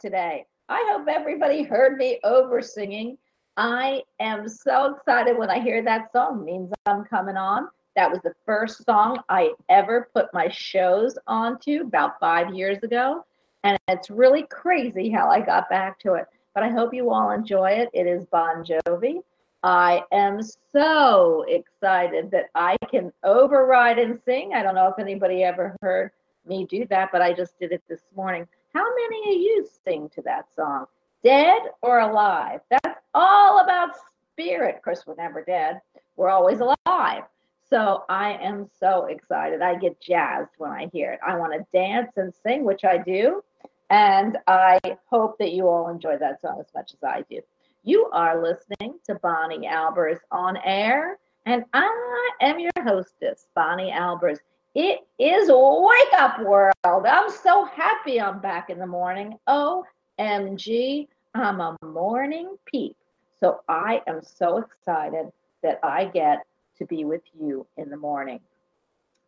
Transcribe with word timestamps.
Today. 0.00 0.46
I 0.68 0.88
hope 0.92 1.06
everybody 1.08 1.62
heard 1.62 1.96
me 1.96 2.18
over 2.24 2.62
singing. 2.62 3.18
I 3.56 4.02
am 4.20 4.48
so 4.48 4.94
excited 4.94 5.36
when 5.36 5.50
I 5.50 5.60
hear 5.60 5.82
that 5.82 6.12
song. 6.12 6.40
It 6.40 6.44
means 6.44 6.72
I'm 6.86 7.04
coming 7.04 7.36
on. 7.36 7.68
That 7.96 8.10
was 8.10 8.20
the 8.22 8.34
first 8.46 8.84
song 8.84 9.20
I 9.28 9.52
ever 9.68 10.08
put 10.14 10.32
my 10.32 10.48
shows 10.48 11.18
onto 11.26 11.82
about 11.82 12.18
five 12.20 12.54
years 12.54 12.82
ago. 12.82 13.26
And 13.64 13.78
it's 13.88 14.10
really 14.10 14.44
crazy 14.44 15.10
how 15.10 15.28
I 15.28 15.40
got 15.40 15.68
back 15.68 15.98
to 16.00 16.14
it. 16.14 16.26
But 16.54 16.62
I 16.62 16.70
hope 16.70 16.94
you 16.94 17.10
all 17.10 17.32
enjoy 17.32 17.70
it. 17.70 17.90
It 17.92 18.06
is 18.06 18.24
Bon 18.26 18.64
Jovi. 18.64 19.22
I 19.62 20.02
am 20.10 20.40
so 20.72 21.44
excited 21.48 22.30
that 22.30 22.46
I 22.54 22.76
can 22.90 23.12
override 23.24 23.98
and 23.98 24.18
sing. 24.24 24.54
I 24.54 24.62
don't 24.62 24.74
know 24.74 24.88
if 24.88 24.98
anybody 24.98 25.42
ever 25.42 25.76
heard 25.82 26.12
me 26.46 26.64
do 26.64 26.86
that, 26.86 27.10
but 27.12 27.20
I 27.20 27.34
just 27.34 27.58
did 27.58 27.72
it 27.72 27.82
this 27.88 28.00
morning. 28.16 28.46
How 28.74 28.84
many 28.94 29.34
of 29.34 29.40
you 29.42 29.66
sing 29.84 30.08
to 30.14 30.22
that 30.22 30.46
song? 30.54 30.86
Dead 31.22 31.60
or 31.82 32.00
alive? 32.00 32.60
That's 32.70 33.00
all 33.14 33.60
about 33.60 33.90
spirit. 34.32 34.76
Of 34.76 34.82
course, 34.82 35.04
we're 35.06 35.16
never 35.16 35.42
dead, 35.42 35.80
we're 36.16 36.30
always 36.30 36.60
alive. 36.60 37.24
So 37.68 38.04
I 38.08 38.32
am 38.42 38.68
so 38.80 39.06
excited. 39.06 39.62
I 39.62 39.76
get 39.76 40.00
jazzed 40.00 40.50
when 40.58 40.70
I 40.70 40.88
hear 40.92 41.12
it. 41.12 41.20
I 41.26 41.36
want 41.36 41.52
to 41.52 41.66
dance 41.72 42.12
and 42.16 42.32
sing, 42.42 42.64
which 42.64 42.84
I 42.84 42.98
do. 42.98 43.42
And 43.90 44.38
I 44.46 44.78
hope 45.06 45.38
that 45.38 45.52
you 45.52 45.68
all 45.68 45.88
enjoy 45.88 46.16
that 46.18 46.40
song 46.40 46.58
as 46.60 46.72
much 46.74 46.92
as 46.94 47.02
I 47.02 47.24
do. 47.30 47.40
You 47.82 48.08
are 48.12 48.42
listening 48.42 48.98
to 49.06 49.14
Bonnie 49.16 49.66
Albers 49.66 50.18
on 50.30 50.56
air, 50.64 51.18
and 51.46 51.64
I 51.72 52.30
am 52.40 52.58
your 52.58 52.70
hostess, 52.82 53.46
Bonnie 53.54 53.90
Albers. 53.90 54.38
It 54.74 55.00
is 55.18 55.48
Wake 55.48 56.12
Up 56.20 56.40
World. 56.42 56.74
I'm 56.84 57.28
so 57.28 57.64
happy 57.64 58.20
I'm 58.20 58.40
back 58.40 58.70
in 58.70 58.78
the 58.78 58.86
morning. 58.86 59.36
OMG, 59.48 61.08
I'm 61.34 61.60
a 61.60 61.76
morning 61.84 62.56
peep. 62.66 62.96
So 63.40 63.62
I 63.68 64.00
am 64.06 64.22
so 64.22 64.58
excited 64.58 65.32
that 65.64 65.80
I 65.82 66.04
get 66.04 66.46
to 66.78 66.86
be 66.86 67.04
with 67.04 67.22
you 67.36 67.66
in 67.78 67.90
the 67.90 67.96
morning. 67.96 68.38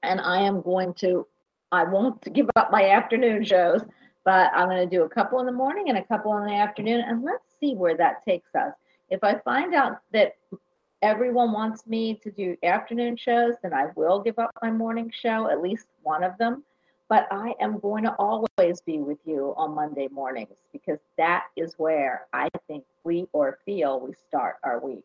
And 0.05 0.21
I 0.21 0.43
am 0.43 0.63
going 0.63 0.95
to, 0.95 1.27
I 1.73 1.85
won't 1.85 2.33
give 2.33 2.49
up 2.55 2.71
my 2.71 2.91
afternoon 2.91 3.45
shows, 3.45 3.83
but 4.25 4.53
I'm 4.55 4.69
going 4.69 4.89
to 4.89 4.97
do 4.97 5.03
a 5.03 5.09
couple 5.09 5.41
in 5.41 5.47
the 5.47 5.53
morning 5.53 5.89
and 5.89 5.99
a 5.99 6.05
couple 6.05 6.39
in 6.39 6.47
the 6.47 6.55
afternoon. 6.55 7.01
And 7.01 7.25
let's 7.25 7.43
see 7.59 7.75
where 7.75 7.97
that 7.97 8.25
takes 8.25 8.55
us. 8.55 8.75
If 9.11 9.25
I 9.25 9.41
find 9.41 9.75
out 9.75 10.03
that 10.13 10.37
everyone 11.03 11.53
wants 11.53 11.87
me 11.87 12.15
to 12.23 12.31
do 12.31 12.57
afternoon 12.63 13.17
shows, 13.17 13.55
then 13.63 13.75
I 13.75 13.89
will 13.97 14.21
give 14.21 14.39
up 14.39 14.53
my 14.63 14.71
morning 14.71 15.13
show, 15.13 15.49
at 15.51 15.61
least 15.61 15.87
one 16.03 16.23
of 16.23 16.39
them. 16.39 16.63
But 17.09 17.27
I 17.31 17.55
am 17.61 17.79
going 17.81 18.05
to 18.05 18.15
always 18.15 18.81
be 18.81 18.99
with 18.99 19.19
you 19.27 19.53
on 19.57 19.75
Monday 19.75 20.09
mornings 20.11 20.57
because 20.73 20.99
that 21.19 21.45
is 21.57 21.75
where 21.77 22.27
I 22.33 22.49
think 22.69 22.85
we 23.05 23.27
or 23.33 23.59
feel 23.67 24.01
we 24.01 24.15
start 24.29 24.57
our 24.63 24.81
week. 24.81 25.05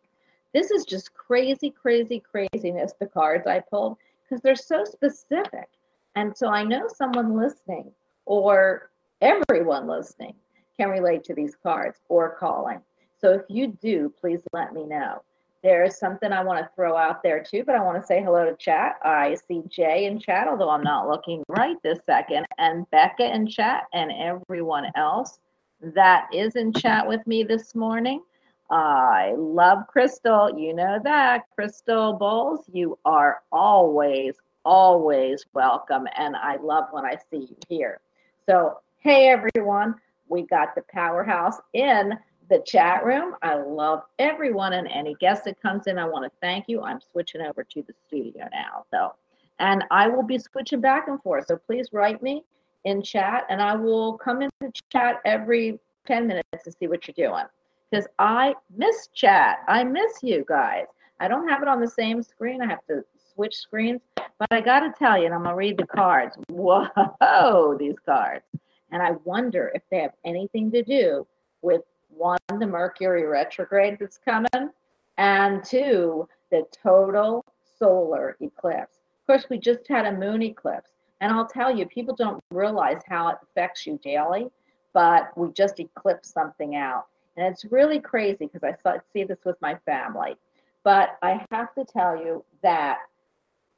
This 0.53 0.71
is 0.71 0.85
just 0.85 1.13
crazy, 1.13 1.69
crazy, 1.69 2.21
craziness, 2.21 2.93
the 2.97 3.07
cards 3.07 3.45
I 3.45 3.59
pulled, 3.59 3.97
because 4.23 4.41
they're 4.41 4.55
so 4.55 4.85
specific. 4.85 5.67
And 6.15 6.35
so 6.35 6.47
I 6.47 6.63
know 6.63 6.87
someone 6.87 7.35
listening 7.35 7.91
or 8.25 8.89
everyone 9.21 9.87
listening 9.87 10.35
can 10.79 10.89
relate 10.89 11.23
to 11.25 11.33
these 11.33 11.57
cards 11.61 11.99
or 12.07 12.37
calling. 12.39 12.79
So 13.19 13.33
if 13.33 13.41
you 13.49 13.67
do, 13.81 14.13
please 14.21 14.41
let 14.53 14.73
me 14.73 14.85
know. 14.85 15.23
There's 15.63 15.97
something 15.97 16.31
I 16.31 16.43
want 16.43 16.59
to 16.59 16.69
throw 16.75 16.95
out 16.95 17.23
there 17.23 17.43
too, 17.43 17.63
but 17.65 17.75
I 17.75 17.83
want 17.83 17.99
to 17.99 18.05
say 18.05 18.21
hello 18.21 18.45
to 18.45 18.55
chat. 18.55 18.97
I 19.03 19.35
see 19.47 19.63
Jay 19.67 20.05
in 20.05 20.19
chat, 20.19 20.47
although 20.47 20.69
I'm 20.69 20.83
not 20.83 21.09
looking 21.09 21.43
right 21.47 21.75
this 21.83 21.99
second, 22.05 22.45
and 22.57 22.89
Becca 22.91 23.33
in 23.33 23.47
chat, 23.47 23.85
and 23.93 24.11
everyone 24.11 24.85
else 24.95 25.39
that 25.81 26.27
is 26.33 26.55
in 26.55 26.73
chat 26.73 27.07
with 27.07 27.25
me 27.27 27.43
this 27.43 27.75
morning. 27.75 28.21
I 28.69 29.33
love 29.37 29.87
Crystal. 29.87 30.57
You 30.57 30.73
know 30.73 30.99
that. 31.03 31.43
Crystal 31.55 32.13
Bowles, 32.13 32.65
you 32.71 32.97
are 33.05 33.41
always, 33.51 34.35
always 34.65 35.45
welcome. 35.53 36.07
And 36.17 36.35
I 36.35 36.57
love 36.57 36.85
when 36.91 37.05
I 37.05 37.17
see 37.31 37.47
you 37.49 37.57
here. 37.69 38.01
So, 38.45 38.79
hey, 38.99 39.29
everyone 39.29 39.95
we 40.29 40.43
got 40.43 40.75
the 40.75 40.83
powerhouse 40.91 41.57
in 41.73 42.13
the 42.49 42.63
chat 42.65 43.03
room. 43.05 43.35
I 43.41 43.55
love 43.55 44.03
everyone 44.19 44.73
and 44.73 44.87
any 44.87 45.15
guest 45.15 45.45
that 45.45 45.61
comes 45.61 45.87
in. 45.87 45.97
I 45.97 46.07
want 46.07 46.25
to 46.25 46.39
thank 46.41 46.65
you. 46.67 46.81
I'm 46.81 46.99
switching 47.11 47.41
over 47.41 47.63
to 47.63 47.81
the 47.83 47.93
studio 48.07 48.47
now. 48.51 48.85
So, 48.91 49.13
and 49.59 49.83
I 49.91 50.07
will 50.07 50.23
be 50.23 50.37
switching 50.37 50.81
back 50.81 51.07
and 51.07 51.21
forth. 51.21 51.47
So 51.47 51.57
please 51.57 51.89
write 51.91 52.21
me 52.21 52.43
in 52.85 53.01
chat 53.01 53.45
and 53.49 53.61
I 53.61 53.75
will 53.75 54.17
come 54.17 54.41
into 54.41 54.71
chat 54.91 55.19
every 55.25 55.79
10 56.05 56.27
minutes 56.27 56.63
to 56.63 56.71
see 56.71 56.87
what 56.87 57.07
you're 57.07 57.29
doing. 57.29 57.45
Because 57.89 58.07
I 58.19 58.53
miss 58.75 59.09
chat. 59.13 59.59
I 59.67 59.83
miss 59.83 60.21
you 60.21 60.45
guys. 60.47 60.85
I 61.19 61.27
don't 61.27 61.47
have 61.47 61.61
it 61.61 61.67
on 61.67 61.81
the 61.81 61.87
same 61.87 62.21
screen. 62.21 62.61
I 62.61 62.67
have 62.67 62.85
to 62.87 63.03
switch 63.33 63.55
screens. 63.55 64.01
But 64.15 64.47
I 64.51 64.61
got 64.61 64.81
to 64.81 64.93
tell 64.97 65.17
you, 65.17 65.25
and 65.25 65.33
I'm 65.33 65.43
going 65.43 65.53
to 65.53 65.57
read 65.57 65.77
the 65.77 65.87
cards. 65.87 66.35
Whoa, 66.49 67.75
these 67.79 67.95
cards. 68.05 68.43
And 68.91 69.01
I 69.01 69.11
wonder 69.23 69.71
if 69.73 69.81
they 69.89 69.99
have 69.99 70.13
anything 70.25 70.71
to 70.71 70.83
do 70.83 71.25
with 71.61 71.81
one, 72.17 72.39
the 72.59 72.65
Mercury 72.65 73.25
retrograde 73.25 73.97
that's 73.99 74.17
coming, 74.17 74.71
and 75.17 75.63
two, 75.63 76.27
the 76.51 76.63
total 76.83 77.45
solar 77.77 78.37
eclipse. 78.39 78.97
Of 79.21 79.27
course, 79.27 79.49
we 79.49 79.57
just 79.57 79.87
had 79.87 80.05
a 80.05 80.11
moon 80.11 80.41
eclipse. 80.41 80.91
And 81.19 81.31
I'll 81.31 81.47
tell 81.47 81.75
you, 81.75 81.85
people 81.85 82.15
don't 82.15 82.43
realize 82.51 83.01
how 83.07 83.29
it 83.29 83.37
affects 83.43 83.87
you 83.87 83.99
daily, 84.03 84.47
but 84.93 85.35
we 85.35 85.51
just 85.51 85.79
eclipsed 85.79 86.33
something 86.33 86.75
out. 86.75 87.05
And 87.35 87.45
it's 87.45 87.65
really 87.65 87.99
crazy 87.99 88.49
because 88.51 88.63
I 88.63 88.75
saw, 88.83 88.97
see 89.13 89.23
this 89.23 89.39
with 89.45 89.59
my 89.61 89.75
family. 89.85 90.35
But 90.83 91.17
I 91.21 91.45
have 91.51 91.73
to 91.75 91.85
tell 91.85 92.15
you 92.15 92.45
that 92.61 92.99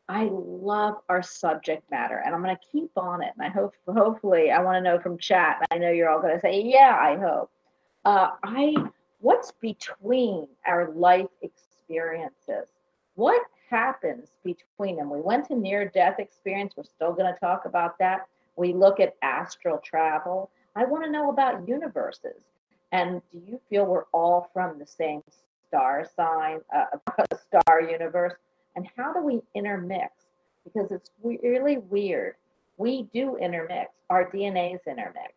I 0.10 0.30
love 0.32 0.96
our 1.08 1.22
subject 1.22 1.90
matter, 1.92 2.22
and 2.26 2.34
I'm 2.34 2.42
going 2.42 2.56
to 2.56 2.62
keep 2.72 2.92
on 2.98 3.22
it. 3.22 3.32
And 3.38 3.46
I 3.46 3.50
hope, 3.50 3.74
hopefully, 3.88 4.52
I 4.52 4.62
want 4.62 4.76
to 4.78 4.82
know 4.82 5.00
from 5.00 5.18
chat. 5.18 5.66
I 5.72 5.78
know 5.78 5.92
you're 5.92 6.10
all 6.10 6.22
going 6.22 6.34
to 6.34 6.42
say, 6.42 6.62
"Yeah, 6.62 6.98
I 7.00 7.16
hope." 7.16 7.52
Uh, 8.06 8.32
I 8.44 8.76
what's 9.20 9.52
between 9.52 10.48
our 10.66 10.92
life 10.92 11.28
experiences? 11.42 12.70
What 13.16 13.42
happens 13.70 14.30
between 14.44 14.96
them? 14.96 15.10
We 15.10 15.22
went 15.22 15.48
to 15.48 15.56
near-death 15.56 16.20
experience. 16.20 16.74
We're 16.78 16.84
still 16.84 17.14
going 17.14 17.32
to 17.32 17.40
talk 17.40 17.66
about 17.66 18.00
that. 18.00 18.28
We 18.56 18.74
look 18.74 19.00
at 19.00 19.16
astral 19.22 19.80
travel. 19.80 20.50
I 20.76 20.86
want 20.86 21.04
to 21.04 21.12
know 21.12 21.30
about 21.30 21.68
universes. 21.68 22.44
And 22.92 23.22
do 23.32 23.42
you 23.46 23.60
feel 23.70 23.86
we're 23.86 24.06
all 24.14 24.50
from 24.54 24.80
the 24.80 24.86
same 24.86 25.22
star 25.68 26.08
sign, 26.16 26.62
uh, 26.74 26.98
star 27.48 27.82
universe? 27.82 28.34
and 28.76 28.88
how 28.96 29.14
do 29.14 29.22
we 29.22 29.42
intermix? 29.56 30.14
Because 30.64 30.92
it's 30.92 31.12
really 31.24 31.78
weird. 31.78 32.36
We 32.78 33.04
do 33.14 33.36
intermix, 33.38 33.92
our 34.10 34.30
DNAs 34.32 34.80
intermix. 34.88 35.34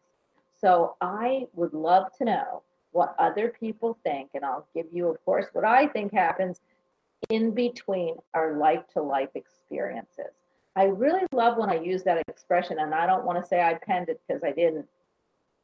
So 0.62 0.96
I 1.00 1.46
would 1.54 1.74
love 1.74 2.06
to 2.18 2.24
know 2.24 2.62
what 2.92 3.16
other 3.18 3.52
people 3.58 3.98
think, 4.04 4.30
and 4.34 4.44
I'll 4.44 4.66
give 4.74 4.86
you, 4.92 5.08
of 5.08 5.22
course, 5.24 5.46
what 5.52 5.64
I 5.64 5.88
think 5.88 6.12
happens 6.12 6.60
in 7.30 7.50
between 7.52 8.16
our 8.34 8.56
life 8.56 8.82
to 8.92 9.02
life 9.02 9.30
experiences. 9.34 10.32
I 10.76 10.84
really 10.84 11.26
love 11.32 11.58
when 11.58 11.68
I 11.68 11.80
use 11.80 12.04
that 12.04 12.22
expression, 12.28 12.78
and 12.78 12.94
I 12.94 13.06
don't 13.06 13.24
want 13.24 13.42
to 13.42 13.46
say 13.46 13.60
I 13.60 13.74
penned 13.74 14.08
it 14.08 14.20
because 14.26 14.44
I 14.44 14.52
didn't, 14.52 14.86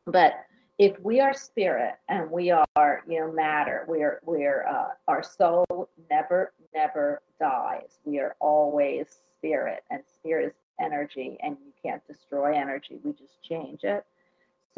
but 0.07 0.35
if 0.79 0.99
we 1.01 1.21
are 1.21 1.35
spirit 1.35 1.95
and 2.09 2.31
we 2.31 2.51
are 2.51 3.03
you 3.09 3.19
know 3.19 3.33
matter 3.33 3.85
we 3.89 4.01
are 4.03 4.21
we 4.25 4.45
are 4.45 4.65
uh, 4.69 4.89
our 5.09 5.25
soul 5.25 5.89
never 6.09 6.53
never 6.73 7.21
dies. 7.41 7.99
We 8.05 8.21
are 8.21 8.37
always 8.39 9.09
spirit 9.37 9.83
and 9.91 10.03
spirit 10.07 10.47
is 10.47 10.53
energy 10.81 11.37
and 11.43 11.57
you 11.65 11.73
can't 11.83 12.07
destroy 12.07 12.57
energy. 12.57 13.01
We 13.03 13.13
just 13.13 13.43
change 13.43 13.83
it 13.83 14.05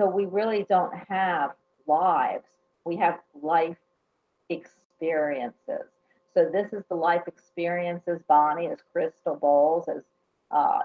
so 0.01 0.07
we 0.07 0.25
really 0.25 0.65
don't 0.67 0.95
have 1.11 1.51
lives. 1.87 2.47
We 2.87 2.97
have 2.97 3.19
life 3.43 3.77
experiences. 4.49 5.91
So 6.33 6.49
this 6.51 6.73
is 6.73 6.85
the 6.89 6.95
life 6.95 7.25
experiences 7.27 8.21
bonnie 8.27 8.69
as 8.69 8.79
crystal 8.93 9.37
bowles 9.37 9.89
as 9.89 10.03
uh, 10.51 10.79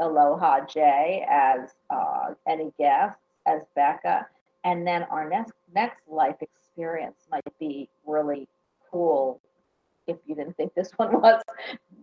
aloha 0.00 0.66
Jay, 0.66 1.24
as 1.30 1.70
uh, 1.88 2.34
any 2.46 2.74
guests 2.78 3.22
as 3.46 3.62
becca. 3.74 4.26
And 4.64 4.86
then 4.86 5.04
our 5.04 5.26
next 5.26 5.54
next 5.74 6.06
life 6.06 6.36
experience 6.42 7.26
might 7.30 7.42
be 7.58 7.88
really 8.06 8.46
cool. 8.90 9.40
If 10.06 10.18
you 10.26 10.34
didn't 10.34 10.58
think 10.58 10.74
this 10.74 10.90
one 10.98 11.22
was 11.22 11.40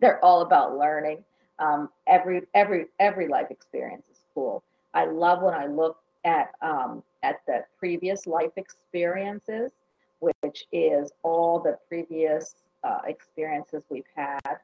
they're 0.01 0.23
all 0.25 0.41
about 0.41 0.79
learning. 0.79 1.23
Um, 1.59 1.89
every 2.07 2.41
every 2.55 2.85
every 2.99 3.27
life 3.27 3.51
experience 3.51 4.05
is 4.11 4.23
cool. 4.33 4.63
I 4.95 5.05
love 5.05 5.43
when 5.43 5.53
i 5.53 5.67
look 5.67 5.97
at 6.23 6.51
um, 6.61 7.03
at 7.23 7.41
the 7.47 7.63
previous 7.77 8.27
life 8.27 8.51
experiences 8.57 9.71
which 10.19 10.65
is 10.73 11.11
all 11.23 11.59
the 11.59 11.77
previous 11.87 12.55
uh, 12.83 12.99
experiences 13.05 13.83
we've 13.89 14.03
had 14.15 14.57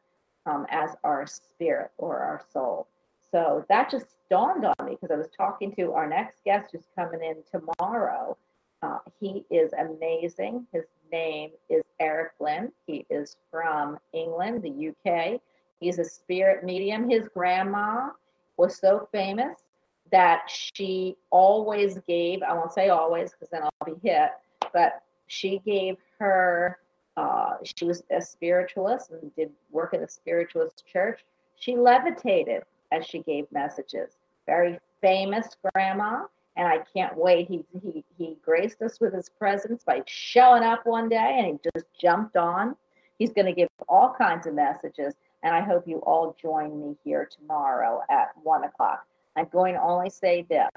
um, 0.46 0.66
as 0.70 0.92
our 1.04 1.26
spirit 1.26 1.92
or 1.98 2.18
our 2.20 2.42
soul 2.52 2.88
so 3.32 3.66
that 3.70 3.90
just 3.90 4.06
dawned 4.30 4.66
on 4.66 4.86
me 4.86 4.94
because 4.94 5.12
I 5.12 5.18
was 5.18 5.30
talking 5.36 5.74
to 5.76 5.92
our 5.92 6.08
next 6.08 6.44
guest 6.46 6.70
who's 6.72 6.88
coming 6.96 7.22
in 7.22 7.36
tomorrow. 7.52 8.38
Uh, 8.82 9.00
he 9.20 9.44
is 9.50 9.72
amazing. 9.74 10.66
His 10.72 10.86
name 11.12 11.52
is 11.70 11.84
Eric 12.00 12.32
Lynn. 12.40 12.72
He 12.88 13.06
is 13.10 13.36
from 13.52 13.98
England, 14.14 14.64
the 14.64 14.90
UK. 14.90 15.42
He's 15.80 16.00
a 16.00 16.06
spirit 16.06 16.64
medium. 16.64 17.10
His 17.10 17.28
grandma 17.28 18.12
was 18.58 18.78
so 18.78 19.08
famous 19.12 19.65
that 20.12 20.44
she 20.48 21.18
always 21.30 22.00
gave, 22.08 22.44
I 22.44 22.54
won't 22.54 22.72
say 22.72 22.90
always 22.90 23.32
because 23.32 23.50
then 23.50 23.64
I'll 23.64 23.86
be 23.86 24.00
hit, 24.08 24.30
but 24.74 25.02
she 25.28 25.60
gave 25.66 25.98
her 26.20 26.78
uh, 27.18 27.56
she 27.64 27.86
was 27.86 28.04
a 28.12 28.22
spiritualist 28.22 29.12
and 29.12 29.34
did 29.36 29.50
work 29.72 29.94
in 29.94 30.04
a 30.04 30.10
spiritualist 30.10 30.84
church. 30.92 31.24
She 31.56 31.78
levitated 31.78 32.64
as 32.92 33.06
she 33.06 33.20
gave 33.20 33.46
messages. 33.52 34.18
Very 34.46 34.80
famous 35.02 35.48
grandma, 35.74 36.26
and 36.58 36.68
I 36.68 36.80
can't 36.94 37.16
wait. 37.16 37.48
He 37.48 37.64
he 37.82 38.04
he 38.18 38.38
graced 38.44 38.82
us 38.82 39.00
with 39.00 39.14
his 39.14 39.30
presence 39.30 39.84
by 39.84 40.04
showing 40.06 40.64
up 40.64 40.86
one 40.86 41.10
day, 41.10 41.36
and 41.38 41.48
he 41.48 41.70
just 41.74 41.88
jumped 42.00 42.36
on. 42.36 42.76
He's 43.18 43.32
going 43.32 43.46
to 43.46 43.54
give 43.54 43.70
all 43.88 44.14
kinds 44.18 44.46
of 44.46 44.54
messages, 44.54 45.14
and 45.42 45.56
I 45.56 45.62
hope 45.62 45.88
you 45.88 46.00
all 46.00 46.36
join 46.40 46.80
me 46.80 46.98
here 47.04 47.30
tomorrow 47.40 48.02
at 48.10 48.32
one 48.44 48.66
o'clock. 48.66 49.06
I'm 49.36 49.48
going 49.52 49.76
to 49.76 49.82
only 49.82 50.10
say 50.10 50.46
this: 50.50 50.70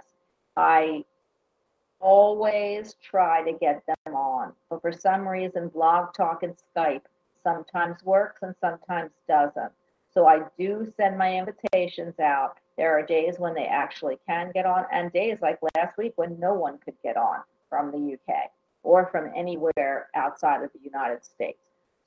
I 0.57 1.05
always 2.01 2.95
try 3.03 3.43
to 3.51 3.59
get 3.59 3.83
them 3.87 4.15
on. 4.15 4.53
But 4.71 4.83
for 4.83 4.93
some 4.93 5.27
reason, 5.27 5.69
Blog 5.69 6.15
Talk 6.15 6.43
and 6.43 6.55
Skype 6.77 7.03
sometimes 7.43 8.03
works 8.05 8.43
and 8.43 8.55
sometimes 8.61 9.11
doesn't. 9.27 9.73
So 10.13 10.27
I 10.27 10.43
do 10.59 10.93
send 10.97 11.19
my 11.19 11.37
invitations 11.37 12.19
out. 12.19 12.55
There 12.77 12.97
are 12.97 13.03
days 13.05 13.37
when 13.39 13.55
they 13.55 13.67
actually 13.67 14.19
can 14.27 14.51
get 14.53 14.67
on, 14.67 14.85
and 14.93 15.13
days 15.13 15.39
like 15.43 15.59
last 15.77 15.99
week 15.99 16.13
when 16.17 16.39
no 16.39 16.55
one 16.55 16.79
could 16.79 16.95
get 17.03 17.17
on 17.17 17.41
from 17.69 17.91
the 17.91 18.15
UK 18.15 18.51
or 18.83 19.07
from 19.07 19.31
anywhere 19.37 20.09
outside 20.15 20.63
of 20.63 20.71
the 20.73 20.81
United 20.83 21.25
States. 21.25 21.59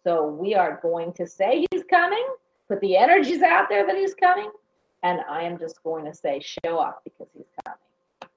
So 0.03 0.27
we 0.27 0.55
are 0.55 0.79
going 0.81 1.13
to 1.13 1.27
say 1.27 1.65
he's 1.71 1.83
coming, 1.89 2.25
put 2.67 2.79
the 2.81 2.97
energies 2.97 3.41
out 3.41 3.67
there 3.69 3.85
that 3.85 3.95
he's 3.95 4.15
coming, 4.15 4.49
and 5.03 5.21
I 5.29 5.43
am 5.43 5.57
just 5.57 5.81
going 5.83 6.05
to 6.05 6.13
say 6.13 6.39
show 6.39 6.77
up 6.77 7.01
because 7.03 7.27
he's 7.35 7.47
coming 7.65 7.77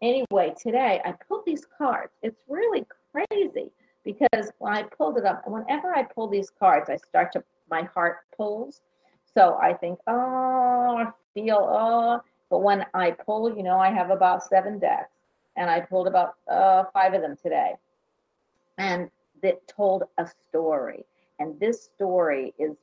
anyway, 0.04 0.54
today 0.60 1.00
I 1.04 1.12
pulled 1.12 1.44
these 1.46 1.66
cards. 1.78 2.12
It's 2.22 2.40
really 2.48 2.86
crazy 3.12 3.70
because 4.04 4.52
when 4.58 4.74
I 4.74 4.82
pulled 4.82 5.16
it 5.16 5.24
up, 5.24 5.42
whenever 5.46 5.94
I 5.94 6.02
pull 6.02 6.28
these 6.28 6.50
cards, 6.50 6.90
I 6.90 6.96
start 6.96 7.32
to, 7.32 7.44
my 7.70 7.82
heart 7.82 8.18
pulls. 8.36 8.82
So 9.32 9.58
I 9.60 9.72
think, 9.72 9.98
oh, 10.06 10.96
I 10.98 11.06
feel, 11.32 11.58
oh. 11.58 12.20
But 12.50 12.58
when 12.58 12.84
I 12.94 13.12
pull, 13.12 13.56
you 13.56 13.62
know, 13.62 13.78
I 13.78 13.90
have 13.90 14.10
about 14.10 14.44
seven 14.44 14.78
decks 14.78 15.10
and 15.56 15.70
I 15.70 15.80
pulled 15.80 16.06
about 16.06 16.34
uh, 16.48 16.84
five 16.92 17.14
of 17.14 17.22
them 17.22 17.36
today. 17.42 17.72
And 18.78 19.10
that 19.42 19.66
told 19.66 20.04
a 20.18 20.26
story. 20.48 21.04
And 21.38 21.58
this 21.58 21.82
story 21.82 22.54
is 22.58 22.76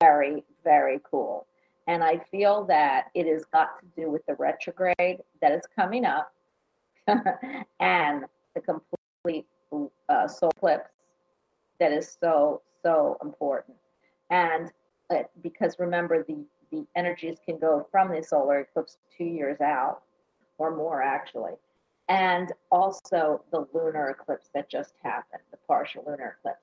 very, 0.00 0.44
very 0.62 1.00
cool. 1.10 1.46
And 1.86 2.02
I 2.02 2.18
feel 2.30 2.64
that 2.64 3.06
it 3.14 3.26
has 3.26 3.44
got 3.52 3.78
to 3.80 3.86
do 4.00 4.10
with 4.10 4.24
the 4.26 4.34
retrograde 4.34 5.18
that 5.40 5.52
is 5.52 5.62
coming 5.74 6.04
up 6.04 6.32
and 7.80 8.24
the 8.54 8.60
complete 8.60 9.46
uh, 10.08 10.26
soul 10.26 10.50
eclipse 10.56 10.90
that 11.78 11.92
is 11.92 12.16
so 12.20 12.62
so 12.82 13.18
important. 13.22 13.76
And 14.30 14.70
uh, 15.10 15.22
because 15.42 15.76
remember 15.78 16.24
the 16.24 16.44
the 16.72 16.84
energies 16.96 17.38
can 17.44 17.58
go 17.58 17.86
from 17.90 18.10
the 18.10 18.22
solar 18.22 18.60
eclipse 18.60 18.98
two 19.16 19.24
years 19.24 19.60
out 19.60 20.02
or 20.58 20.74
more 20.74 21.02
actually. 21.02 21.52
And 22.08 22.52
also 22.70 23.42
the 23.52 23.66
lunar 23.72 24.10
eclipse 24.10 24.48
that 24.54 24.68
just 24.68 24.94
happened 25.02 25.42
the 25.50 25.58
partial 25.68 26.04
lunar 26.06 26.36
eclipse. 26.38 26.62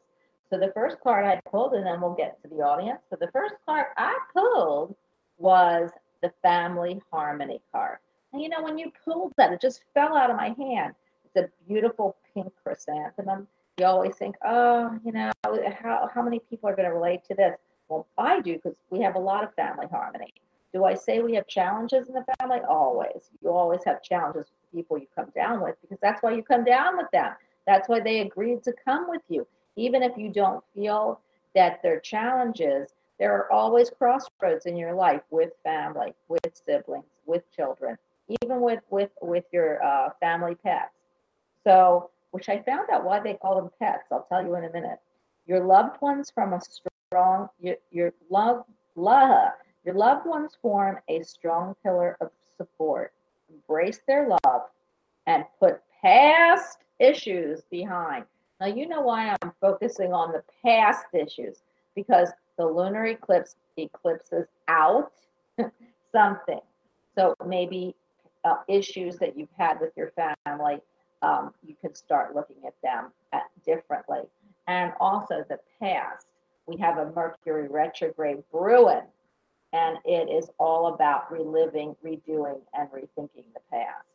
So 0.49 0.57
the 0.57 0.71
first 0.73 0.97
card 1.01 1.25
i 1.25 1.39
pulled 1.49 1.73
and 1.73 1.85
then 1.85 2.01
we'll 2.01 2.13
get 2.13 2.41
to 2.43 2.49
the 2.49 2.61
audience. 2.61 2.99
So 3.09 3.17
the 3.19 3.31
first 3.31 3.55
card 3.65 3.87
i 3.97 4.17
pulled 4.33 4.95
was 5.37 5.91
the 6.21 6.31
family 6.41 7.01
harmony 7.11 7.61
card 7.71 7.97
and 8.33 8.41
you 8.41 8.49
know, 8.49 8.63
when 8.63 8.77
you 8.79 8.91
pulled 9.05 9.33
that, 9.37 9.53
it 9.53 9.61
just 9.61 9.83
fell 9.93 10.17
out 10.17 10.31
of 10.31 10.35
my 10.35 10.55
hand. 10.57 10.95
It's 11.23 11.35
a 11.35 11.49
beautiful 11.67 12.17
pink 12.33 12.51
chrysanthemum. 12.63 13.47
You 13.77 13.85
always 13.85 14.15
think, 14.15 14.35
oh, 14.43 14.99
you 15.05 15.11
know, 15.11 15.31
how, 15.43 16.09
how 16.13 16.21
many 16.23 16.39
people 16.39 16.67
are 16.67 16.75
going 16.75 16.89
to 16.89 16.93
relate 16.95 17.23
to 17.25 17.35
this? 17.35 17.55
Well, 17.89 18.07
I 18.17 18.41
do 18.41 18.53
because 18.55 18.75
we 18.89 19.01
have 19.01 19.15
a 19.15 19.19
lot 19.19 19.43
of 19.43 19.53
family 19.53 19.85
harmony. 19.89 20.33
Do 20.73 20.83
I 20.85 20.95
say 20.95 21.21
we 21.21 21.35
have 21.35 21.47
challenges 21.47 22.07
in 22.07 22.15
the 22.15 22.25
family? 22.39 22.59
Always. 22.67 23.29
You 23.43 23.51
always 23.51 23.81
have 23.85 24.01
challenges 24.01 24.47
with 24.47 24.71
people 24.73 24.97
you 24.97 25.07
come 25.15 25.31
down 25.35 25.61
with 25.61 25.75
because 25.81 25.99
that's 26.01 26.23
why 26.23 26.33
you 26.33 26.41
come 26.41 26.63
down 26.63 26.97
with 26.97 27.07
them. 27.13 27.33
That's 27.67 27.87
why 27.87 27.99
they 27.99 28.21
agreed 28.21 28.63
to 28.63 28.73
come 28.83 29.07
with 29.07 29.21
you. 29.29 29.45
Even 29.75 30.01
if 30.01 30.17
you 30.17 30.29
don't 30.29 30.63
feel 30.73 31.19
that 31.53 31.81
they're 31.83 31.99
challenges, 31.99 32.93
there 33.23 33.33
are 33.33 33.51
always 33.51 33.89
crossroads 33.89 34.65
in 34.65 34.75
your 34.75 34.93
life 34.93 35.21
with 35.31 35.51
family, 35.63 36.13
with 36.27 36.41
siblings, 36.65 37.05
with 37.25 37.43
children 37.55 37.97
even 38.41 38.61
with 38.61 38.79
with 38.89 39.09
with 39.21 39.45
your 39.51 39.83
uh, 39.83 40.09
family 40.19 40.55
pets. 40.55 40.93
So, 41.63 42.09
which 42.31 42.49
I 42.49 42.61
found 42.61 42.89
out 42.91 43.03
why 43.03 43.19
they 43.19 43.35
call 43.35 43.55
them 43.55 43.69
pets. 43.79 44.05
I'll 44.11 44.25
tell 44.29 44.43
you 44.43 44.55
in 44.55 44.65
a 44.65 44.71
minute. 44.71 44.99
Your 45.45 45.63
loved 45.63 46.01
ones 46.01 46.31
from 46.33 46.53
a 46.53 46.61
strong 46.61 47.49
your, 47.59 47.75
your 47.91 48.13
love 48.29 48.65
love 48.95 49.51
your 49.85 49.95
loved 49.95 50.25
ones 50.25 50.57
form 50.61 50.99
a 51.09 51.21
strong 51.23 51.75
pillar 51.83 52.17
of 52.21 52.31
support. 52.57 53.13
Embrace 53.49 53.99
their 54.07 54.29
love 54.29 54.63
and 55.27 55.43
put 55.59 55.81
past 56.01 56.79
issues 56.99 57.61
behind. 57.69 58.25
Now 58.59 58.67
you 58.67 58.87
know 58.87 59.01
why 59.01 59.35
I'm 59.41 59.51
focusing 59.59 60.13
on 60.13 60.31
the 60.31 60.43
past 60.63 61.05
issues 61.13 61.63
because 61.95 62.29
the 62.57 62.65
lunar 62.65 63.05
eclipse 63.05 63.55
eclipses 63.77 64.47
out 64.67 65.11
something. 66.11 66.61
So 67.15 67.35
maybe 67.45 67.95
uh, 68.43 68.57
issues 68.67 69.17
that 69.17 69.37
you've 69.37 69.53
had 69.57 69.79
with 69.79 69.91
your 69.95 70.11
family, 70.45 70.79
um, 71.21 71.53
you 71.65 71.75
can 71.79 71.95
start 71.95 72.35
looking 72.35 72.57
at 72.65 72.73
them 72.83 73.11
at 73.31 73.43
differently. 73.65 74.21
And 74.67 74.93
also 74.99 75.43
the 75.49 75.59
past. 75.79 76.27
We 76.67 76.77
have 76.77 76.97
a 76.97 77.11
Mercury 77.11 77.67
retrograde 77.67 78.41
brewing, 78.49 79.03
and 79.73 79.97
it 80.05 80.29
is 80.29 80.49
all 80.59 80.93
about 80.93 81.29
reliving, 81.29 81.95
redoing, 82.03 82.61
and 82.73 82.89
rethinking 82.89 83.45
the 83.53 83.59
past. 83.69 84.05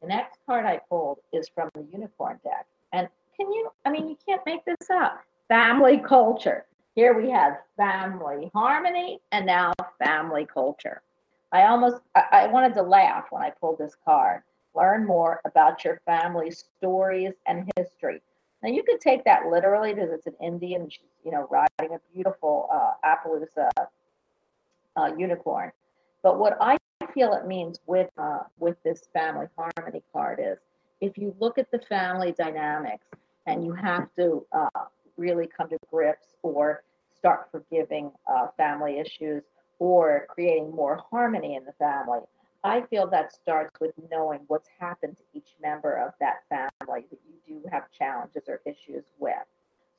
The 0.00 0.08
next 0.08 0.40
card 0.44 0.66
I 0.66 0.80
pulled 0.88 1.18
is 1.32 1.48
from 1.54 1.70
the 1.74 1.86
Unicorn 1.92 2.40
deck. 2.42 2.66
And 2.92 3.08
can 3.36 3.52
you, 3.52 3.70
I 3.84 3.90
mean, 3.90 4.08
you 4.08 4.16
can't 4.26 4.44
make 4.44 4.64
this 4.64 4.90
up. 4.90 5.20
Family 5.48 5.98
culture. 5.98 6.64
Here 6.94 7.14
we 7.14 7.30
have 7.30 7.58
family 7.76 8.50
harmony 8.54 9.20
and 9.32 9.46
now 9.46 9.72
family 9.98 10.46
culture. 10.46 11.02
I 11.50 11.64
almost 11.64 12.02
I, 12.14 12.24
I 12.32 12.46
wanted 12.48 12.74
to 12.74 12.82
laugh 12.82 13.26
when 13.30 13.42
I 13.42 13.50
pulled 13.50 13.78
this 13.78 13.96
card. 14.04 14.42
Learn 14.74 15.06
more 15.06 15.40
about 15.44 15.84
your 15.84 16.00
family's 16.04 16.64
stories 16.78 17.32
and 17.46 17.70
history. 17.76 18.20
Now 18.62 18.70
you 18.70 18.82
could 18.82 19.00
take 19.00 19.24
that 19.24 19.46
literally 19.46 19.94
because 19.94 20.10
it's 20.10 20.26
an 20.26 20.36
Indian, 20.42 20.88
you 21.24 21.30
know, 21.30 21.48
riding 21.50 21.96
a 21.96 22.00
beautiful 22.14 22.68
uh, 22.72 22.92
Appaloosa 23.04 23.70
uh, 24.96 25.10
unicorn. 25.16 25.72
But 26.22 26.38
what 26.38 26.56
I 26.60 26.76
feel 27.14 27.32
it 27.32 27.46
means 27.46 27.80
with 27.86 28.10
uh, 28.18 28.40
with 28.58 28.76
this 28.82 29.08
family 29.14 29.46
harmony 29.56 30.02
card 30.12 30.40
is 30.42 30.58
if 31.00 31.16
you 31.16 31.34
look 31.40 31.58
at 31.58 31.70
the 31.70 31.80
family 31.80 32.32
dynamics 32.32 33.06
and 33.46 33.64
you 33.64 33.72
have 33.72 34.08
to 34.16 34.46
uh, 34.52 34.68
really 35.16 35.46
come 35.46 35.68
to 35.68 35.78
grips 35.90 36.34
or 36.42 36.82
start 37.18 37.48
forgiving 37.50 38.10
uh, 38.26 38.48
family 38.56 38.98
issues 38.98 39.42
or 39.78 40.26
creating 40.28 40.70
more 40.70 41.02
harmony 41.10 41.56
in 41.56 41.64
the 41.64 41.72
family. 41.72 42.20
I 42.64 42.82
feel 42.82 43.08
that 43.08 43.32
starts 43.32 43.80
with 43.80 43.92
knowing 44.10 44.40
what's 44.46 44.68
happened 44.78 45.16
to 45.16 45.38
each 45.38 45.54
member 45.60 45.94
of 45.96 46.12
that 46.20 46.42
family 46.48 47.06
that 47.10 47.18
you 47.26 47.34
do 47.46 47.68
have 47.70 47.90
challenges 47.90 48.44
or 48.48 48.60
issues 48.64 49.04
with. 49.18 49.34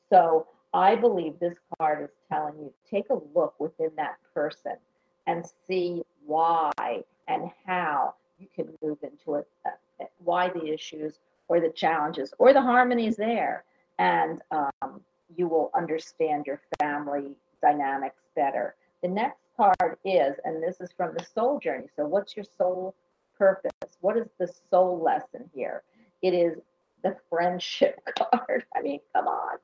So 0.10 0.48
I 0.74 0.96
believe 0.96 1.40
this 1.40 1.58
card 1.78 2.04
is 2.04 2.10
telling 2.30 2.56
you 2.58 2.74
take 2.90 3.10
a 3.10 3.20
look 3.36 3.60
within 3.60 3.92
that 3.98 4.18
person 4.34 4.78
and 5.28 5.46
see 5.68 6.04
why 6.26 6.72
and 7.28 7.52
how 7.66 8.16
you 8.40 8.48
can 8.56 8.70
move 8.82 8.98
into 9.04 9.36
it, 9.36 9.48
uh, 9.66 10.06
why 10.24 10.50
the 10.50 10.74
issues 10.74 11.20
or 11.48 11.60
the 11.60 11.70
challenges 11.70 12.34
or 12.40 12.54
the 12.54 12.62
harmonies 12.62 13.16
there. 13.18 13.64
And 14.00 14.42
um, 14.52 15.02
you 15.36 15.48
will 15.48 15.72
understand 15.76 16.46
your 16.46 16.62
family 16.80 17.38
dynamics 17.62 18.22
better. 18.36 18.76
The 19.02 19.10
next 19.10 19.40
card 19.56 19.98
is, 20.06 20.36
and 20.46 20.62
this 20.62 20.82
is 20.82 20.92
from 20.96 21.14
the 21.16 21.26
soul 21.26 21.60
journey. 21.60 21.88
So, 21.96 22.06
what's 22.06 22.36
your 22.36 22.46
soul 22.58 22.96
purpose? 23.38 23.72
What 24.02 24.18
is 24.18 24.28
the 24.40 24.52
soul 24.70 25.02
lesson 25.04 25.50
here? 25.54 25.84
It 26.22 26.34
is 26.34 26.58
the 27.04 27.16
friendship 27.30 28.00
card. 28.18 28.66
I 28.76 28.82
mean, 28.82 29.00
come 29.14 29.28
on. 29.28 29.58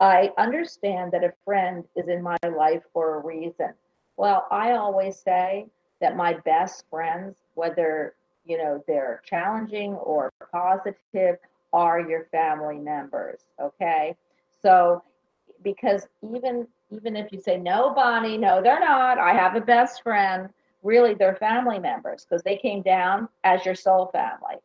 I 0.00 0.30
understand 0.38 1.12
that 1.12 1.24
a 1.24 1.32
friend 1.44 1.84
is 1.96 2.08
in 2.08 2.22
my 2.22 2.36
life 2.56 2.82
for 2.92 3.16
a 3.16 3.24
reason. 3.24 3.72
Well, 4.16 4.46
I 4.50 4.72
always 4.72 5.18
say 5.18 5.66
that 6.00 6.16
my 6.16 6.34
best 6.44 6.84
friends, 6.90 7.36
whether 7.54 8.14
you 8.44 8.58
know 8.58 8.82
they're 8.86 9.22
challenging 9.24 9.94
or 9.94 10.30
positive, 10.52 11.36
are 11.74 12.00
your 12.00 12.24
family 12.30 12.78
members. 12.78 13.40
Okay, 13.60 14.16
so 14.62 15.02
because 15.62 16.06
even 16.22 16.66
even 16.90 17.16
if 17.16 17.32
you 17.32 17.40
say 17.40 17.56
no 17.56 17.92
bonnie 17.94 18.36
no 18.36 18.60
they're 18.62 18.78
not 18.78 19.18
i 19.18 19.32
have 19.32 19.56
a 19.56 19.60
best 19.60 20.02
friend 20.02 20.50
really 20.82 21.14
they're 21.14 21.36
family 21.36 21.78
members 21.78 22.24
because 22.24 22.42
they 22.42 22.56
came 22.56 22.82
down 22.82 23.26
as 23.44 23.64
your 23.64 23.74
soul 23.74 24.10
family 24.12 24.56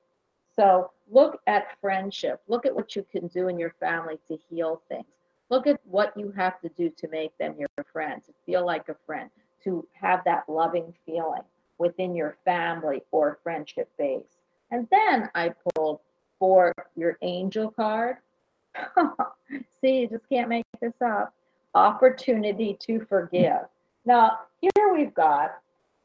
so 0.54 0.92
look 1.10 1.40
at 1.48 1.80
friendship 1.80 2.42
look 2.50 2.66
at 2.66 2.76
what 2.76 2.98
you 2.98 3.06
can 3.10 3.28
do 3.28 3.48
in 3.48 3.58
your 3.58 3.74
family 3.80 4.20
to 4.28 4.38
heal 4.50 4.82
things 4.90 5.06
Look 5.50 5.66
at 5.66 5.80
what 5.86 6.16
you 6.16 6.32
have 6.32 6.60
to 6.62 6.70
do 6.70 6.90
to 6.92 7.08
make 7.08 7.36
them 7.38 7.56
your 7.58 7.86
friend, 7.92 8.24
to 8.26 8.34
feel 8.46 8.66
like 8.66 8.88
a 8.88 8.96
friend, 9.06 9.30
to 9.64 9.88
have 9.94 10.24
that 10.26 10.48
loving 10.48 10.94
feeling 11.06 11.42
within 11.80 12.16
your 12.16 12.38
family 12.46 13.02
or 13.12 13.40
friendship 13.42 13.90
base. 13.98 14.38
And 14.70 14.88
then 14.92 15.30
I 15.34 15.54
pulled 15.74 16.02
for 16.40 16.74
your 16.96 17.18
angel 17.22 17.72
card. 17.72 18.18
See, 19.82 20.00
you 20.00 20.08
just 20.08 20.28
can't 20.30 20.50
make 20.50 20.66
this 20.82 20.94
up. 21.06 21.34
Opportunity 21.76 22.78
to 22.82 23.06
forgive. 23.08 23.62
Now, 24.06 24.40
here 24.60 24.94
we've 24.94 25.14
got 25.14 25.60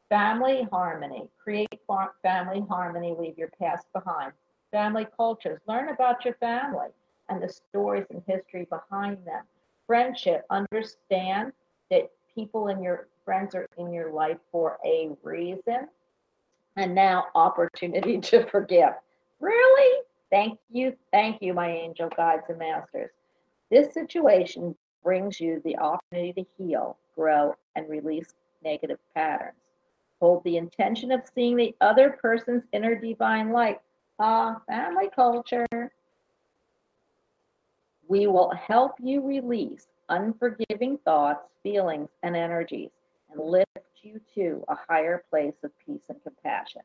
family 0.09 0.67
harmony. 0.71 1.27
Create 1.41 1.81
family 2.21 2.63
harmony, 2.69 3.15
leave 3.17 3.37
your 3.37 3.49
past 3.59 3.87
behind. 3.93 4.33
Family 4.71 5.07
cultures. 5.15 5.59
Learn 5.67 5.89
about 5.89 6.25
your 6.25 6.35
family 6.35 6.89
and 7.29 7.41
the 7.41 7.49
stories 7.49 8.05
and 8.09 8.21
history 8.27 8.67
behind 8.69 9.17
them. 9.25 9.43
Friendship. 9.87 10.45
Understand 10.49 11.53
that 11.89 12.11
people 12.33 12.67
in 12.67 12.83
your 12.83 13.07
friends 13.23 13.55
are 13.55 13.67
in 13.77 13.91
your 13.91 14.11
life 14.11 14.37
for 14.51 14.77
a 14.85 15.09
reason. 15.23 15.87
And 16.75 16.93
now, 16.93 17.25
opportunity 17.35 18.19
to 18.21 18.45
forgive. 18.47 18.93
Really? 19.39 20.04
Thank 20.31 20.59
you, 20.71 20.95
thank 21.11 21.41
you, 21.41 21.53
my 21.53 21.69
angel 21.69 22.09
guides 22.15 22.43
and 22.49 22.59
masters. 22.59 23.11
This 23.69 23.93
situation 23.93 24.75
brings 25.03 25.39
you 25.39 25.61
the 25.63 25.77
opportunity 25.77 26.33
to 26.33 26.45
heal, 26.57 26.97
grow, 27.15 27.55
and 27.75 27.87
release 27.89 28.33
negative 28.63 28.99
patterns. 29.13 29.57
Hold 30.19 30.43
the 30.43 30.57
intention 30.57 31.11
of 31.11 31.21
seeing 31.33 31.55
the 31.55 31.75
other 31.81 32.17
person's 32.21 32.63
inner 32.73 32.95
divine 32.95 33.51
light. 33.51 33.79
Ah, 34.19 34.61
family 34.67 35.09
culture. 35.13 35.67
We 38.07 38.27
will 38.27 38.51
help 38.51 38.93
you 39.01 39.21
release 39.21 39.87
unforgiving 40.09 40.97
thoughts, 40.99 41.47
feelings, 41.63 42.09
and 42.23 42.35
energies 42.35 42.91
and 43.31 43.39
lift 43.43 43.69
you 44.01 44.19
to 44.35 44.63
a 44.67 44.75
higher 44.87 45.23
place 45.29 45.55
of 45.63 45.71
peace 45.85 46.03
and 46.09 46.21
compassion. 46.23 46.81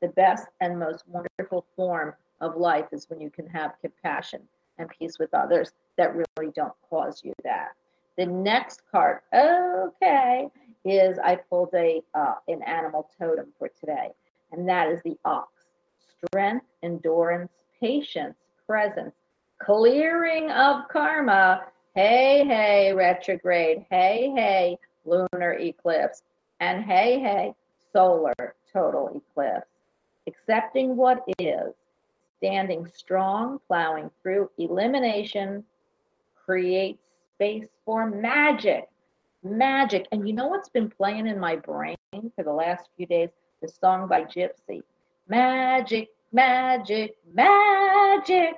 The 0.00 0.08
best 0.08 0.46
and 0.60 0.78
most 0.78 1.04
wonderful 1.08 1.66
form 1.76 2.14
of 2.40 2.56
life 2.56 2.86
is 2.92 3.08
when 3.08 3.20
you 3.20 3.30
can 3.30 3.46
have 3.48 3.72
compassion 3.80 4.40
and 4.78 4.88
peace 4.88 5.18
with 5.18 5.32
others 5.34 5.72
that 5.96 6.14
really 6.14 6.52
don't 6.54 6.72
cause 6.88 7.22
you 7.24 7.32
that. 7.44 7.70
The 8.16 8.26
next 8.26 8.82
card, 8.90 9.20
okay, 9.34 10.48
is 10.84 11.18
I 11.18 11.36
pulled 11.36 11.70
a 11.74 12.02
uh, 12.14 12.34
an 12.48 12.62
animal 12.62 13.08
totem 13.18 13.52
for 13.58 13.68
today, 13.68 14.08
and 14.52 14.68
that 14.68 14.88
is 14.88 15.00
the 15.04 15.16
ox. 15.24 15.48
Strength, 16.26 16.66
endurance, 16.82 17.52
patience, 17.80 18.36
presence, 18.66 19.14
clearing 19.58 20.50
of 20.50 20.88
karma. 20.88 21.64
Hey, 21.94 22.44
hey, 22.46 22.92
retrograde. 22.94 23.84
Hey, 23.90 24.32
hey, 24.34 24.78
lunar 25.04 25.52
eclipse. 25.54 26.22
And 26.60 26.84
hey, 26.84 27.20
hey, 27.20 27.54
solar 27.92 28.54
total 28.72 29.22
eclipse. 29.30 29.66
Accepting 30.26 30.96
what 30.96 31.24
is, 31.38 31.72
standing 32.40 32.86
strong, 32.94 33.60
plowing 33.66 34.10
through 34.22 34.50
elimination, 34.56 35.62
creates 36.34 37.02
space 37.36 37.68
for 37.84 38.08
magic. 38.08 38.88
Magic. 39.42 40.08
And 40.10 40.26
you 40.26 40.34
know 40.34 40.48
what's 40.48 40.70
been 40.70 40.88
playing 40.88 41.26
in 41.26 41.38
my 41.38 41.56
brain 41.56 41.96
for 42.12 42.42
the 42.42 42.52
last 42.52 42.88
few 42.96 43.06
days? 43.06 43.28
The 43.60 43.68
song 43.68 44.08
by 44.08 44.24
Gypsy. 44.24 44.82
Magic, 45.28 46.08
magic, 46.32 47.16
magic. 47.34 48.54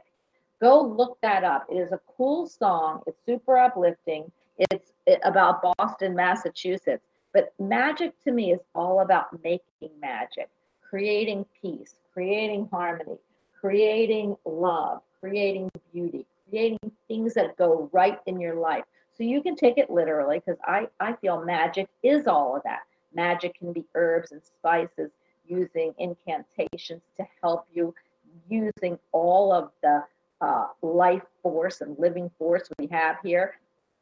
Go 0.60 0.80
look 0.80 1.18
that 1.22 1.42
up. 1.42 1.66
It 1.68 1.76
is 1.76 1.90
a 1.90 2.00
cool 2.16 2.46
song. 2.46 3.02
It's 3.08 3.18
super 3.26 3.58
uplifting. 3.58 4.30
It's 4.58 4.92
about 5.24 5.60
Boston, 5.76 6.14
Massachusetts. 6.14 7.04
But 7.34 7.52
magic 7.58 8.12
to 8.24 8.30
me 8.30 8.52
is 8.52 8.60
all 8.74 9.00
about 9.00 9.42
making 9.42 9.90
magic, 10.00 10.50
creating 10.88 11.46
peace, 11.60 11.96
creating 12.12 12.68
harmony, 12.70 13.18
creating 13.62 14.36
love, 14.44 15.02
creating 15.20 15.70
beauty, 15.92 16.26
creating 16.50 16.78
things 17.06 17.32
that 17.34 17.56
go 17.56 17.88
right 17.92 18.18
in 18.26 18.40
your 18.40 18.56
life. 18.56 18.84
So 19.16 19.22
you 19.22 19.40
can 19.40 19.54
take 19.54 19.78
it 19.78 19.88
literally 19.88 20.40
because 20.40 20.60
I, 20.66 20.88
I 20.98 21.12
feel 21.14 21.44
magic 21.44 21.88
is 22.02 22.26
all 22.26 22.56
of 22.56 22.62
that. 22.64 22.80
Magic 23.14 23.56
can 23.58 23.72
be 23.72 23.84
herbs 23.94 24.32
and 24.32 24.42
spices, 24.42 25.12
using 25.46 25.94
incantations 25.98 27.02
to 27.16 27.24
help 27.40 27.66
you, 27.72 27.94
using 28.48 28.98
all 29.12 29.52
of 29.52 29.70
the 29.82 30.02
uh, 30.40 30.66
life 30.82 31.22
force 31.42 31.82
and 31.82 31.96
living 31.98 32.30
force 32.38 32.68
we 32.78 32.88
have 32.88 33.16
here 33.22 33.54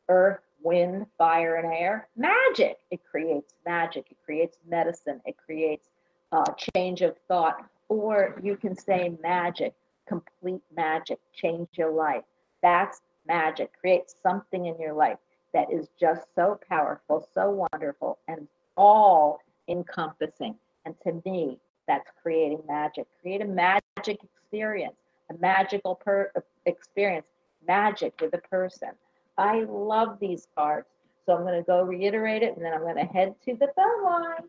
earth, 0.08 0.40
wind, 0.62 1.06
fire, 1.18 1.56
and 1.56 1.72
air. 1.72 2.08
Magic. 2.16 2.78
It 2.90 3.00
creates 3.08 3.54
magic. 3.64 4.06
It 4.10 4.16
creates 4.24 4.58
medicine. 4.66 5.20
It 5.24 5.36
creates 5.36 5.88
uh, 6.32 6.44
change 6.74 7.02
of 7.02 7.14
thought 7.28 7.64
or 7.90 8.40
you 8.42 8.56
can 8.56 8.74
say 8.74 9.12
magic, 9.20 9.74
complete 10.06 10.62
magic, 10.74 11.18
change 11.34 11.68
your 11.74 11.90
life. 11.90 12.22
That's 12.62 13.02
magic. 13.26 13.72
Create 13.78 14.04
something 14.22 14.66
in 14.66 14.78
your 14.78 14.94
life 14.94 15.18
that 15.52 15.70
is 15.72 15.88
just 15.98 16.22
so 16.36 16.58
powerful, 16.68 17.28
so 17.34 17.66
wonderful, 17.72 18.18
and 18.28 18.46
all 18.76 19.40
encompassing. 19.68 20.54
And 20.86 20.94
to 21.02 21.20
me, 21.28 21.58
that's 21.88 22.08
creating 22.22 22.62
magic. 22.68 23.06
Create 23.20 23.42
a 23.42 23.44
magic 23.44 24.20
experience, 24.22 24.94
a 25.28 25.34
magical 25.38 25.96
per- 25.96 26.32
experience, 26.66 27.26
magic 27.66 28.14
with 28.20 28.32
a 28.34 28.38
person. 28.38 28.90
I 29.36 29.64
love 29.68 30.18
these 30.20 30.46
cards. 30.54 30.86
So 31.26 31.34
I'm 31.34 31.42
going 31.42 31.58
to 31.58 31.66
go 31.66 31.82
reiterate 31.82 32.44
it 32.44 32.56
and 32.56 32.64
then 32.64 32.72
I'm 32.72 32.82
going 32.82 32.94
to 32.94 33.04
head 33.04 33.34
to 33.46 33.54
the 33.54 33.68
phone 33.74 34.04
line. 34.04 34.48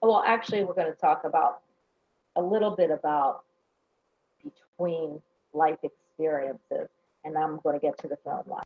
Well, 0.00 0.22
actually, 0.26 0.64
we're 0.64 0.74
going 0.74 0.92
to 0.92 0.98
talk 0.98 1.24
about 1.24 1.60
a 2.38 2.42
little 2.42 2.70
bit 2.70 2.90
about 2.90 3.42
between 4.42 5.20
life 5.52 5.78
experiences, 5.82 6.88
and 7.24 7.36
I'm 7.36 7.58
going 7.62 7.78
to 7.78 7.84
get 7.84 7.98
to 7.98 8.08
the 8.08 8.16
phone 8.24 8.44
line. 8.46 8.62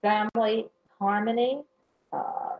Family 0.00 0.66
harmony, 0.98 1.62
uh, 2.12 2.56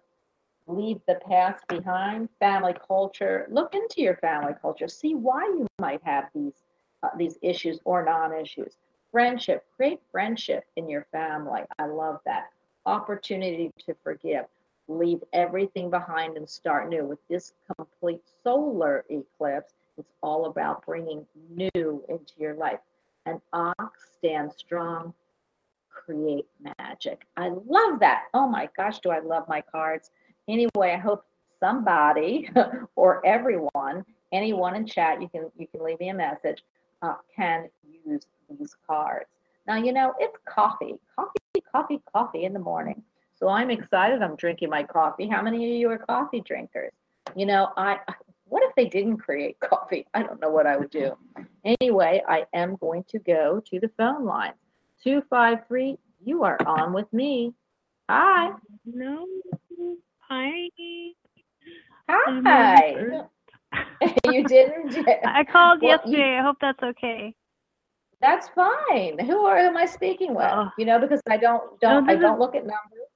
leave 0.67 1.01
the 1.07 1.21
past 1.29 1.67
behind. 1.69 2.29
Family 2.41 2.75
culture, 2.87 3.47
look 3.51 3.75
into 3.75 4.03
your 4.03 4.17
family 4.17 4.53
culture, 4.61 4.89
see 4.89 5.15
why 5.15 5.43
you 5.45 5.67
might 5.79 6.01
have 6.05 6.25
these 6.35 6.65
uh, 7.05 7.09
these 7.17 7.39
issues 7.43 7.79
or 7.85 8.05
non-issues. 8.05 8.77
Friendship, 9.11 9.65
create 9.77 10.01
friendship 10.11 10.65
in 10.77 10.89
your 10.89 11.07
family. 11.13 11.63
I 11.79 11.87
love 11.87 12.21
that. 12.27 12.51
Opportunity 12.87 13.71
to 13.87 13.95
forgive. 14.03 14.47
Leave 14.89 15.23
everything 15.33 15.91
behind 15.91 16.37
and 16.37 16.49
start 16.49 16.89
new 16.89 17.05
with 17.05 17.19
this 17.29 17.53
complete 17.77 18.23
solar 18.43 19.05
eclipse 19.11 19.75
it's 19.99 20.13
all 20.23 20.47
about 20.47 20.85
bringing 20.85 21.27
new 21.51 22.05
into 22.09 22.33
your 22.39 22.55
life. 22.55 22.81
And 23.27 23.41
ox 23.53 24.01
stand 24.19 24.53
strong, 24.53 25.15
create 25.89 26.47
magic. 26.79 27.27
I 27.37 27.49
love 27.49 28.01
that. 28.01 28.25
Oh 28.35 28.49
my 28.49 28.69
gosh, 28.77 28.99
do 28.99 29.11
I 29.11 29.21
love 29.21 29.45
my 29.49 29.61
cards. 29.61 30.11
Anyway, 30.49 30.93
I 30.93 30.97
hope 30.97 31.25
somebody 31.61 32.51
or 32.97 33.25
everyone, 33.25 34.05
anyone 34.33 34.75
in 34.75 34.87
chat, 34.87 35.23
you 35.23 35.29
can 35.29 35.51
you 35.57 35.67
can 35.69 35.85
leave 35.85 36.01
me 36.01 36.09
a 36.09 36.15
message, 36.15 36.65
uh, 37.03 37.15
can 37.35 37.69
use 38.05 38.27
these 38.51 38.77
cards. 38.87 39.29
Now 39.67 39.77
you 39.77 39.93
know 39.93 40.15
it's 40.19 40.37
coffee, 40.45 40.97
coffee, 41.15 41.63
coffee, 41.71 42.03
coffee 42.13 42.45
in 42.45 42.53
the 42.53 42.59
morning. 42.59 43.03
So 43.39 43.49
I'm 43.49 43.71
excited. 43.71 44.23
I'm 44.23 44.37
drinking 44.37 44.71
my 44.71 44.83
coffee. 44.83 45.29
How 45.29 45.43
many 45.43 45.57
of 45.57 45.81
you 45.81 45.91
are 45.91 45.99
coffee 45.99 46.41
drinkers? 46.41 46.93
You 47.35 47.47
know, 47.47 47.71
I 47.77 47.99
what 48.53 48.63
if 48.65 48.75
they 48.75 48.85
didn't 48.85 49.17
create 49.17 49.59
coffee? 49.61 50.07
I 50.15 50.23
don't 50.23 50.39
know 50.39 50.51
what 50.51 50.67
I 50.67 50.77
would 50.77 50.91
do. 50.91 51.17
Anyway, 51.65 52.23
I 52.29 52.45
am 52.53 52.77
going 52.77 53.03
to 53.09 53.19
go 53.19 53.63
to 53.71 53.81
the 53.81 53.91
phone 53.97 54.27
line. 54.27 54.53
253, 55.03 55.97
you 56.23 56.45
are 56.45 56.59
on 56.67 56.93
with 56.93 57.11
me. 57.15 57.55
Hi. 58.11 58.51
No. 58.85 59.27
Hi. 60.29 60.69
Hi. 62.11 62.95
you 64.31 64.45
didn't? 64.45 65.09
I 65.25 65.45
called 65.45 65.81
well, 65.81 65.93
yesterday. 65.93 66.19
You, 66.19 66.39
I 66.39 66.43
hope 66.43 66.57
that's 66.61 66.83
okay. 66.83 67.35
That's 68.21 68.49
fine. 68.55 69.19
Who 69.19 69.47
are 69.47 69.57
am 69.57 69.79
I 69.79 69.87
speaking 69.87 70.35
with? 70.35 70.47
Oh. 70.49 70.69
You 70.77 70.85
know, 70.85 70.99
because 70.99 71.23
I 71.29 71.39
don't 71.39 71.81
don't 71.81 72.07
no, 72.07 72.13
I 72.13 72.17
don't 72.17 72.39
look 72.39 72.55
at 72.55 72.65
numbers. 72.65 73.09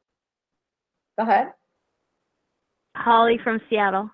Go 1.18 1.24
ahead. 1.24 1.52
Holly 2.96 3.38
from 3.44 3.60
Seattle. 3.68 4.10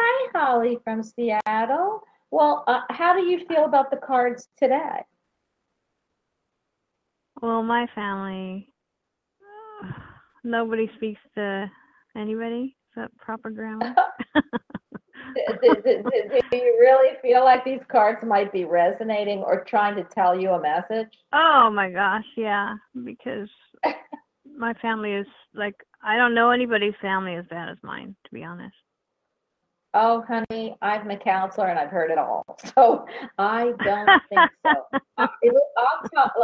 Hi, 0.00 0.30
Holly 0.32 0.78
from 0.84 1.02
Seattle. 1.02 2.02
Well, 2.30 2.62
uh, 2.68 2.82
how 2.90 3.14
do 3.14 3.22
you 3.22 3.44
feel 3.48 3.64
about 3.64 3.90
the 3.90 3.96
cards 3.96 4.48
today? 4.56 5.04
Well, 7.42 7.64
my 7.64 7.86
family, 7.94 8.72
nobody 10.44 10.88
speaks 10.96 11.20
to 11.34 11.68
anybody. 12.16 12.76
Is 12.90 13.02
that 13.02 13.16
proper 13.16 13.50
grammar? 13.50 13.94
do, 14.36 14.42
do, 15.62 15.82
do, 15.84 16.40
do, 16.50 16.56
you 16.56 16.76
really 16.78 17.16
feel 17.20 17.44
like 17.44 17.64
these 17.64 17.80
cards 17.88 18.24
might 18.24 18.52
be 18.52 18.64
resonating 18.64 19.38
or 19.38 19.64
trying 19.64 19.96
to 19.96 20.04
tell 20.04 20.38
you 20.38 20.50
a 20.50 20.60
message? 20.60 21.12
Oh 21.32 21.70
my 21.72 21.90
gosh, 21.90 22.26
yeah. 22.36 22.74
Because 23.04 23.48
my 24.56 24.74
family 24.74 25.12
is 25.12 25.26
like 25.54 25.74
I 26.02 26.16
don't 26.16 26.34
know 26.34 26.50
anybody's 26.50 26.94
family 27.02 27.34
as 27.34 27.44
bad 27.50 27.68
as 27.68 27.78
mine, 27.82 28.14
to 28.24 28.30
be 28.32 28.44
honest. 28.44 28.76
Oh, 29.94 30.22
honey, 30.22 30.76
I'm 30.82 31.10
a 31.10 31.16
counselor 31.16 31.68
and 31.68 31.78
I've 31.78 31.90
heard 31.90 32.10
it 32.10 32.18
all. 32.18 32.44
So 32.74 33.06
I 33.38 33.72
don't 33.84 34.22
think 34.28 34.50
so. 34.64 34.74
I, 35.18 35.28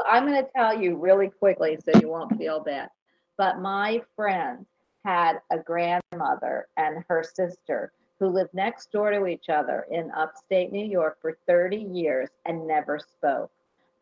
I'm 0.06 0.26
going 0.26 0.42
to 0.42 0.48
tell 0.56 0.80
you 0.80 0.96
really 0.96 1.28
quickly 1.28 1.78
so 1.84 1.98
you 2.00 2.08
won't 2.08 2.36
feel 2.38 2.60
bad. 2.60 2.88
But 3.36 3.60
my 3.60 4.02
friend 4.16 4.64
had 5.04 5.40
a 5.52 5.58
grandmother 5.58 6.68
and 6.76 7.04
her 7.08 7.22
sister 7.22 7.92
who 8.18 8.28
lived 8.28 8.54
next 8.54 8.90
door 8.90 9.10
to 9.10 9.26
each 9.26 9.48
other 9.48 9.86
in 9.90 10.10
upstate 10.12 10.72
New 10.72 10.86
York 10.86 11.18
for 11.20 11.36
30 11.46 11.76
years 11.76 12.30
and 12.46 12.66
never 12.66 12.98
spoke. 12.98 13.50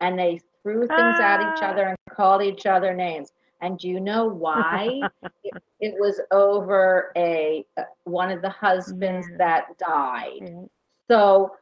And 0.01 0.17
they 0.17 0.39
threw 0.61 0.87
things 0.87 1.19
at 1.19 1.41
each 1.41 1.61
Ah. 1.63 1.71
other 1.71 1.83
and 1.87 1.97
called 2.09 2.41
each 2.41 2.65
other 2.65 2.93
names. 2.93 3.33
And 3.63 3.79
do 3.79 3.87
you 3.87 3.99
know 4.01 4.25
why? 4.27 5.01
it, 5.43 5.53
it 5.79 5.95
was 5.97 6.19
over 6.31 7.11
a 7.15 7.65
uh, 7.77 7.83
one 8.03 8.29
of 8.29 8.41
the 8.41 8.49
husbands 8.49 9.27
Man. 9.29 9.37
that 9.37 9.77
died. 9.79 10.41
Yeah. 10.41 10.63
So 11.09 11.53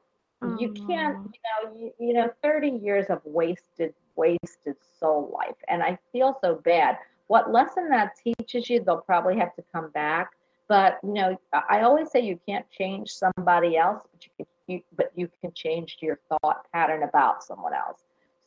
you 0.58 0.74
can't, 0.74 1.18
Oh. 1.18 1.32
you 1.32 1.70
know, 1.70 1.80
you, 1.80 1.94
you 2.08 2.14
know, 2.14 2.30
30 2.42 2.70
years 2.70 3.06
of 3.10 3.22
wasted, 3.24 3.94
wasted 4.16 4.76
soul 5.00 5.32
life. 5.32 5.56
And 5.68 5.84
I 5.84 6.00
feel 6.12 6.38
so 6.42 6.56
bad. 6.56 6.98
What 7.28 7.52
lesson 7.52 7.88
that 7.90 8.14
teaches 8.18 8.68
you, 8.68 8.84
they'll 8.84 8.98
probably 9.02 9.38
have 9.38 9.56
to 9.56 9.64
come 9.72 9.92
back. 9.92 10.32
But 10.68 11.00
you 11.04 11.14
know, 11.14 11.40
I 11.54 11.62
I 11.70 11.82
always 11.84 12.10
say 12.10 12.22
you 12.22 12.40
can't 12.48 12.66
change 12.72 13.12
somebody 13.12 13.78
else, 13.78 14.02
but 14.12 14.24
you 14.26 14.32
can, 14.38 14.46
you, 14.68 14.82
but 14.96 15.12
you 15.16 15.30
can 15.42 15.52
change 15.54 15.98
your 16.02 16.18
thought 16.30 16.66
pattern 16.74 17.04
about 17.04 17.44
someone 17.44 17.74
else. 17.74 18.00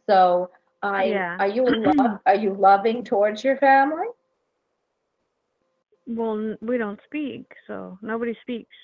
So, 0.09 0.51
I 0.85 1.05
Yeah. 1.05 1.37
are 1.39 1.49
you 1.49 1.67
in 1.67 1.83
love? 1.97 2.21
Are 2.27 2.35
you 2.35 2.55
loving 2.55 3.05
towards 3.05 3.43
your 3.43 3.57
family? 3.57 4.07
Well, 6.07 6.57
we 6.61 6.77
don't 6.77 7.01
speak, 7.07 7.47
so 7.67 7.99
nobody 8.03 8.37
speaks. 8.43 8.77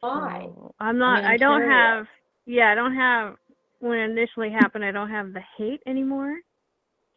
Why? 0.00 0.48
So 0.54 0.74
I'm 0.80 0.98
not. 0.98 1.24
I'm 1.24 1.30
I 1.30 1.36
don't 1.36 1.60
curious. 1.60 1.70
have. 1.70 2.06
Yeah, 2.46 2.70
I 2.70 2.74
don't 2.74 2.94
have. 2.94 3.36
When 3.80 3.98
it 3.98 4.10
initially 4.10 4.50
happened, 4.50 4.84
I 4.84 4.90
don't 4.90 5.10
have 5.10 5.32
the 5.32 5.42
hate 5.56 5.82
anymore. 5.86 6.34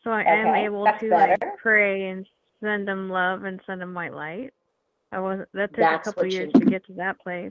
So 0.03 0.11
I 0.11 0.23
am 0.23 0.55
able 0.55 0.85
that's 0.85 0.99
to 0.99 1.09
like 1.09 1.39
pray 1.61 2.09
and 2.09 2.27
send 2.61 2.87
them 2.87 3.09
love 3.09 3.43
and 3.43 3.61
send 3.65 3.81
them 3.81 3.93
my 3.93 4.09
light. 4.09 4.51
I 5.11 5.19
wasn't. 5.19 5.47
That 5.53 5.69
took 5.69 5.77
That's 5.77 6.07
a 6.07 6.11
couple 6.11 6.27
years 6.27 6.51
to 6.53 6.65
get 6.65 6.85
to 6.87 6.93
that 6.93 7.19
place. 7.21 7.49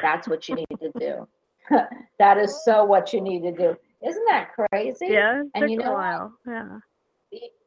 That's 0.00 0.28
what 0.28 0.48
you 0.48 0.54
need 0.54 0.66
to 0.80 0.92
do. 0.98 1.28
that 2.18 2.38
is 2.38 2.64
so 2.64 2.84
what 2.84 3.12
you 3.12 3.20
need 3.20 3.42
to 3.42 3.52
do. 3.52 3.76
Isn't 4.06 4.24
that 4.28 4.50
crazy? 4.54 5.06
Yeah, 5.08 5.42
And 5.54 5.62
took 5.62 5.70
you 5.70 5.80
a 5.80 5.82
know 5.82 5.92
what? 5.92 5.98
while. 5.98 6.32
Yeah. 6.46 6.78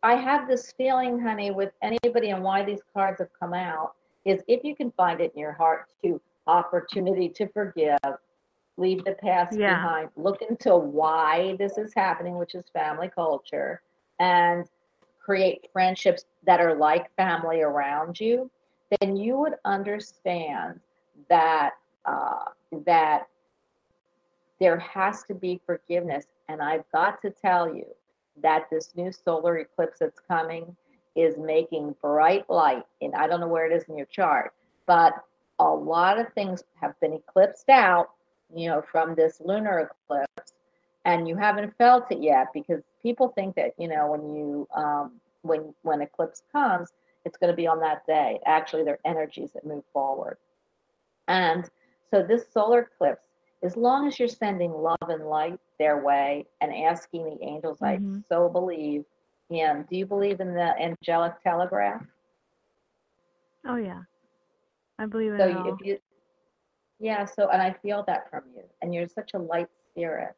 I 0.04 0.16
have 0.16 0.48
this 0.48 0.72
feeling, 0.74 1.20
honey, 1.20 1.50
with 1.52 1.72
anybody 1.82 2.30
and 2.30 2.44
why 2.44 2.64
these 2.64 2.82
cards 2.94 3.20
have 3.20 3.30
come 3.40 3.54
out 3.54 3.96
is 4.24 4.42
if 4.48 4.64
you 4.64 4.76
can 4.76 4.92
find 4.92 5.20
it 5.22 5.32
in 5.34 5.40
your 5.40 5.54
heart 5.54 5.88
to 6.04 6.22
opportunity 6.48 7.30
to 7.30 7.48
forgive, 7.48 7.98
leave 8.78 9.04
the 9.06 9.14
past 9.14 9.58
Yeah. 9.58 9.76
behind, 9.76 10.10
look 10.16 10.42
into 10.42 10.76
why 10.76 11.56
this 11.58 11.78
is 11.78 11.94
happening, 11.96 12.38
which 12.38 12.54
is 12.54 12.66
family 12.74 13.10
culture, 13.10 13.82
and 14.20 14.70
create 15.20 15.70
friendships 15.74 16.26
that 16.46 16.60
are 16.60 16.76
like 16.76 17.14
family 17.16 17.62
around 17.62 18.20
you, 18.20 18.50
then 19.00 19.16
you 19.16 19.38
would 19.38 19.56
understand 19.66 20.80
that 21.30 21.72
uh, 22.06 22.46
that 22.86 23.28
there 24.66 24.80
has 24.80 25.22
to 25.22 25.36
be 25.36 25.62
forgiveness. 25.64 26.26
And 26.50 26.60
I've 26.60 26.90
got 26.92 27.22
to 27.22 27.30
tell 27.30 27.72
you 27.72 27.86
that 28.42 28.68
this 28.72 28.94
new 28.96 29.12
solar 29.12 29.60
eclipse 29.60 30.00
that's 30.00 30.20
coming 30.28 30.76
is 31.16 31.38
making 31.38 31.96
bright 32.02 32.50
light. 32.50 32.82
And 33.00 33.14
I 33.14 33.28
don't 33.28 33.42
know 33.42 33.48
where 33.48 33.72
it 33.72 33.76
is 33.76 33.84
in 33.84 33.96
your 33.96 34.08
chart, 34.08 34.56
but 34.88 35.14
a 35.60 35.70
lot 35.70 36.18
of 36.18 36.34
things 36.34 36.64
have 36.82 37.00
been 37.00 37.14
eclipsed 37.14 37.70
out, 37.70 38.10
you 38.56 38.68
know, 38.68 38.82
from 38.92 39.14
this 39.14 39.40
lunar 39.40 39.92
eclipse, 39.92 40.54
and 41.06 41.28
you 41.28 41.36
haven't 41.36 41.78
felt 41.78 42.12
it 42.12 42.24
yet 42.24 42.48
because 42.52 42.82
people 43.04 43.30
think 43.36 43.56
that 43.58 43.74
you 43.78 43.88
know 43.88 44.10
when 44.10 44.36
you 44.36 44.68
um, 44.76 45.12
when 45.44 45.76
when 45.84 46.02
eclipse 46.02 46.42
comes, 46.52 46.90
it's 47.24 47.38
going 47.38 47.52
to 47.52 47.56
be 47.56 47.68
on 47.68 47.80
that 47.82 48.06
day. 48.08 48.40
Actually, 48.48 48.84
they're 48.84 49.00
energies 49.06 49.52
that 49.54 49.64
move 49.64 49.84
forward, 49.94 50.38
and 51.28 51.70
so 52.10 52.24
this 52.24 52.46
solar 52.52 52.80
eclipse, 52.80 53.28
as 53.64 53.76
long 53.76 54.08
as 54.08 54.20
you're 54.20 54.28
sending 54.28 54.72
love 54.72 54.98
and 55.10 55.26
light 55.28 55.60
their 55.80 56.04
way 56.04 56.46
and 56.62 56.74
asking 56.74 57.26
the 57.26 57.44
angels, 57.44 57.82
I 57.82 57.98
Mhm. 57.98 58.24
so 58.28 58.50
believe 58.50 59.06
in. 59.50 59.84
Do 59.90 59.98
you 59.98 60.06
believe 60.06 60.40
in 60.40 60.54
the 60.54 60.80
angelic 60.82 61.40
telegraph? 61.42 62.06
Oh 63.66 63.76
yeah. 63.76 64.04
I 65.00 65.06
believe 65.06 65.34
in 65.34 65.40
So 65.40 65.48
all. 65.58 65.68
if 65.68 65.86
you, 65.86 66.00
yeah. 67.00 67.26
So 67.26 67.50
and 67.50 67.62
I 67.62 67.74
feel 67.74 68.04
that 68.04 68.30
from 68.30 68.44
you, 68.56 68.64
and 68.82 68.94
you're 68.94 69.08
such 69.08 69.34
a 69.34 69.40
light 69.40 69.70
spirit. 69.92 70.36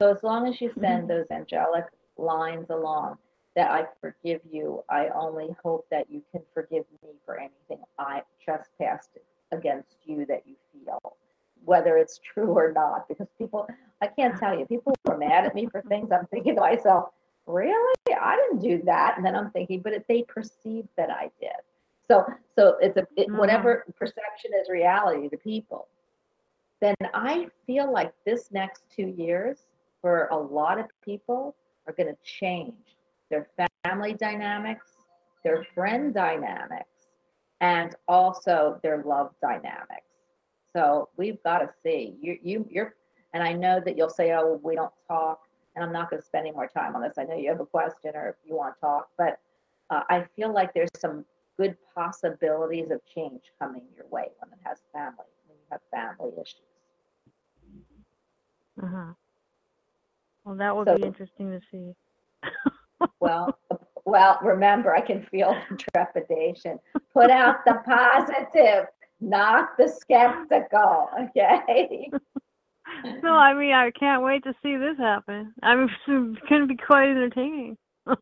So 0.00 0.10
as 0.10 0.22
long 0.22 0.46
as 0.48 0.60
you 0.60 0.70
send 0.80 1.08
those 1.08 1.26
angelic 1.30 1.84
lines 2.16 2.70
along, 2.70 3.18
that 3.54 3.70
I 3.70 3.86
forgive 4.00 4.40
you. 4.50 4.82
I 4.88 5.08
only 5.08 5.54
hope 5.62 5.86
that 5.90 6.10
you 6.10 6.22
can 6.32 6.42
forgive 6.54 6.84
me 7.02 7.10
for 7.24 7.38
anything 7.38 7.84
I 7.98 8.22
trespassed 8.40 9.18
against 9.52 9.96
you 10.06 10.24
that 10.26 10.46
you 10.46 10.56
feel, 10.72 11.16
whether 11.64 11.96
it's 11.96 12.18
true 12.18 12.52
or 12.52 12.72
not. 12.72 13.08
Because 13.08 13.28
people, 13.38 13.68
I 14.00 14.06
can't 14.06 14.38
tell 14.38 14.58
you, 14.58 14.66
people 14.66 14.94
were 15.04 15.18
mad 15.18 15.44
at 15.46 15.54
me 15.54 15.66
for 15.66 15.82
things. 15.82 16.10
I'm 16.12 16.26
thinking 16.26 16.54
to 16.56 16.60
myself, 16.60 17.10
really? 17.46 17.94
I 18.08 18.36
didn't 18.36 18.62
do 18.62 18.82
that. 18.84 19.16
And 19.16 19.24
then 19.24 19.34
I'm 19.34 19.50
thinking, 19.50 19.80
but 19.80 19.92
it, 19.92 20.04
they 20.08 20.22
perceived 20.22 20.88
that 20.96 21.10
I 21.10 21.30
did. 21.40 21.50
So, 22.08 22.26
so 22.56 22.76
it's 22.80 22.96
a 22.96 23.06
it, 23.16 23.30
whatever 23.32 23.76
mm-hmm. 23.76 23.92
perception 23.92 24.50
is 24.60 24.68
reality 24.68 25.28
to 25.28 25.36
people. 25.36 25.88
Then 26.80 26.96
I 27.14 27.48
feel 27.66 27.92
like 27.92 28.12
this 28.26 28.50
next 28.50 28.82
two 28.94 29.14
years 29.16 29.58
for 30.00 30.26
a 30.32 30.36
lot 30.36 30.78
of 30.80 30.86
people 31.04 31.54
are 31.86 31.92
going 31.92 32.08
to 32.08 32.16
change 32.24 32.74
their 33.30 33.46
family 33.84 34.14
dynamics, 34.14 34.88
their 35.44 35.64
friend 35.74 36.12
dynamics, 36.12 36.88
and 37.60 37.94
also 38.08 38.80
their 38.82 39.02
love 39.04 39.30
dynamics. 39.40 40.11
So 40.74 41.08
we've 41.16 41.42
got 41.42 41.58
to 41.58 41.68
see 41.82 42.16
you, 42.20 42.38
you, 42.42 42.66
you're, 42.70 42.94
and 43.34 43.42
I 43.42 43.52
know 43.52 43.80
that 43.84 43.96
you'll 43.96 44.10
say, 44.10 44.32
"Oh, 44.32 44.60
we 44.62 44.74
don't 44.74 44.92
talk," 45.08 45.40
and 45.74 45.84
I'm 45.84 45.92
not 45.92 46.10
going 46.10 46.20
to 46.20 46.26
spend 46.26 46.46
any 46.46 46.54
more 46.54 46.68
time 46.68 46.94
on 46.96 47.02
this. 47.02 47.14
I 47.18 47.24
know 47.24 47.36
you 47.36 47.50
have 47.50 47.60
a 47.60 47.66
question 47.66 48.12
or 48.14 48.28
if 48.30 48.36
you 48.48 48.56
want 48.56 48.74
to 48.76 48.80
talk, 48.80 49.08
but 49.18 49.38
uh, 49.90 50.02
I 50.08 50.24
feel 50.36 50.52
like 50.52 50.72
there's 50.74 50.88
some 50.96 51.24
good 51.58 51.76
possibilities 51.94 52.90
of 52.90 53.00
change 53.14 53.42
coming 53.58 53.82
your 53.94 54.06
way 54.08 54.28
when 54.38 54.50
it 54.52 54.58
has 54.64 54.78
family, 54.92 55.26
when 55.46 55.56
you 55.58 55.64
have 55.70 55.80
family 55.90 56.32
issues. 56.40 56.60
Uh-huh. 58.82 59.12
Well, 60.44 60.54
that 60.56 60.74
would 60.74 60.88
So- 60.88 60.96
be 60.96 61.02
interesting 61.02 61.50
to 61.50 61.60
see. 61.70 61.94
Well, 63.18 63.58
well, 64.04 64.38
remember, 64.42 64.94
I 64.94 65.00
can 65.00 65.22
feel 65.24 65.56
the 65.70 65.76
trepidation. 65.92 66.78
Put 67.12 67.30
out 67.30 67.64
the 67.66 67.74
positive, 67.84 68.86
not 69.22 69.76
the 69.78 69.88
skeptical. 69.88 71.08
Okay. 71.20 72.10
No, 73.22 73.34
I 73.36 73.54
mean 73.54 73.72
I 73.72 73.90
can't 73.92 74.22
wait 74.22 74.44
to 74.44 74.52
see 74.62 74.76
this 74.76 74.98
happen. 74.98 75.54
I 75.62 75.74
mean 75.76 75.88
it's 76.06 76.48
going 76.48 76.62
to 76.62 76.66
be 76.66 76.76
quite 76.76 77.08
entertaining. 77.08 77.78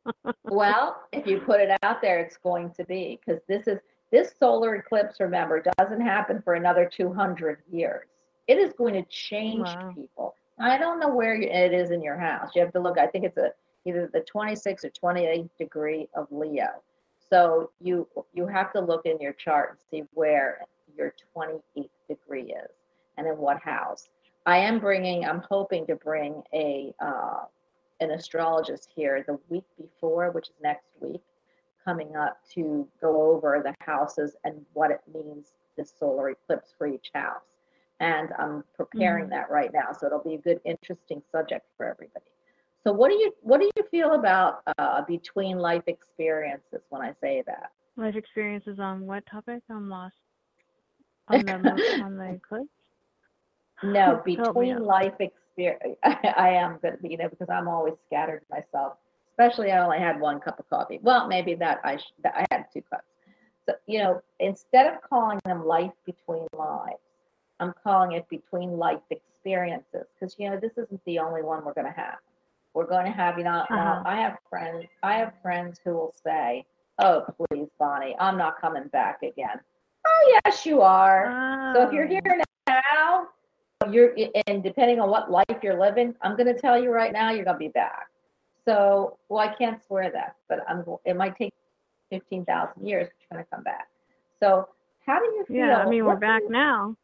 Well, 0.44 1.02
if 1.12 1.26
you 1.26 1.40
put 1.40 1.60
it 1.60 1.70
out 1.82 2.02
there, 2.02 2.18
it's 2.20 2.36
going 2.36 2.70
to 2.72 2.84
be 2.84 3.18
because 3.24 3.40
this 3.48 3.66
is 3.66 3.78
this 4.12 4.32
solar 4.38 4.74
eclipse. 4.76 5.18
Remember, 5.20 5.62
doesn't 5.78 6.00
happen 6.00 6.42
for 6.42 6.54
another 6.54 6.88
200 6.92 7.62
years. 7.70 8.06
It 8.48 8.58
is 8.58 8.72
going 8.74 8.94
to 8.94 9.02
change 9.08 9.60
Wow. 9.60 9.92
people. 9.94 10.34
I 10.58 10.76
don't 10.76 11.00
know 11.00 11.08
where 11.08 11.34
it 11.34 11.72
is 11.72 11.90
in 11.90 12.02
your 12.02 12.18
house. 12.18 12.50
You 12.54 12.62
have 12.62 12.72
to 12.72 12.80
look. 12.80 12.98
I 12.98 13.06
think 13.06 13.24
it's 13.24 13.38
a 13.38 13.52
either 13.86 14.10
the 14.12 14.24
26th 14.34 14.84
or 14.84 14.90
28th 14.90 15.50
degree 15.58 16.08
of 16.14 16.26
Leo. 16.30 16.82
So 17.30 17.70
you 17.80 18.06
you 18.34 18.46
have 18.46 18.72
to 18.72 18.80
look 18.80 19.06
in 19.06 19.18
your 19.20 19.32
chart 19.32 19.70
and 19.70 19.78
see 19.90 20.06
where 20.14 20.60
your 20.96 21.14
28th 21.36 21.88
degree 22.08 22.52
is 22.52 22.70
and 23.16 23.26
in 23.26 23.36
what 23.36 23.60
house. 23.60 24.08
I 24.46 24.58
am 24.58 24.78
bringing. 24.78 25.24
I'm 25.24 25.42
hoping 25.48 25.86
to 25.86 25.96
bring 25.96 26.42
a 26.54 26.94
uh, 27.00 27.44
an 28.00 28.10
astrologist 28.12 28.88
here 28.94 29.22
the 29.26 29.38
week 29.50 29.64
before, 29.78 30.30
which 30.30 30.48
is 30.48 30.54
next 30.62 30.86
week, 31.00 31.20
coming 31.84 32.16
up 32.16 32.38
to 32.54 32.88
go 33.00 33.30
over 33.32 33.62
the 33.62 33.74
houses 33.84 34.36
and 34.44 34.64
what 34.72 34.90
it 34.90 35.00
means 35.12 35.52
this 35.76 35.92
solar 35.98 36.30
eclipse 36.30 36.74
for 36.78 36.86
each 36.86 37.10
house. 37.14 37.42
And 38.00 38.30
I'm 38.38 38.64
preparing 38.74 39.26
Mhm. 39.26 39.30
that 39.30 39.50
right 39.50 39.70
now, 39.72 39.92
so 39.92 40.06
it'll 40.06 40.20
be 40.24 40.34
a 40.34 40.38
good, 40.38 40.60
interesting 40.64 41.22
subject 41.30 41.66
for 41.76 41.84
everybody. 41.84 42.24
So, 42.82 42.92
what 42.94 43.10
do 43.10 43.16
you 43.16 43.34
what 43.42 43.60
do 43.60 43.70
you 43.76 43.82
feel 43.90 44.14
about 44.14 44.62
uh, 44.78 45.02
between 45.02 45.58
life 45.58 45.82
experiences 45.86 46.80
when 46.88 47.02
I 47.02 47.12
say 47.20 47.42
that? 47.42 47.72
Life 47.96 48.16
experiences 48.16 48.80
on 48.80 49.06
what 49.06 49.26
topic? 49.26 49.62
I'm 49.68 49.90
lost. 49.90 50.16
On 51.30 51.46
the 51.46 51.82
on 51.98 52.16
the 52.18 52.32
eclipse? 52.34 52.68
No, 53.82 54.20
between 54.24 54.84
life 54.84 55.14
experience, 55.20 55.98
I 56.04 56.50
am 56.50 56.78
good, 56.78 56.98
you 57.02 57.16
know, 57.16 57.28
because 57.28 57.48
I'm 57.50 57.68
always 57.68 57.94
scattered 58.06 58.42
myself, 58.50 58.94
especially 59.32 59.70
I 59.72 59.82
only 59.82 59.98
had 59.98 60.20
one 60.20 60.40
cup 60.40 60.58
of 60.58 60.68
coffee. 60.68 60.98
Well, 61.02 61.26
maybe 61.28 61.54
that 61.54 61.80
I 61.84 61.96
sh- 61.96 62.12
that 62.22 62.34
I 62.36 62.46
had 62.50 62.66
two 62.72 62.82
cups. 62.82 63.04
So 63.66 63.74
you 63.86 63.98
know, 64.00 64.22
instead 64.40 64.86
of 64.92 65.00
calling 65.02 65.38
them 65.44 65.64
life 65.66 65.92
between 66.06 66.46
lives, 66.56 67.00
I'm 67.60 67.72
calling 67.82 68.12
it 68.12 68.28
between 68.28 68.76
life 68.78 69.00
experiences 69.10 70.06
because 70.14 70.36
you 70.38 70.50
know 70.50 70.58
this 70.58 70.76
isn't 70.76 71.02
the 71.04 71.18
only 71.18 71.42
one 71.42 71.64
we're 71.64 71.74
going 71.74 71.86
to 71.92 72.00
have. 72.00 72.18
We're 72.74 72.86
going 72.86 73.06
to 73.06 73.12
have, 73.12 73.38
you 73.38 73.44
know, 73.44 73.64
now 73.70 73.98
Uh-huh. 73.98 74.04
I 74.04 74.16
have 74.16 74.38
friends. 74.48 74.86
I 75.02 75.14
have 75.18 75.32
friends 75.42 75.80
who 75.84 75.92
will 75.94 76.14
say, 76.24 76.64
"Oh, 76.98 77.24
please, 77.48 77.68
Bonnie, 77.78 78.16
I'm 78.18 78.36
not 78.38 78.60
coming 78.60 78.88
back 78.88 79.22
again." 79.22 79.60
Oh, 80.10 80.40
yes, 80.44 80.66
you 80.66 80.82
are. 80.82 81.72
So 81.74 81.82
if 81.86 81.92
you're 81.92 82.04
Oh. 82.06 82.08
here 82.08 82.42
now, 82.68 83.28
you're 83.90 84.14
and 84.46 84.62
depending 84.62 85.00
on 85.00 85.08
what 85.10 85.30
life 85.30 85.58
you're 85.62 85.78
living, 85.78 86.14
I'm 86.22 86.36
going 86.36 86.46
to 86.54 86.58
tell 86.60 86.78
you 86.82 86.90
right 86.90 87.12
now, 87.12 87.30
you're 87.30 87.44
going 87.44 87.54
to 87.56 87.58
be 87.58 87.68
back. 87.68 88.08
So, 88.66 89.16
well, 89.28 89.40
I 89.40 89.54
can't 89.54 89.82
swear 89.84 90.10
that, 90.12 90.36
but 90.48 90.60
I'm. 90.68 90.84
It 91.04 91.16
might 91.16 91.36
take 91.36 91.52
fifteen 92.10 92.44
thousand 92.44 92.86
years, 92.86 93.08
but 93.08 93.14
you're 93.20 93.36
going 93.36 93.44
to 93.44 93.50
come 93.54 93.62
back. 93.64 93.88
So, 94.38 94.68
how 95.06 95.18
do 95.18 95.24
you 95.26 95.44
feel? 95.46 95.56
Yeah, 95.56 95.78
I 95.78 95.88
mean 95.88 96.04
we're 96.04 96.12
What 96.12 96.20
back 96.20 96.42
you- 96.42 96.50
now. 96.50 96.96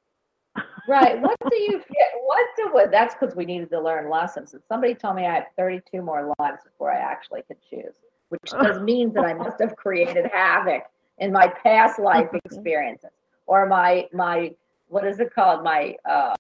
Right. 0.89 1.21
What 1.23 1.37
do 1.51 1.57
you 1.57 1.81
feel? 1.81 2.07
What 2.25 2.47
do 2.57 2.69
what? 2.73 2.91
That's 2.91 3.15
because 3.15 3.35
we 3.35 3.45
needed 3.47 3.71
to 3.71 3.81
learn 3.81 4.11
lessons. 4.11 4.53
And 4.55 4.63
somebody 4.69 4.95
told 4.95 5.17
me 5.17 5.27
I 5.27 5.35
had 5.35 5.47
32 5.57 6.03
more 6.03 6.33
lives 6.39 6.59
before 6.65 6.93
I 6.93 6.99
actually 6.99 7.43
could 7.49 7.57
choose, 7.69 7.95
which 8.29 8.51
does 8.63 8.81
means 8.81 9.15
that 9.15 9.25
I 9.25 9.33
must 9.35 9.61
have 9.61 9.75
created 9.77 10.27
havoc 10.33 10.83
in 11.19 11.33
my 11.33 11.49
past 11.63 11.99
life 11.99 12.29
experiences 12.33 13.11
or 13.47 13.67
my 13.67 14.09
my 14.13 14.55
what 14.89 15.07
is 15.07 15.19
it 15.21 15.35
called? 15.35 15.65
My 15.65 15.97
uh, 16.09 16.35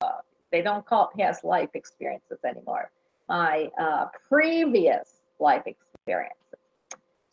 they 0.52 0.62
don't 0.62 0.86
call 0.86 1.10
it 1.10 1.18
past 1.18 1.44
life 1.44 1.70
experiences 1.74 2.38
anymore. 2.44 2.90
My 3.28 3.68
uh, 3.78 4.06
previous 4.28 5.20
life 5.40 5.64
experiences. 5.66 6.36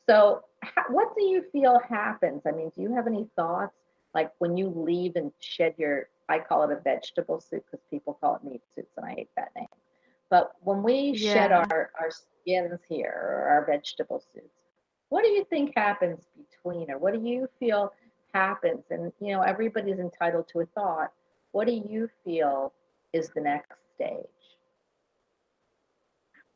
So, 0.10 0.43
ha- 0.63 0.86
what 0.89 1.15
do 1.15 1.23
you 1.23 1.43
feel 1.51 1.79
happens? 1.88 2.41
I 2.47 2.51
mean, 2.51 2.71
do 2.75 2.82
you 2.82 2.93
have 2.95 3.08
any 3.08 3.27
thoughts? 3.36 3.75
Like 4.13 4.32
when 4.39 4.58
you 4.58 4.69
leave 4.69 5.15
and 5.15 5.32
shed 5.39 5.75
your, 5.77 6.08
I 6.29 6.39
call 6.39 6.63
it 6.63 6.71
a 6.71 6.79
vegetable 6.82 7.39
suit 7.39 7.63
because 7.65 7.84
people 7.89 8.17
call 8.19 8.36
it 8.36 8.43
meat 8.43 8.62
suits, 8.75 8.91
and 8.97 9.06
I 9.06 9.13
hate 9.13 9.29
that 9.38 9.51
name. 9.56 9.67
But 10.29 10.53
when 10.62 10.84
we 10.84 11.15
shed 11.15 11.51
our, 11.51 11.91
our 11.99 12.10
skins 12.10 12.79
here, 12.89 13.13
or 13.15 13.49
our 13.49 13.65
vegetable 13.65 14.23
suits, 14.34 14.62
what 15.13 15.23
do 15.23 15.30
you 15.30 15.45
think 15.47 15.73
happens 15.76 16.17
between, 16.36 16.89
or 16.89 16.97
what 16.97 17.13
do 17.13 17.19
you 17.21 17.47
feel 17.60 17.93
happens? 18.34 18.82
And 18.89 19.12
you 19.21 19.34
know, 19.34 19.41
everybody's 19.43 19.99
entitled 19.99 20.47
to 20.54 20.62
a 20.62 20.65
thought. 20.73 21.12
What 21.52 21.67
do 21.67 21.73
you 21.73 22.10
feel 22.26 22.73
is 23.13 23.30
the 23.36 23.41
next 23.41 23.73
stage? 23.93 24.26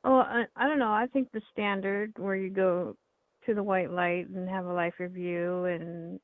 Oh, 0.04 0.22
I, 0.22 0.46
I 0.56 0.68
don't 0.68 0.80
know. 0.80 0.92
I 0.92 1.06
think 1.14 1.28
the 1.32 1.42
standard 1.52 2.14
where 2.18 2.36
you 2.36 2.50
go 2.50 2.98
to 3.46 3.54
the 3.54 3.62
white 3.62 3.92
light 3.92 4.28
and 4.30 4.50
have 4.50 4.66
a 4.66 4.74
life 4.74 4.96
review 4.98 5.66
and 5.66 6.20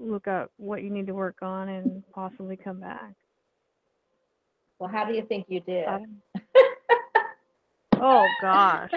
look 0.00 0.26
up 0.26 0.50
what 0.56 0.82
you 0.82 0.90
need 0.90 1.06
to 1.06 1.14
work 1.14 1.36
on 1.40 1.68
and 1.68 2.02
possibly 2.12 2.56
come 2.56 2.80
back. 2.80 3.14
Well, 4.80 4.90
how 4.90 5.04
do 5.04 5.14
you 5.14 5.22
think 5.22 5.46
you 5.46 5.60
did? 5.60 5.86
Don't- 5.86 6.20
oh 8.00 8.26
gosh. 8.42 8.90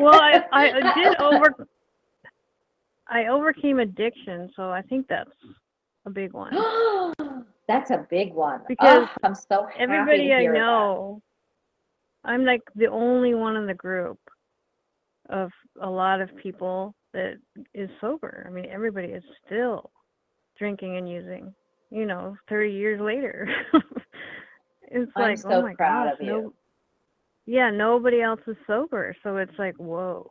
Well, 0.00 0.20
I, 0.20 0.44
I 0.52 0.94
did 0.94 1.20
over. 1.20 1.66
I 3.08 3.26
overcame 3.26 3.80
addiction, 3.80 4.50
so 4.56 4.70
I 4.70 4.82
think 4.82 5.06
that's 5.08 5.30
a 6.06 6.10
big 6.10 6.32
one. 6.32 6.52
That's 7.68 7.90
a 7.90 8.06
big 8.10 8.34
one. 8.34 8.60
Because 8.68 9.06
Oh, 9.08 9.16
I'm 9.22 9.34
so 9.34 9.66
happy 9.66 9.82
Everybody 9.82 10.32
I 10.32 10.40
hear 10.40 10.52
that. 10.52 10.58
know, 10.58 11.22
I'm 12.24 12.44
like 12.44 12.60
the 12.74 12.88
only 12.88 13.34
one 13.34 13.56
in 13.56 13.66
the 13.66 13.74
group 13.74 14.18
of 15.30 15.50
a 15.80 15.88
lot 15.88 16.20
of 16.20 16.36
people 16.36 16.94
that 17.12 17.34
is 17.72 17.88
sober. 18.00 18.44
I 18.46 18.50
mean, 18.52 18.66
everybody 18.66 19.08
is 19.08 19.22
still 19.46 19.90
drinking 20.58 20.96
and 20.96 21.08
using. 21.08 21.54
You 21.90 22.06
know, 22.06 22.36
30 22.48 22.72
years 22.72 23.00
later. 23.00 23.48
it's 24.82 25.12
I'm 25.14 25.22
like, 25.22 25.38
so 25.38 25.50
oh 25.50 25.62
my 25.62 25.74
proud 25.74 26.10
gosh, 26.10 26.20
of 26.20 26.26
no. 26.26 26.52
Yeah, 27.46 27.70
nobody 27.70 28.20
else 28.22 28.40
is 28.46 28.56
sober, 28.66 29.14
so 29.22 29.36
it's 29.38 29.58
like, 29.58 29.74
whoa. 29.76 30.30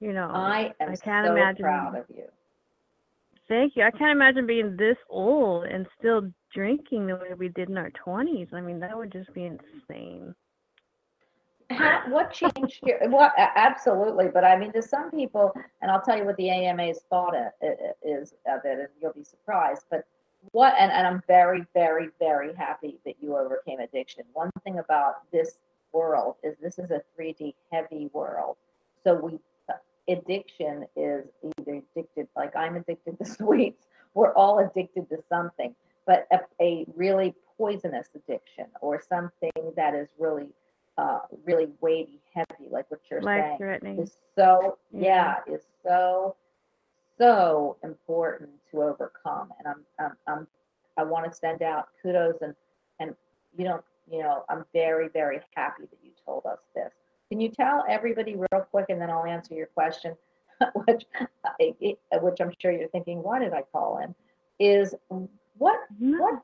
You 0.00 0.12
know, 0.12 0.30
I 0.32 0.72
am 0.80 0.90
I 0.90 0.96
can't 0.96 1.26
so 1.26 1.32
imagine- 1.36 1.62
proud 1.64 1.96
of 1.96 2.04
you. 2.08 2.24
Thank 3.48 3.74
you. 3.74 3.82
I 3.82 3.90
can't 3.90 4.12
imagine 4.12 4.46
being 4.46 4.76
this 4.76 4.96
old 5.08 5.64
and 5.64 5.84
still 5.98 6.30
drinking 6.54 7.08
the 7.08 7.16
way 7.16 7.34
we 7.36 7.48
did 7.48 7.68
in 7.68 7.76
our 7.76 7.90
20s. 7.90 8.54
I 8.54 8.60
mean, 8.60 8.78
that 8.78 8.96
would 8.96 9.10
just 9.10 9.32
be 9.34 9.44
insane. 9.44 10.32
How, 11.70 12.02
what 12.08 12.32
changed 12.32 12.78
your, 12.84 13.08
what, 13.10 13.32
absolutely, 13.36 14.28
but 14.28 14.44
I 14.44 14.56
mean, 14.56 14.72
to 14.72 14.82
some 14.82 15.10
people, 15.10 15.52
and 15.82 15.90
I'll 15.90 16.00
tell 16.00 16.16
you 16.16 16.24
what 16.24 16.36
the 16.36 16.48
AMA's 16.48 17.00
thought 17.10 17.34
i- 17.34 17.50
is 18.04 18.34
of 18.46 18.60
it, 18.64 18.78
and 18.78 18.88
you'll 19.00 19.12
be 19.12 19.24
surprised, 19.24 19.84
but 19.90 20.04
what, 20.52 20.74
and, 20.78 20.90
and 20.92 21.06
I'm 21.06 21.22
very, 21.26 21.64
very, 21.74 22.10
very 22.20 22.54
happy 22.54 22.98
that 23.04 23.16
you 23.20 23.36
overcame 23.36 23.80
addiction. 23.80 24.24
One 24.32 24.50
thing 24.64 24.78
about 24.78 25.30
this 25.32 25.58
world 25.92 26.36
is 26.42 26.56
this 26.62 26.78
is 26.78 26.90
a 26.90 27.02
3D 27.18 27.54
heavy 27.72 28.08
world. 28.12 28.56
So 29.04 29.14
we, 29.14 29.38
addiction 30.08 30.86
is 30.96 31.24
either 31.58 31.82
addicted, 31.96 32.28
like 32.36 32.54
I'm 32.56 32.76
addicted 32.76 33.18
to 33.18 33.24
sweets, 33.36 33.86
we're 34.14 34.32
all 34.34 34.58
addicted 34.58 35.08
to 35.10 35.22
something, 35.28 35.74
but 36.06 36.26
a, 36.32 36.40
a 36.60 36.86
really 36.96 37.34
poisonous 37.56 38.08
addiction 38.14 38.66
or 38.80 39.02
something 39.08 39.50
that 39.76 39.94
is 39.94 40.08
really 40.18 40.48
uh, 40.98 41.20
really 41.44 41.68
weighty, 41.80 42.20
heavy, 42.34 42.68
like 42.70 42.90
what 42.90 43.00
you're 43.10 43.22
Life 43.22 43.42
saying, 43.44 43.58
threatening. 43.58 43.98
is 44.00 44.16
so 44.36 44.78
Yeah. 44.92 45.36
yeah, 45.46 45.54
is 45.54 45.62
so 45.82 46.36
so 47.16 47.76
important 47.82 48.50
to 48.70 48.82
overcome. 48.82 49.52
And 49.58 49.68
I'm 49.68 49.84
I'm, 49.98 50.12
I'm 50.26 50.46
I 50.98 51.04
want 51.04 51.30
to 51.30 51.36
send 51.36 51.62
out 51.62 51.88
kudos 52.02 52.36
and 52.42 52.54
and 52.98 53.14
you 53.56 53.64
don't 53.64 53.84
you 54.10 54.22
know 54.22 54.44
I'm 54.48 54.64
very 54.72 55.08
very 55.08 55.40
happy 55.54 55.82
that 55.90 55.98
you 56.02 56.10
told 56.24 56.44
us 56.46 56.58
this. 56.74 56.90
Can 57.30 57.40
you 57.40 57.48
tell 57.48 57.84
everybody 57.88 58.34
real 58.36 58.62
quick, 58.70 58.86
and 58.88 59.00
then 59.00 59.08
I'll 59.10 59.24
answer 59.24 59.54
your 59.54 59.66
question, 59.66 60.16
which 60.86 61.04
I- 61.60 61.74
which 62.20 62.40
I'm 62.40 62.52
sure 62.58 62.72
you're 62.72 62.88
thinking, 62.88 63.22
why 63.22 63.38
did 63.38 63.52
I 63.52 63.62
call 63.72 63.98
in? 63.98 64.14
Is 64.58 64.94
what 65.58 65.78
what 65.98 66.42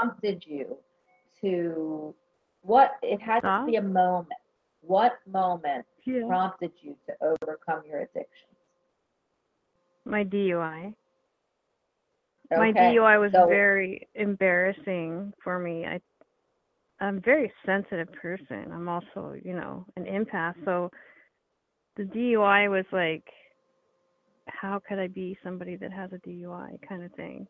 prompted 0.00 0.44
you 0.46 0.76
to 1.40 2.14
what 2.62 2.92
it 3.02 3.20
had 3.20 3.40
to 3.40 3.64
be 3.66 3.76
a 3.76 3.82
moment 3.82 4.28
what 4.80 5.18
moment 5.26 5.84
Yeah. 6.04 6.26
prompted 6.26 6.72
you 6.80 6.96
to 7.06 7.14
overcome 7.20 7.82
your 7.88 8.00
addictions 8.00 8.56
My 10.04 10.24
DUI. 10.24 10.94
My 12.50 12.72
DUI 12.72 13.20
was 13.20 13.32
so- 13.32 13.46
very 13.46 14.08
embarrassing 14.14 15.34
for 15.42 15.58
me. 15.58 15.84
I 15.86 16.00
I'm 17.00 17.18
a 17.18 17.20
very 17.20 17.52
sensitive 17.64 18.12
person. 18.12 18.70
I'm 18.72 18.88
also, 18.88 19.34
you 19.44 19.54
know, 19.54 19.86
an 19.96 20.04
empath. 20.04 20.54
So 20.64 20.90
the 21.96 22.04
DUI 22.04 22.70
was 22.70 22.84
like 22.92 23.24
how 24.46 24.80
could 24.88 24.98
I 24.98 25.08
be 25.08 25.36
somebody 25.44 25.76
that 25.76 25.92
has 25.92 26.10
a 26.12 26.18
DUI 26.28 26.78
kind 26.88 27.04
of 27.04 27.12
thing. 27.12 27.46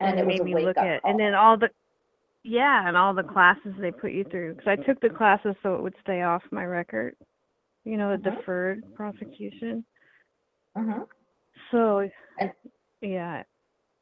and, 0.00 0.18
it, 0.18 0.22
it 0.22 0.26
made 0.26 0.42
me 0.44 0.54
look 0.54 0.76
at 0.78 1.02
call. 1.02 1.10
and 1.10 1.18
then 1.18 1.34
all 1.34 1.56
the 1.58 1.68
yeah 2.44 2.86
and 2.86 2.96
all 2.96 3.12
the 3.12 3.22
classes 3.24 3.72
they 3.80 3.90
put 3.90 4.12
you 4.12 4.22
through 4.30 4.54
because 4.54 4.68
i 4.68 4.76
took 4.76 5.00
the 5.00 5.08
classes 5.10 5.54
so 5.64 5.74
it 5.74 5.82
would 5.82 5.94
stay 6.00 6.22
off 6.22 6.42
my 6.52 6.64
record 6.64 7.16
you 7.84 7.96
know 7.96 8.16
the 8.16 8.30
Mhm. 8.30 8.36
deferred 8.38 8.94
prosecution 8.94 9.84
Mhm. 10.76 11.08
so 11.72 12.08
And- 12.38 12.52
yeah 13.00 13.42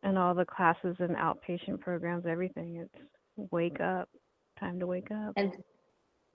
and 0.02 0.18
all 0.18 0.34
the 0.34 0.44
classes 0.44 0.96
and 0.98 1.16
outpatient 1.16 1.80
programs 1.80 2.26
everything 2.26 2.76
it's 2.76 3.04
wake 3.36 3.80
up 3.80 4.08
time 4.58 4.78
to 4.80 4.86
wake 4.86 5.10
up. 5.10 5.32
And 5.36 5.52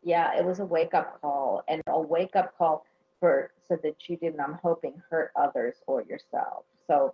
yeah 0.03 0.38
it 0.38 0.45
was 0.45 0.59
a 0.59 0.65
wake 0.65 0.93
up 0.93 1.19
call 1.21 1.63
and 1.67 1.81
a 1.88 1.99
wake 1.99 2.35
up 2.35 2.57
call 2.57 2.85
for 3.19 3.51
so 3.67 3.77
that 3.83 3.95
you 4.07 4.15
didn't 4.15 4.39
i'm 4.39 4.57
hoping 4.63 4.93
hurt 5.09 5.31
others 5.35 5.75
or 5.88 6.03
yourself. 6.03 6.65
So 6.88 7.13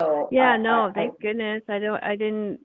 so 0.00 0.28
yeah 0.30 0.52
I- 0.52 0.56
no 0.56 0.84
I- 0.84 0.88
I- 0.88 0.92
thank 0.92 1.20
goodness. 1.20 1.62
I 1.68 1.78
don't 1.78 2.02
i 2.02 2.16
didn't 2.16 2.60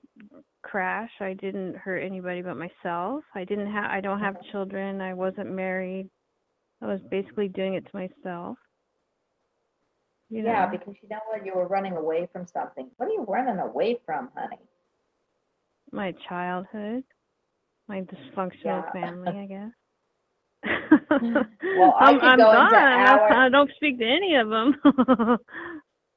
crash. 0.62 1.10
I 1.20 1.34
didn't 1.34 1.76
hurt 1.76 1.98
anybody 1.98 2.40
but 2.40 2.56
myself. 2.56 3.22
I 3.34 3.44
didn't 3.44 3.70
have 3.70 3.90
i 3.90 4.00
don't 4.00 4.20
have 4.20 4.36
children. 4.50 5.00
I 5.00 5.14
wasn't 5.14 5.50
married. 5.50 6.08
I 6.82 6.86
was 6.86 7.00
basically 7.10 7.48
doing 7.48 7.74
it 7.74 7.84
to 7.86 7.96
myself. 7.96 8.58
You 10.30 10.42
know? 10.42 10.50
yeah 10.50 10.66
because 10.66 10.94
you 11.02 11.08
know 11.08 11.20
what? 11.30 11.44
You 11.44 11.52
were 11.54 11.68
running 11.68 11.96
away 11.96 12.28
from 12.32 12.46
something. 12.46 12.90
What 12.96 13.06
are 13.08 13.12
you 13.12 13.24
running 13.28 13.58
away 13.58 14.00
from 14.04 14.30
honey 14.34 14.58
my 15.94 16.12
childhood 16.28 17.04
my 17.88 18.00
dysfunctional 18.02 18.84
Yeah. 18.84 18.92
family 18.92 19.38
i 19.38 19.46
guess 19.46 19.70
Well, 21.76 21.94
I 21.98 22.10
I'm, 22.12 22.20
I'm 22.20 22.38
gone. 22.38 22.74
our- 22.74 23.32
I 23.32 23.48
don't 23.50 23.70
speak 23.76 23.98
to 23.98 24.04
any 24.06 24.34
of 24.36 24.48
them. 24.48 24.76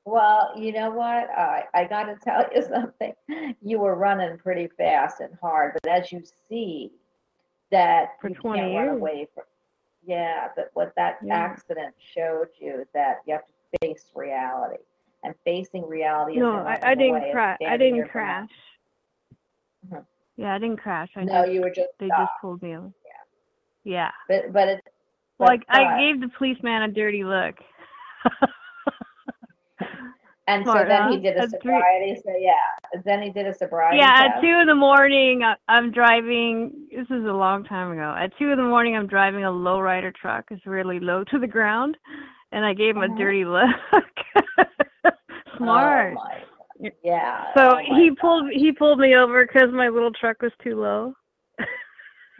Well, 0.06 0.54
you 0.56 0.72
know 0.72 0.90
what? 0.90 1.30
I 1.38 1.66
I 1.74 1.84
got 1.84 2.04
to 2.04 2.16
tell 2.24 2.46
you 2.56 2.64
something. 2.74 3.14
You 3.62 3.80
were 3.80 3.96
running 3.96 4.38
pretty 4.38 4.68
fast 4.78 5.20
and 5.20 5.34
hard, 5.42 5.78
but 5.84 5.92
as 5.92 6.14
you 6.14 6.24
see 6.48 6.94
that 7.72 8.12
For 8.22 8.30
you 8.30 8.36
20 8.36 8.58
can't 8.62 8.74
run 8.74 8.86
years. 8.86 8.98
away 9.02 9.28
from, 9.36 9.44
Yeah, 10.06 10.48
but 10.56 10.70
what 10.76 10.94
that 10.96 11.18
Yeah. 11.22 11.36
accident 11.36 11.94
showed 12.16 12.48
you 12.58 12.86
that 12.94 13.18
you 13.26 13.34
have 13.34 13.44
to 13.48 13.78
face 13.82 14.10
reality, 14.16 14.82
and 15.26 15.36
facing 15.44 15.86
reality 15.86 16.40
No, 16.40 16.52
isn't 16.52 16.60
I, 16.60 16.64
running 16.64 16.84
I 16.86 16.96
didn't 16.96 17.32
crash. 17.34 17.58
I 17.68 17.76
didn't 17.76 18.08
crash. 18.08 18.50
Mhm. 19.86 20.06
Yeah, 20.38 20.54
I 20.56 20.58
didn't 20.60 20.78
crash. 20.78 21.10
I 21.16 21.24
No, 21.24 21.42
just 21.44 21.52
you 21.52 21.62
were 21.62 21.70
just 21.70 21.90
they 22.00 22.08
stopped. 22.08 22.22
just 22.22 22.32
pulled 22.42 22.62
me 22.62 22.76
over. 22.78 22.92
Yeah. 23.84 24.12
But 24.28 24.52
but 24.54 24.68
it's 24.68 24.88
Like 25.40 25.66
but, 25.68 25.78
I 25.78 25.96
uh, 25.96 25.98
gave 25.98 26.20
the 26.22 26.30
policeman 26.38 26.84
a 26.84 26.88
dirty 26.92 27.24
look. 27.24 27.56
and 30.48 30.66
so 30.66 30.72
smart, 30.72 30.88
then 30.88 31.12
he 31.12 31.18
did 31.20 31.38
a 31.38 31.48
three- 31.48 31.60
sobriety. 31.60 32.22
So 32.24 32.32
yeah, 32.38 32.52
then 33.06 33.22
he 33.22 33.30
did 33.32 33.48
a 33.48 33.54
sobriety 33.54 33.98
yeah, 33.98 34.16
test. 34.16 34.36
at 34.38 34.42
two 34.42 34.60
in 34.60 34.68
the 34.68 34.76
morning, 34.76 35.44
I- 35.44 35.56
I'm 35.68 35.92
driving. 35.92 36.88
This 36.92 37.06
is 37.10 37.26
a 37.26 37.34
long 37.34 37.64
time 37.64 37.92
ago. 37.92 38.16
At 38.18 38.36
two 38.38 38.50
in 38.52 38.58
the 38.58 38.64
morning, 38.64 38.96
I'm 38.96 39.08
driving 39.08 39.44
a 39.44 39.50
lowrider 39.52 40.14
truck. 40.16 40.46
It's 40.52 40.66
really 40.66 41.00
low 41.00 41.24
to 41.26 41.40
the 41.40 41.48
ground, 41.48 41.98
and 42.52 42.66
I 42.66 42.74
gave 42.74 42.96
him 42.96 43.04
Uh-huh. 43.04 43.14
a 43.14 43.18
dirty 43.18 43.46
look. 43.46 43.70
Smart. 45.58 46.16
Oh. 46.18 46.47
Yeah. 47.04 47.46
so 47.56 47.76
oh 47.76 47.96
he 47.96 48.10
God. 48.10 48.18
pulled 48.20 48.50
he 48.52 48.72
pulled 48.72 49.00
me 49.00 49.16
over 49.16 49.46
because 49.46 49.70
my 49.74 49.90
little 49.90 50.12
truck 50.12 50.42
was 50.42 50.52
too 50.64 50.80
low. 50.80 51.14
Mhm. 51.60 51.66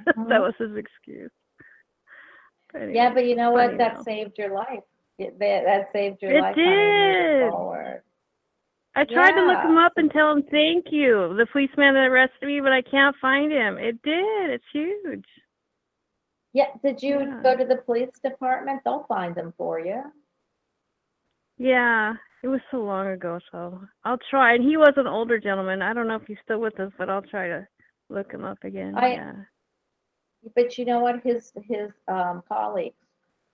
that 0.30 0.42
was 0.42 0.54
his 0.60 0.76
excuse. 0.76 1.32
But 2.72 2.94
Yeah, 2.94 3.14
but 3.14 3.26
you 3.26 3.36
know 3.36 3.52
what? 3.52 3.78
That 3.78 3.96
now. 3.96 4.02
saved 4.04 4.38
your 4.38 4.54
life. 4.54 4.84
It, 5.20 5.40
that, 5.40 5.64
that 5.66 5.90
saved 5.94 6.22
your 6.22 6.32
It 6.32 6.42
life. 6.42 6.56
did. 6.56 7.50
Forward. 7.50 8.02
I 8.96 9.04
tried 9.06 9.32
to 9.32 9.46
look 9.46 9.60
him 9.60 9.78
up 9.78 9.94
and 9.98 10.10
tell 10.12 10.32
him 10.32 10.44
thank 10.50 10.86
you, 10.92 11.36
the 11.38 11.46
policeman 11.52 11.94
that 11.94 12.08
arrested 12.08 12.46
me, 12.48 12.62
but 12.62 12.72
I 12.72 12.82
can't 12.82 13.16
find 13.22 13.52
him. 13.52 13.78
It 13.78 14.02
did. 14.04 14.50
It's 14.52 14.64
huge. 14.74 15.26
Yeah. 16.54 16.66
Did 16.84 17.02
you 17.04 17.20
Yeah. 17.20 17.40
go 17.44 17.56
to 17.56 17.66
the 17.66 17.78
police 17.78 18.10
department? 18.24 18.82
They'll 18.84 19.04
find 19.08 19.34
them 19.36 19.54
for 19.58 19.80
you. 19.80 20.04
Yeah, 21.58 22.14
it 22.44 22.48
was 22.48 22.62
so 22.72 22.78
long 22.78 23.08
ago, 23.08 23.40
so 23.52 23.82
I'll 24.04 24.20
try. 24.30 24.54
And 24.56 24.64
he 24.64 24.78
was 24.78 24.94
an 24.98 25.08
older 25.08 25.40
gentleman. 25.40 25.82
I 25.82 25.94
don't 25.94 26.08
know 26.08 26.16
if 26.16 26.28
he's 26.28 26.38
still 26.44 26.60
with 26.60 26.80
us, 26.80 26.92
but 26.98 27.10
I'll 27.10 27.22
try 27.22 27.48
to 27.48 27.68
look 28.10 28.32
him 28.32 28.44
up 28.46 28.64
again. 28.64 28.96
I- 28.96 29.14
yeah. 29.16 29.34
But 30.56 30.78
you 30.78 30.86
know 30.86 31.00
what? 31.00 31.22
His 31.24 31.52
his 31.64 31.92
um, 32.08 32.44
colleagues 32.48 32.96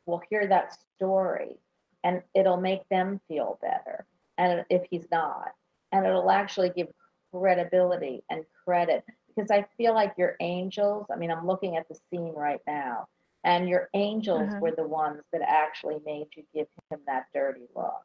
will 0.05 0.21
hear 0.29 0.47
that 0.47 0.77
story, 0.95 1.57
and 2.03 2.21
it'll 2.35 2.59
make 2.59 2.87
them 2.89 3.19
feel 3.27 3.57
better. 3.61 4.05
And 4.37 4.65
if 4.69 4.83
he's 4.89 5.07
not, 5.11 5.53
and 5.91 6.05
it'll 6.05 6.29
actually 6.29 6.69
give 6.69 6.87
credibility 7.33 8.23
and 8.29 8.43
credit 8.65 9.03
because 9.27 9.49
I 9.49 9.65
feel 9.77 9.93
like 9.93 10.13
your 10.17 10.35
angels. 10.41 11.07
I 11.11 11.15
mean, 11.15 11.31
I'm 11.31 11.47
looking 11.47 11.77
at 11.77 11.87
the 11.87 11.95
scene 12.09 12.33
right 12.35 12.59
now, 12.67 13.07
and 13.43 13.67
your 13.69 13.89
angels 13.93 14.49
Uh-huh. 14.49 14.59
were 14.59 14.71
the 14.71 14.87
ones 14.87 15.21
that 15.31 15.41
actually 15.41 15.99
made 16.05 16.27
you 16.35 16.43
give 16.53 16.67
him 16.89 16.99
that 17.07 17.25
dirty 17.33 17.67
look. 17.75 18.03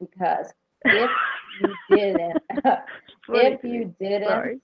Because 0.00 0.52
if 0.90 1.10
you 1.58 1.76
didn't, 1.90 2.38
if 3.32 3.64
you 3.64 3.94
didn't, 3.98 4.28
Sorry. 4.28 4.60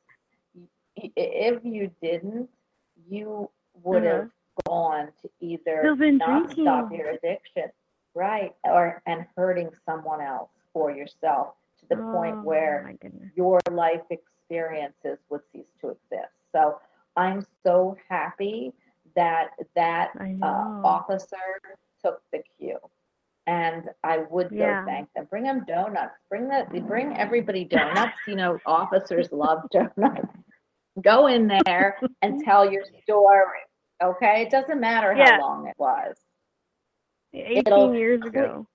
if 0.94 1.64
you 1.64 1.90
didn't, 2.02 2.48
you 3.09 3.50
would 3.83 4.02
have 4.04 4.26
gone 4.66 5.09
to 5.22 5.28
either 5.40 5.83
Uh-huh. 5.92 6.11
Not 6.11 6.50
stop 6.50 6.90
your 6.92 7.11
addiction, 7.11 7.70
right, 8.14 8.54
or 8.64 9.02
and 9.06 9.26
hurting 9.37 9.70
someone 9.85 10.20
else 10.20 10.50
or 10.74 10.90
yourself 10.90 11.54
to 11.80 11.87
the 11.88 11.96
point 11.96 12.37
Oh, 12.37 12.42
where 12.42 12.92
your 13.35 13.61
life 13.70 14.02
experiences 14.11 15.18
would 15.30 15.40
cease 15.52 15.66
to 15.80 15.90
exist. 15.90 16.33
So 16.52 16.78
I'm 17.16 17.44
so 17.64 17.96
happy 18.09 18.72
that 19.16 19.51
that 19.75 20.11
uh, 20.42 20.81
officer 20.85 21.37
took 22.05 22.20
the 22.33 22.42
cue. 22.59 22.79
And 23.46 23.88
I 24.05 24.18
would 24.31 24.51
go 24.51 24.57
Yeah. 24.57 24.85
thank 24.85 25.12
them. 25.14 25.27
Bring 25.31 25.44
them 25.44 25.64
donuts. 25.66 26.14
Bring 26.29 26.49
that. 26.49 26.70
Bring 26.87 27.16
everybody 27.16 27.64
donuts. 27.64 28.16
You 28.29 28.37
know, 28.37 28.59
officers 28.66 29.29
love 29.33 29.62
donuts. 29.70 30.29
Go 31.03 31.27
in 31.27 31.46
there 31.49 31.99
and 32.23 32.40
tell 32.44 32.70
your 32.70 32.85
story. 33.03 33.61
Okay, 34.03 34.42
it 34.42 34.51
doesn't 34.51 34.81
matter 34.81 35.12
how 35.14 35.18
Yeah. 35.25 35.38
long 35.38 35.66
it 35.66 35.75
was. 35.79 36.16
18 37.35 37.66
it'll 37.66 37.94
years 37.94 38.25
ago. 38.25 38.66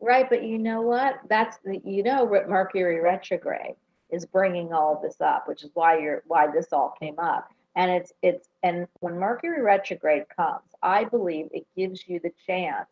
Right, 0.00 0.28
but 0.28 0.42
you 0.44 0.58
know 0.58 0.80
what? 0.82 1.20
That's 1.28 1.58
the 1.64 1.80
you 1.84 2.02
know 2.02 2.26
Mercury 2.26 3.00
retrograde 3.00 3.74
is 4.10 4.24
bringing 4.26 4.72
all 4.72 5.00
this 5.02 5.20
up, 5.20 5.48
which 5.48 5.64
is 5.64 5.70
why 5.74 5.98
you're 5.98 6.22
why 6.26 6.46
this 6.50 6.72
all 6.72 6.94
came 7.00 7.18
up. 7.18 7.48
And 7.78 7.92
it's 7.92 8.12
it's 8.22 8.48
and 8.64 8.88
when 9.00 9.18
Mercury 9.18 9.62
retrograde 9.62 10.24
comes, 10.36 10.68
I 10.82 11.04
believe 11.04 11.48
it 11.52 11.64
gives 11.76 12.06
you 12.08 12.20
the 12.20 12.32
chance 12.44 12.88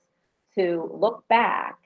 to 0.54 0.88
look 0.94 1.26
back 1.28 1.76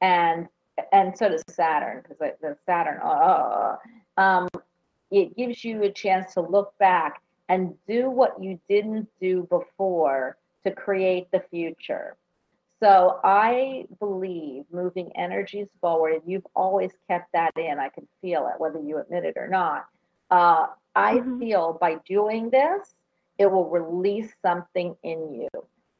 and 0.00 0.48
and 0.92 1.16
so 1.16 1.28
does 1.28 1.44
Saturn 1.48 2.02
because 2.02 2.34
the 2.42 2.56
Saturn 2.66 3.00
uh, 3.02 3.76
um 4.16 4.48
it 5.10 5.36
gives 5.36 5.64
you 5.64 5.84
a 5.84 5.90
chance 5.90 6.34
to 6.34 6.40
look 6.40 6.76
back 6.78 7.22
and 7.48 7.74
do 7.86 8.10
what 8.10 8.42
you 8.42 8.58
didn't 8.68 9.08
do 9.20 9.46
before 9.48 10.36
to 10.64 10.72
create 10.72 11.30
the 11.30 11.44
future. 11.48 12.16
So 12.82 13.20
I 13.22 13.86
believe 14.00 14.64
moving 14.72 15.10
energies 15.16 15.68
forward, 15.80 16.14
and 16.14 16.22
you've 16.26 16.46
always 16.54 16.90
kept 17.08 17.32
that 17.32 17.52
in. 17.56 17.78
I 17.78 17.88
can 17.88 18.06
feel 18.20 18.48
it, 18.48 18.60
whether 18.60 18.80
you 18.80 18.98
admit 18.98 19.24
it 19.24 19.36
or 19.36 19.48
not. 19.48 19.86
Uh, 20.30 20.68
I 20.94 21.20
Mhm. 21.20 21.38
feel 21.38 21.74
by 21.80 21.96
doing 22.06 22.50
this, 22.50 22.94
it 23.38 23.46
will 23.50 23.68
release 23.68 24.34
something 24.42 24.96
in 25.02 25.32
you. 25.34 25.48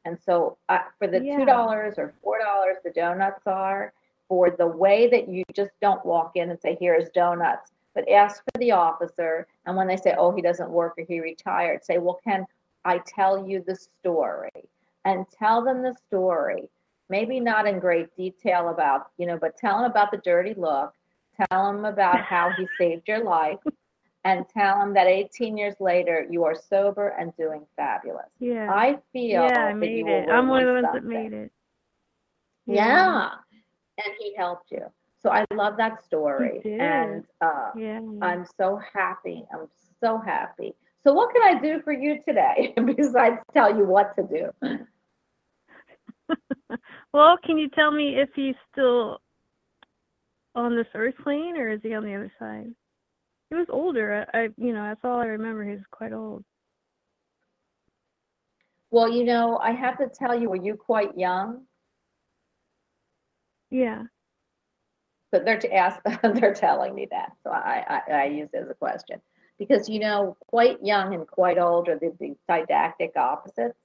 And 0.05 0.19
so, 0.19 0.57
uh, 0.69 0.79
for 0.97 1.07
the 1.07 1.21
Yeah. 1.21 1.37
two 1.37 1.45
dollars 1.45 1.97
or 1.97 2.13
four 2.23 2.39
dollars, 2.39 2.77
the 2.83 2.91
donuts 2.91 3.45
are 3.47 3.93
for 4.27 4.49
the 4.51 4.67
way 4.67 5.07
that 5.07 5.27
you 5.27 5.43
just 5.53 5.71
don't 5.81 6.05
walk 6.05 6.35
in 6.35 6.49
and 6.49 6.59
say, 6.59 6.75
"Here's 6.79 7.09
donuts," 7.09 7.71
but 7.93 8.07
ask 8.09 8.43
for 8.43 8.59
the 8.59 8.71
officer. 8.71 9.47
And 9.65 9.75
when 9.77 9.87
they 9.87 9.97
say, 9.97 10.15
"Oh, 10.17 10.31
he 10.31 10.41
doesn't 10.41 10.69
work 10.71 10.97
or 10.97 11.03
he 11.03 11.19
retired," 11.19 11.83
say, 11.83 11.97
"Well, 11.97 12.19
can 12.23 12.45
I 12.85 12.99
tell 12.99 13.45
you 13.47 13.61
the 13.61 13.75
story?" 13.75 14.69
and 15.05 15.29
tell 15.29 15.61
them 15.61 15.81
the 15.81 15.93
story. 15.93 16.69
Maybe 17.09 17.39
not 17.39 17.67
in 17.67 17.79
great 17.79 18.13
detail 18.15 18.69
about, 18.69 19.11
you 19.17 19.25
know, 19.25 19.37
but 19.37 19.55
tell 19.57 19.77
them 19.77 19.89
about 19.89 20.11
the 20.11 20.17
dirty 20.17 20.53
look. 20.55 20.93
Tell 21.49 21.71
them 21.71 21.85
about 21.85 22.21
how 22.23 22.51
he 22.51 22.67
saved 22.77 23.07
your 23.07 23.23
life. 23.23 23.59
And 24.27 24.45
tell 24.49 24.79
them 24.79 24.93
that 24.95 25.07
18 25.07 25.55
years 25.55 25.75
later, 25.79 26.27
you 26.29 26.43
are 26.43 26.53
sober 26.53 27.15
and 27.17 27.31
doing 27.37 27.65
fabulous. 27.77 28.27
Yeah. 28.39 28.69
I 28.69 28.97
feel 29.13 29.43
yeah, 29.45 29.67
I 29.67 29.73
made 29.73 30.05
it. 30.05 30.27
I'm 30.29 30.49
one 30.49 30.63
of 30.63 30.67
the 30.67 30.73
ones 30.73 30.87
that 30.95 31.05
made 31.05 31.31
it. 31.31 31.49
Yeah. 32.65 33.29
And 34.03 34.13
he 34.19 34.35
helped 34.35 34.69
you. 34.69 34.83
So 35.23 35.29
I 35.29 35.45
love 35.53 35.77
that 35.77 36.03
story. 36.03 36.61
And 36.65 37.23
uh, 37.39 37.71
Yeah. 37.77 38.01
I'm 38.21 38.45
so 38.59 38.81
happy. 38.93 39.45
I'm 39.53 39.69
so 40.03 40.17
happy. 40.19 40.75
So 41.05 41.13
what 41.13 41.33
can 41.33 41.43
I 41.43 41.61
do 41.61 41.81
for 41.81 41.93
you 41.93 42.19
today 42.27 42.73
besides 42.97 43.37
tell 43.53 43.77
you 43.77 43.85
what 43.85 44.13
to 44.17 44.23
do? 44.23 44.77
well, 47.13 47.37
can 47.45 47.57
you 47.57 47.69
tell 47.69 47.91
me 47.91 48.19
if 48.19 48.27
he's 48.35 48.55
still 48.73 49.21
on 50.53 50.75
this 50.75 50.87
earth 50.95 51.15
plane 51.23 51.55
or 51.55 51.69
is 51.69 51.79
he 51.81 51.93
on 51.93 52.03
the 52.03 52.13
other 52.13 52.33
side? 52.37 52.73
He 53.49 53.55
was 53.55 53.67
older. 53.69 54.27
I, 54.33 54.37
I 54.37 54.49
you 54.57 54.73
know, 54.73 54.83
that's 54.83 55.03
all 55.03 55.19
I 55.19 55.25
remember. 55.25 55.63
He 55.63 55.71
was 55.71 55.85
quite 55.91 56.13
old. 56.13 56.43
Well, 58.89 59.11
you 59.11 59.23
know, 59.23 59.57
I 59.57 59.71
have 59.71 59.97
to 59.97 60.07
tell 60.07 60.39
you, 60.39 60.49
were 60.49 60.55
you 60.55 60.75
quite 60.75 61.17
young? 61.17 61.65
Yeah. 63.69 64.03
But 65.31 65.43
they're 65.43 65.59
to 65.59 65.73
ask, 65.73 65.99
they're 66.23 66.53
telling 66.53 66.95
me 66.95 67.07
that, 67.11 67.33
so 67.43 67.51
I, 67.51 68.01
I, 68.07 68.11
I 68.11 68.25
use 68.25 68.49
it 68.53 68.63
as 68.63 68.69
a 68.69 68.73
question 68.73 69.21
because 69.59 69.89
you 69.89 69.99
know, 69.99 70.37
quite 70.47 70.77
young 70.83 71.13
and 71.13 71.27
quite 71.27 71.57
old 71.57 71.89
are 71.89 71.97
the, 71.97 72.13
the 72.19 72.35
didactic 72.47 73.13
opposites. 73.15 73.77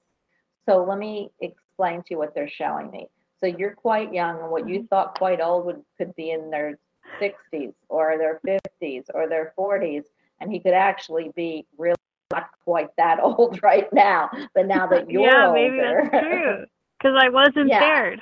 So 0.67 0.83
let 0.83 0.97
me 0.97 1.31
explain 1.41 1.99
to 2.01 2.07
you 2.11 2.17
what 2.17 2.33
they're 2.33 2.49
showing 2.49 2.91
me. 2.91 3.07
So 3.39 3.47
you're 3.47 3.75
quite 3.75 4.13
young, 4.13 4.39
and 4.39 4.49
what 4.49 4.69
you 4.69 4.79
mm-hmm. 4.79 4.85
thought 4.85 5.17
quite 5.17 5.41
old 5.41 5.65
would 5.65 5.81
could 5.97 6.15
be 6.15 6.31
in 6.31 6.49
their 6.49 6.79
60s 7.21 7.73
or 7.89 8.17
their 8.17 8.39
50s 8.45 9.05
or 9.13 9.27
their 9.27 9.53
40s, 9.57 10.03
and 10.39 10.51
he 10.51 10.59
could 10.59 10.73
actually 10.73 11.31
be 11.35 11.65
really 11.77 11.95
not 12.31 12.49
quite 12.63 12.89
that 12.97 13.19
old 13.23 13.61
right 13.63 13.91
now. 13.93 14.29
But 14.53 14.67
now 14.67 14.87
that 14.87 15.09
you're 15.09 15.23
yeah, 15.23 15.47
older, 15.47 15.53
maybe 15.53 15.77
that's 16.09 16.09
true. 16.25 16.65
Because 16.97 17.17
I 17.19 17.29
was 17.29 17.51
impaired. 17.55 18.21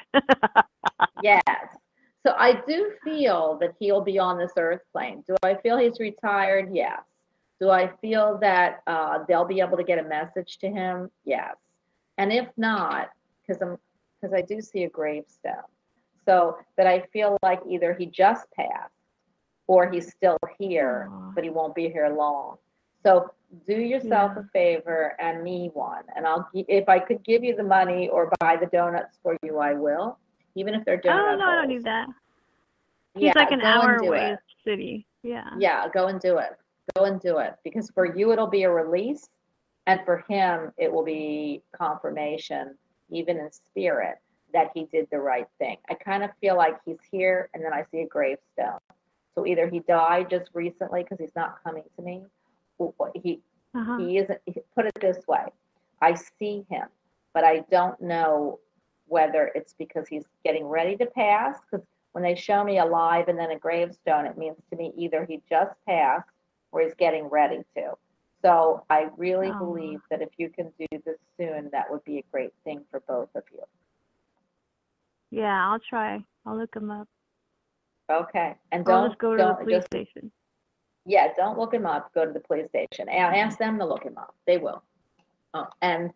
Yes. 1.21 1.43
So 2.25 2.33
I 2.37 2.61
do 2.67 2.91
feel 3.03 3.57
that 3.61 3.73
he'll 3.79 4.01
be 4.01 4.19
on 4.19 4.37
this 4.37 4.51
earth 4.57 4.81
plane. 4.91 5.23
Do 5.27 5.35
I 5.43 5.55
feel 5.55 5.77
he's 5.77 5.99
retired? 5.99 6.69
Yes. 6.73 7.01
Do 7.59 7.69
I 7.69 7.91
feel 8.01 8.37
that 8.41 8.81
uh, 8.87 9.19
they'll 9.27 9.45
be 9.45 9.59
able 9.59 9.77
to 9.77 9.83
get 9.83 9.99
a 9.99 10.03
message 10.03 10.57
to 10.59 10.67
him? 10.67 11.11
Yes. 11.25 11.55
And 12.17 12.31
if 12.31 12.47
not, 12.57 13.09
because 13.41 13.61
I'm 13.61 13.77
because 14.19 14.33
I 14.35 14.41
do 14.41 14.61
see 14.61 14.83
a 14.83 14.89
gravestone. 14.89 15.63
So 16.25 16.57
that 16.77 16.87
I 16.87 17.01
feel 17.13 17.37
like 17.41 17.59
either 17.67 17.93
he 17.93 18.05
just 18.05 18.45
passed 18.51 18.93
or 19.67 19.89
he's 19.89 20.11
still 20.11 20.37
here, 20.59 21.09
Aw. 21.11 21.31
but 21.33 21.43
he 21.43 21.49
won't 21.49 21.73
be 21.75 21.89
here 21.89 22.09
long. 22.09 22.57
So 23.03 23.31
do 23.67 23.73
yourself 23.73 24.33
Yeah. 24.35 24.41
a 24.41 24.43
favor 24.53 25.15
and 25.19 25.43
me 25.43 25.71
one. 25.73 26.03
And 26.15 26.27
I'll, 26.27 26.47
if 26.53 26.87
I 26.87 26.99
could 26.99 27.23
give 27.23 27.43
you 27.43 27.55
the 27.55 27.63
money 27.63 28.07
or 28.09 28.31
buy 28.39 28.55
the 28.57 28.67
donuts 28.67 29.17
for 29.23 29.35
you, 29.43 29.57
I 29.57 29.73
will, 29.73 30.17
even 30.55 30.75
if 30.75 30.85
they're 30.85 30.97
donuts. 30.97 31.27
Oh 31.33 31.35
no, 31.37 31.45
I 31.45 31.55
don't 31.55 31.63
holes. 31.65 31.67
need 31.69 31.83
that. 31.85 32.07
He's 33.15 33.23
Yeah, 33.23 33.33
like 33.35 33.51
an 33.51 33.61
hour 33.61 33.95
away 33.97 34.19
it. 34.19 34.29
in 34.29 34.31
the 34.35 34.71
city. 34.71 35.07
Yeah. 35.23 35.49
Yeah, 35.57 35.87
go 35.89 36.07
and 36.07 36.19
do 36.19 36.37
it. 36.37 36.51
Go 36.95 37.05
and 37.05 37.19
do 37.19 37.39
it. 37.39 37.55
Because 37.63 37.89
for 37.91 38.15
you, 38.15 38.31
it'll 38.31 38.47
be 38.47 38.63
a 38.63 38.71
release. 38.71 39.27
And 39.87 39.99
for 40.05 40.23
him, 40.29 40.71
it 40.77 40.91
will 40.91 41.03
be 41.03 41.63
confirmation, 41.75 42.77
even 43.09 43.37
in 43.37 43.51
spirit, 43.51 44.17
that 44.53 44.71
he 44.73 44.85
did 44.85 45.07
the 45.11 45.19
right 45.19 45.47
thing. 45.59 45.77
I 45.89 45.93
kind 45.95 46.23
of 46.23 46.31
feel 46.39 46.55
like 46.57 46.77
he's 46.85 46.99
here 47.11 47.49
and 47.53 47.63
then 47.63 47.73
I 47.73 47.85
see 47.91 47.99
a 48.01 48.07
gravestone. 48.07 48.79
So 49.35 49.45
either 49.45 49.69
he 49.69 49.79
died 49.79 50.29
just 50.29 50.49
recently 50.53 51.03
because 51.03 51.19
he's 51.19 51.35
not 51.35 51.63
coming 51.63 51.83
to 51.95 52.01
me, 52.01 52.23
or 52.77 52.93
he, 53.15 53.41
Uh-huh. 53.73 53.97
he 53.97 54.17
isn't, 54.17 54.39
put 54.75 54.85
it 54.85 54.93
this 54.99 55.25
way 55.27 55.45
I 56.01 56.15
see 56.15 56.65
him, 56.69 56.87
but 57.33 57.43
I 57.43 57.59
don't 57.71 57.99
know 58.01 58.59
whether 59.07 59.51
it's 59.55 59.73
because 59.73 60.07
he's 60.07 60.25
getting 60.43 60.65
ready 60.65 60.97
to 60.97 61.05
pass. 61.05 61.59
Because 61.61 61.85
when 62.13 62.23
they 62.23 62.35
show 62.35 62.63
me 62.63 62.79
alive 62.79 63.27
and 63.29 63.37
then 63.37 63.51
a 63.51 63.59
gravestone, 63.59 64.25
it 64.25 64.37
means 64.37 64.57
to 64.69 64.75
me 64.75 64.91
either 64.97 65.25
he 65.25 65.41
just 65.49 65.73
passed 65.87 66.27
or 66.71 66.81
he's 66.81 66.93
getting 66.95 67.25
ready 67.25 67.59
to. 67.75 67.93
So 68.41 68.83
I 68.89 69.09
really 69.17 69.51
Oh. 69.51 69.59
believe 69.65 70.01
that 70.09 70.21
if 70.21 70.29
you 70.37 70.49
can 70.49 70.71
do 70.79 70.87
this 71.05 71.19
soon, 71.37 71.69
that 71.71 71.89
would 71.91 72.03
be 72.03 72.17
a 72.17 72.23
great 72.31 72.53
thing 72.63 72.83
for 72.89 72.99
both 73.01 73.29
of 73.35 73.43
you. 73.53 73.63
Yeah, 75.31 75.67
I'll 75.69 75.79
try. 75.79 76.23
I'll 76.45 76.57
look 76.57 76.75
him 76.75 76.91
up. 76.91 77.07
Okay, 78.11 78.55
and 78.71 78.83
I'll 78.87 79.01
don't 79.01 79.09
just 79.09 79.19
go 79.19 79.37
to 79.37 79.43
the 79.43 79.43
don't 79.43 79.63
police 79.63 79.75
just 79.77 79.87
station. 79.87 80.31
yeah, 81.05 81.29
don't 81.37 81.57
look 81.57 81.73
him 81.73 81.85
up. 81.85 82.13
Go 82.13 82.25
to 82.25 82.31
the 82.33 82.41
police 82.41 82.67
station 82.67 83.07
and 83.09 83.35
ask 83.35 83.57
them 83.57 83.79
to 83.79 83.85
look 83.85 84.03
him 84.03 84.17
up. 84.17 84.35
They 84.45 84.57
will. 84.57 84.83
Oh, 85.53 85.67
and 85.81 86.11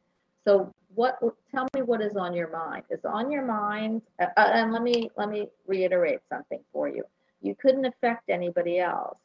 so, 0.46 0.74
what? 0.94 1.18
Tell 1.52 1.68
me 1.76 1.82
what 1.84 2.02
is 2.02 2.16
on 2.18 2.34
your 2.34 2.50
mind. 2.52 2.84
Is 2.90 3.06
on 3.06 3.32
your 3.32 3.46
mind? 3.46 4.02
Uh, 4.22 4.28
uh, 4.38 4.52
and 4.54 4.74
let 4.74 4.82
me 4.84 5.10
let 5.18 5.30
me 5.30 5.48
reiterate 5.66 6.20
something 6.30 6.60
for 6.74 6.90
you. 6.90 7.04
You 7.42 7.56
couldn't 7.56 7.86
affect 7.86 8.30
anybody 8.30 8.80
else. 8.80 9.20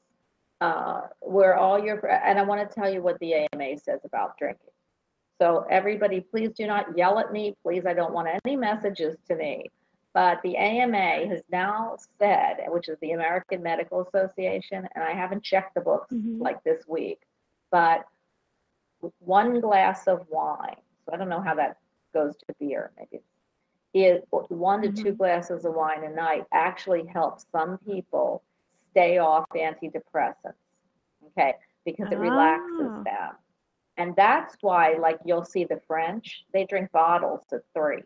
Uh, 0.61 1.03
we're 1.23 1.55
all 1.55 1.83
your 1.83 2.07
and 2.07 2.39
I 2.39 2.43
want 2.43 2.69
to 2.69 2.75
tell 2.75 2.93
you 2.93 3.03
what 3.03 3.19
the 3.19 3.35
AMA 3.53 3.79
says 3.79 4.01
about 4.05 4.39
drinking. 4.39 4.69
So 5.41 5.65
everybody, 5.71 6.21
please 6.21 6.51
do 6.51 6.67
not 6.67 6.97
yell 6.99 7.19
at 7.19 7.33
me. 7.33 7.57
Please, 7.63 7.87
I 7.87 7.95
don't 7.95 8.13
want 8.13 8.29
any 8.45 8.57
messages 8.57 9.17
to 9.29 9.37
me. 9.37 9.71
But 10.13 10.43
the 10.43 10.57
AMA 10.57 11.27
has 11.29 11.43
now 11.51 11.97
said, 12.19 12.65
which 12.69 12.89
is 12.89 12.99
the 13.01 13.13
American 13.13 13.63
Medical 13.63 14.01
Association, 14.01 14.89
and 14.95 15.05
I 15.05 15.13
haven't 15.13 15.45
checked 15.45 15.75
the 15.75 15.81
books 15.81 16.13
Mhm. 16.13 16.41
like 16.41 16.63
this 16.65 16.87
week, 16.89 17.23
but 17.71 18.07
one 19.21 19.61
glass 19.61 20.09
of 20.09 20.29
wine, 20.29 20.83
so 21.05 21.13
I 21.13 21.17
don't 21.17 21.29
know 21.29 21.41
how 21.41 21.55
that 21.55 21.79
goes 22.13 22.37
to 22.39 22.55
beer, 22.59 22.93
maybe 22.99 23.23
is 23.93 24.23
one 24.31 24.83
to 24.83 24.93
two 24.93 25.13
Mhm. 25.15 25.19
glasses 25.19 25.65
of 25.65 25.75
wine 25.75 26.05
a 26.05 26.09
night 26.11 26.47
actually 26.53 27.05
helps 27.07 27.47
some 27.51 27.79
people 27.79 28.43
stay 28.91 29.19
off 29.19 29.49
antidepressants. 29.51 30.55
Okay, 31.29 31.55
because 31.85 32.11
it 32.13 32.19
relaxes 32.19 32.93
Oh. 32.97 33.03
them. 33.05 33.37
And 33.97 34.15
that's 34.17 34.57
why, 34.63 34.93
like, 34.95 35.19
you'll 35.25 35.45
see 35.45 35.65
the 35.65 35.81
French, 35.81 36.47
they 36.53 36.65
drink 36.65 36.91
bottles 36.93 37.53
at 37.53 37.63
three. 37.75 38.03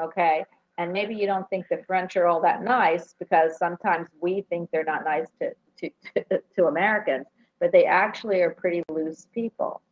Okay. 0.00 0.44
And 0.78 0.92
maybe 0.92 1.14
you 1.14 1.26
don't 1.26 1.48
think 1.50 1.66
the 1.68 1.82
French 1.86 2.16
are 2.16 2.26
all 2.26 2.40
that 2.42 2.62
nice 2.62 3.14
because 3.18 3.56
sometimes 3.58 4.08
we 4.20 4.42
think 4.48 4.70
they're 4.70 4.84
not 4.84 5.04
nice 5.04 5.28
to, 5.40 5.52
to, 5.78 5.90
to, 6.16 6.42
to 6.56 6.66
Americans, 6.66 7.26
but 7.60 7.70
they 7.70 7.84
actually 7.84 8.40
are 8.42 8.50
pretty 8.50 8.82
loose 8.90 9.26
people. 9.32 9.82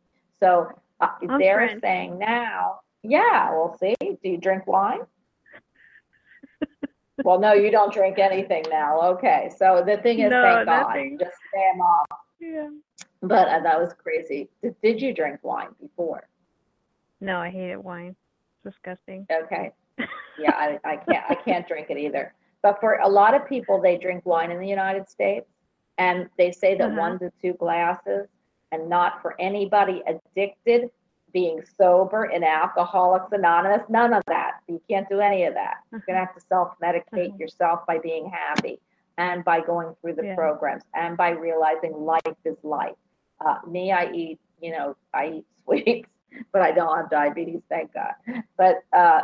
So 0.40 0.68
uh, 1.00 1.08
they're 1.38 1.68
French. 1.68 1.80
saying 1.82 2.18
now, 2.18 2.80
yeah, 3.02 3.50
we'll 3.52 3.76
see, 3.78 3.94
do 4.00 4.16
you 4.22 4.38
drink 4.38 4.66
wine? 4.66 5.00
well, 7.24 7.38
no, 7.38 7.52
you 7.52 7.70
don't 7.70 7.92
drink 7.92 8.18
anything 8.18 8.64
now. 8.68 9.00
Okay. 9.14 9.50
So 9.56 9.84
the 9.86 9.98
thing 9.98 10.18
is, 10.18 10.30
No, 10.30 10.42
thank 10.42 10.66
God, 10.66 11.18
just 11.20 11.36
stay 11.48 11.58
off. 11.80 12.18
Yeah. 12.40 12.70
But 13.22 13.48
uh, 13.48 13.60
that 13.60 13.78
was 13.78 13.92
crazy. 13.94 14.48
Did, 14.62 14.74
did 14.82 15.00
you 15.00 15.14
drink 15.14 15.40
wine 15.42 15.68
before? 15.80 16.28
No, 17.20 17.38
I 17.38 17.50
hated 17.50 17.76
wine. 17.76 18.16
It's 18.64 18.74
disgusting. 18.74 19.26
Okay. 19.30 19.70
Yeah, 20.36 20.52
I, 20.54 20.78
I 20.84 20.96
can't 20.96 21.24
I 21.28 21.34
can't 21.34 21.66
drink 21.66 21.88
it 21.90 21.98
either. 21.98 22.34
But 22.62 22.80
for 22.80 22.94
a 22.94 23.08
lot 23.08 23.34
of 23.34 23.46
people, 23.46 23.80
they 23.80 23.96
drink 23.98 24.24
wine 24.26 24.50
in 24.50 24.58
the 24.60 24.68
United 24.68 25.08
States, 25.08 25.46
and 25.98 26.28
they 26.38 26.52
say 26.52 26.76
that 26.78 26.88
Uh-huh. 26.88 26.96
one 26.96 27.18
to 27.20 27.30
two 27.40 27.54
glasses, 27.54 28.28
and 28.72 28.88
not 28.88 29.20
for 29.22 29.34
anybody 29.40 30.02
addicted, 30.06 30.90
being 31.32 31.62
sober 31.76 32.26
in 32.26 32.44
Alcoholics 32.44 33.32
Anonymous, 33.32 33.82
none 33.88 34.12
of 34.14 34.22
that. 34.28 34.60
You 34.68 34.80
can't 34.88 35.08
do 35.08 35.20
any 35.20 35.44
of 35.44 35.54
that. 35.54 35.78
You're 35.92 36.02
gonna 36.06 36.18
have 36.20 36.34
to 36.34 36.40
self-medicate 36.40 37.34
Uh-huh. 37.34 37.36
yourself 37.38 37.86
by 37.86 37.98
being 37.98 38.30
happy, 38.30 38.80
and 39.18 39.44
by 39.44 39.60
going 39.60 39.94
through 40.00 40.14
the 40.14 40.24
Yeah. 40.24 40.34
programs, 40.34 40.84
and 40.94 41.16
by 41.16 41.30
realizing 41.30 41.92
life 42.04 42.36
is 42.44 42.56
life. 42.62 42.96
Uh, 43.44 43.58
me, 43.66 43.92
I 43.92 44.10
eat, 44.12 44.38
you 44.60 44.70
know, 44.72 44.96
I 45.12 45.26
eat 45.28 45.46
sweets, 45.64 46.08
but 46.52 46.62
I 46.62 46.72
don't 46.72 46.96
have 46.96 47.10
diabetes, 47.10 47.60
thank 47.68 47.92
God. 47.92 48.14
But 48.56 48.84
uh, 48.92 49.22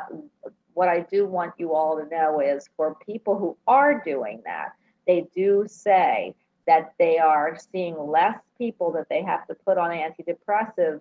what 0.78 0.88
I 0.88 1.00
do 1.00 1.26
want 1.26 1.54
you 1.58 1.74
all 1.74 1.96
to 1.98 2.06
know 2.08 2.38
is 2.38 2.68
for 2.76 2.94
people 3.04 3.36
who 3.36 3.56
are 3.66 4.00
doing 4.04 4.42
that, 4.44 4.74
they 5.08 5.26
do 5.34 5.64
say 5.66 6.36
that 6.68 6.92
they 7.00 7.18
are 7.18 7.58
seeing 7.72 7.98
less 7.98 8.38
people 8.56 8.92
that 8.92 9.08
they 9.10 9.20
have 9.24 9.44
to 9.48 9.54
put 9.66 9.76
on 9.76 9.90
antidepressants 9.90 11.00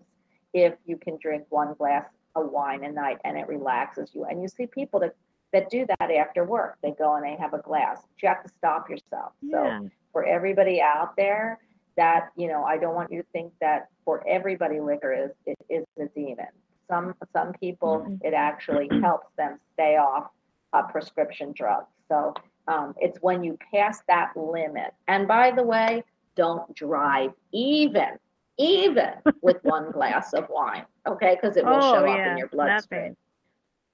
if 0.52 0.74
you 0.88 0.98
can 0.98 1.20
drink 1.22 1.44
one 1.50 1.76
glass 1.76 2.06
of 2.36 2.50
wine 2.50 2.84
a 2.86 2.92
night 2.92 3.20
and 3.24 3.38
it 3.38 3.48
relaxes 3.48 4.10
you. 4.16 4.26
And 4.26 4.42
you 4.42 4.48
see 4.48 4.66
people 4.66 5.00
that, 5.02 5.16
that 5.54 5.70
do 5.70 5.86
that 5.86 6.10
after 6.10 6.44
work. 6.44 6.80
They 6.82 6.96
go 6.98 7.16
and 7.16 7.24
they 7.24 7.36
have 7.36 7.54
a 7.54 7.60
glass. 7.60 8.02
But 8.02 8.24
you 8.24 8.30
have 8.30 8.44
to 8.44 8.50
stop 8.50 8.90
yourself. 8.90 9.34
So 9.52 9.90
for 10.12 10.26
everybody 10.26 10.82
out 10.82 11.16
there 11.16 11.60
that 11.98 12.30
you 12.36 12.48
know 12.48 12.64
i 12.64 12.78
don't 12.78 12.96
want 12.96 13.12
you 13.12 13.22
to 13.22 13.28
think 13.34 13.52
that 13.60 13.88
for 14.06 14.24
everybody 14.28 14.80
liquor 14.80 15.12
is 15.12 15.32
it 15.48 15.58
is 15.68 15.84
a 16.00 16.06
demon 16.16 16.46
some 16.90 17.14
some 17.34 17.54
people 17.54 18.00
Mhm. 18.08 18.20
it 18.24 18.34
actually 18.34 18.88
helps 19.02 19.28
them 19.38 19.60
stay 19.74 19.98
off 19.98 20.30
uh, 20.74 20.84
prescription 20.84 21.52
drugs 21.56 21.92
so 22.08 22.34
um, 22.68 22.94
it's 23.00 23.20
when 23.22 23.44
you 23.44 23.58
pass 23.74 24.02
that 24.08 24.36
limit 24.36 24.94
and 25.08 25.28
by 25.28 25.52
the 25.52 25.64
way 25.64 26.04
don't 26.36 26.74
drive 26.76 27.32
even 27.52 28.18
even 28.58 29.14
with 29.42 29.64
one 29.64 29.92
glass 29.92 30.34
of 30.34 30.48
wine 30.50 30.86
okay 31.06 31.36
because 31.36 31.58
it 31.58 31.66
will 31.66 31.76
oh 31.76 31.94
show 31.94 32.06
up 32.10 32.26
in 32.28 32.38
your 32.38 32.48
bloodstream 32.50 33.16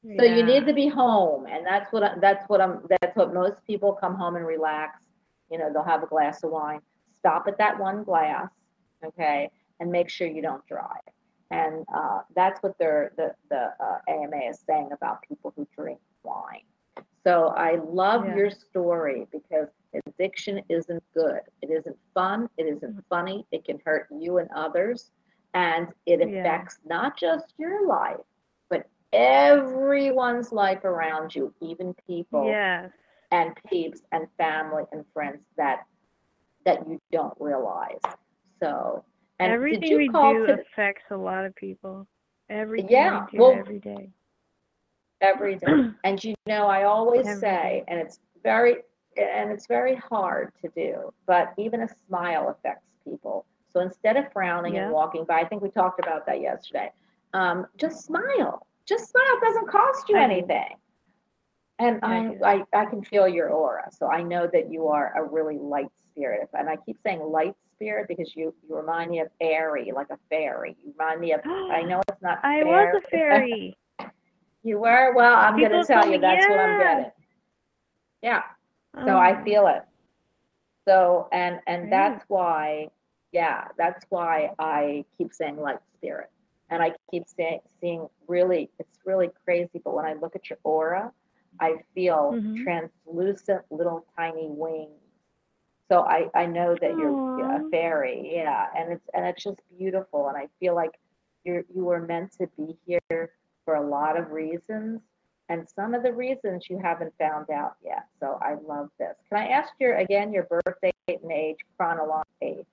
Nothing. 0.03 0.19
so 0.19 0.25
you 0.25 0.43
need 0.43 0.65
to 0.65 0.73
be 0.73 0.87
home, 0.89 1.45
and 1.45 1.65
that's 1.65 1.91
what 1.93 2.03
that's 2.19 2.43
what 2.49 2.59
I'm. 2.59 2.85
That's 2.89 3.15
what 3.15 3.33
most 3.33 3.55
people 3.65 3.93
come 3.93 4.15
home 4.15 4.35
and 4.35 4.45
relax. 4.45 5.05
You 5.49 5.57
know, 5.59 5.71
they'll 5.71 5.83
have 5.83 6.03
a 6.03 6.07
glass 6.07 6.43
of 6.43 6.51
wine. 6.51 6.81
Stop 7.19 7.47
at 7.47 7.57
that 7.59 7.79
one 7.79 8.03
glass, 8.03 8.49
okay, 9.05 9.49
and 9.79 9.89
make 9.89 10.09
sure 10.09 10.27
you 10.27 10.41
don't 10.41 10.65
drive. 10.67 11.05
And 11.51 11.85
uh, 11.93 12.21
that's 12.35 12.61
what 12.63 12.77
the 12.79 13.09
the 13.49 13.73
uh, 13.79 13.99
AMA 14.09 14.37
is 14.49 14.59
saying 14.67 14.89
about 14.93 15.21
people 15.27 15.53
who 15.55 15.67
drink 15.75 15.99
wine. 16.23 16.61
So 17.25 17.47
I 17.55 17.75
love 17.75 18.25
Yeah. 18.25 18.35
your 18.35 18.49
story 18.49 19.27
because 19.31 19.67
addiction 20.07 20.61
isn't 20.69 21.03
good. 21.13 21.41
It 21.61 21.69
isn't 21.71 21.97
fun. 22.13 22.49
It 22.57 22.63
Mm-hmm. 22.69 22.75
isn't 22.77 22.95
funny. 23.09 23.45
It 23.51 23.65
can 23.65 23.79
hurt 23.85 24.07
you 24.11 24.37
and 24.37 24.49
others, 24.55 25.11
and 25.53 25.87
it 26.05 26.21
Yeah. 26.21 26.33
affects 26.37 26.79
not 26.85 27.17
just 27.17 27.53
your 27.57 27.87
life, 27.87 28.19
but 28.69 28.87
everyone's 29.13 30.51
life 30.51 30.83
around 30.85 31.35
you, 31.35 31.53
even 31.61 31.93
people 32.07 32.59
Yes. 32.59 32.91
and 33.31 33.55
peeps 33.69 34.01
and 34.11 34.27
family 34.37 34.83
and 34.91 35.05
friends 35.13 35.45
that 35.57 35.85
that 36.65 36.87
you 36.87 36.99
don't 37.11 37.35
realize. 37.39 37.99
So, 38.61 39.03
and 39.43 39.51
Everything 39.53 39.97
we 39.97 40.07
do 40.07 40.45
to 40.47 40.53
affects 40.53 41.03
a 41.11 41.17
lot 41.17 41.45
of 41.45 41.55
people. 41.55 42.07
Everything 42.49 42.89
Yeah, 42.91 43.25
we 43.31 43.37
do 43.37 43.43
well- 43.43 43.51
every 43.53 43.79
day. 43.79 44.09
every 45.21 45.55
day? 45.55 45.67
And 46.03 46.23
you 46.23 46.35
know, 46.47 46.67
I 46.67 46.83
always 46.83 47.25
Every 47.27 47.39
say, 47.39 47.49
day. 47.49 47.83
and 47.87 47.99
it's 47.99 48.19
very 48.43 48.77
and 49.15 49.51
it's 49.51 49.67
very 49.67 49.95
hard 49.95 50.51
to 50.61 50.69
do, 50.69 51.13
but 51.27 51.53
even 51.59 51.81
a 51.81 51.87
smile 52.07 52.49
affects 52.49 52.89
people. 53.03 53.45
So 53.71 53.79
instead 53.79 54.17
of 54.17 54.31
frowning 54.33 54.73
Yeah. 54.75 54.85
and 54.85 54.91
walking 54.93 55.23
by, 55.23 55.39
I 55.41 55.45
think 55.45 55.61
we 55.61 55.69
talked 55.69 55.99
about 55.99 56.25
that 56.25 56.41
yesterday. 56.41 56.91
Um, 57.33 57.67
just 57.77 58.03
smile. 58.05 58.65
Just 58.85 59.09
smile. 59.11 59.23
It 59.37 59.41
doesn't 59.41 59.67
cost 59.67 60.09
you 60.09 60.17
anything. 60.17 60.75
And 61.79 61.99
I 62.03 62.37
I. 62.43 62.63
I, 62.73 62.81
I 62.81 62.85
can 62.85 63.03
feel 63.03 63.27
your 63.27 63.49
aura. 63.49 63.89
So 63.91 64.07
I 64.07 64.21
know 64.21 64.47
that 64.53 64.71
you 64.71 64.87
are 64.87 65.13
a 65.17 65.23
really 65.23 65.57
light 65.57 65.89
spirit. 66.11 66.49
And 66.53 66.69
I 66.69 66.77
keep 66.85 66.97
saying 67.03 67.21
light 67.21 67.55
spirit 67.75 68.07
because 68.07 68.33
you, 68.35 68.53
you 68.67 68.75
remind 68.75 69.11
me 69.11 69.19
of 69.19 69.27
airy, 69.41 69.91
like 69.93 70.07
a 70.11 70.17
fairy. 70.29 70.75
You 70.85 70.93
remind 70.97 71.21
me 71.21 71.33
of, 71.33 71.41
I 71.45 71.81
know 71.83 72.01
it's 72.09 72.21
not 72.21 72.39
I 72.43 72.63
fair. 72.63 72.93
was 72.93 73.03
a 73.03 73.07
fairy. 73.11 73.77
you 74.63 74.79
were? 74.79 75.13
Well, 75.15 75.35
I'm 75.35 75.57
going 75.59 75.71
to 75.71 75.83
tell 75.85 76.07
you 76.07 76.19
that's 76.19 76.47
what 76.47 76.59
I'm 76.59 76.79
getting. 76.79 77.11
Yeah. 78.21 78.43
So 79.05 79.17
I 79.17 79.41
Oh, 79.41 79.43
feel 79.43 79.67
it. 79.67 79.83
So 80.87 81.27
and 81.31 81.59
and 81.67 81.91
that's 81.91 82.23
why 82.29 82.89
Yeah, 83.31 83.67
that's 83.77 84.05
why 84.09 84.51
I 84.59 85.05
keep 85.17 85.33
saying 85.33 85.57
light 85.57 85.79
spirit. 85.97 86.29
And 86.69 86.81
I 86.83 86.93
keep 87.11 87.23
saying, 87.27 87.59
seeing 87.81 88.07
really, 88.27 88.69
it's 88.79 88.99
really 89.05 89.29
crazy. 89.45 89.81
But 89.83 89.95
when 89.95 90.05
I 90.05 90.13
look 90.13 90.35
at 90.35 90.49
your 90.49 90.59
aura, 90.63 91.11
I 91.59 91.77
feel 91.93 92.33
Mhm. 92.33 92.63
translucent 92.63 93.63
little 93.71 94.05
tiny 94.15 94.47
wings. 94.49 94.99
So 95.89 96.01
I, 96.01 96.29
I 96.33 96.45
know 96.45 96.75
that 96.75 96.97
you're 96.97 97.17
a 97.37 97.63
fairy, 97.69 98.35
yeah, 98.35 98.69
and 98.75 98.93
it's 98.93 99.09
and 99.13 99.25
it's 99.25 99.43
just 99.43 99.59
beautiful. 99.77 100.27
And 100.29 100.37
I 100.37 100.47
feel 100.59 100.75
like 100.75 100.97
you're 101.43 101.63
you 101.73 101.85
were 101.85 102.01
meant 102.01 102.31
to 102.33 102.47
be 102.57 102.77
here 102.85 103.31
for 103.65 103.75
a 103.75 103.81
lot 103.81 104.17
of 104.17 104.31
reasons, 104.31 105.01
and 105.49 105.67
some 105.69 105.93
of 105.93 106.01
the 106.03 106.13
reasons 106.13 106.69
you 106.69 106.77
haven't 106.79 107.13
found 107.17 107.49
out 107.49 107.75
yet. 107.83 108.07
So 108.19 108.39
I 108.41 108.55
love 108.55 108.89
this. 108.97 109.15
Can 109.29 109.37
I 109.37 109.47
ask 109.49 109.73
your 109.79 109.95
again 109.97 110.31
your 110.33 110.43
birth 110.43 110.75
date 110.81 110.95
and 111.07 111.31
age, 111.31 111.57
chronological 111.77 112.25
age? 112.41 112.65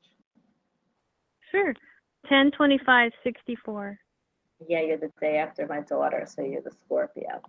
Sure. 1.51 1.75
10, 2.29 2.53
25, 2.53 3.13
64. 3.25 3.99
Yeah, 4.69 4.81
you're 4.83 4.99
the 4.99 5.11
day 5.21 5.39
after 5.39 5.67
my 5.67 5.81
daughter, 5.81 6.27
so 6.27 6.43
you're 6.43 6.63
the 6.63 6.71
Scorpio. 6.71 7.43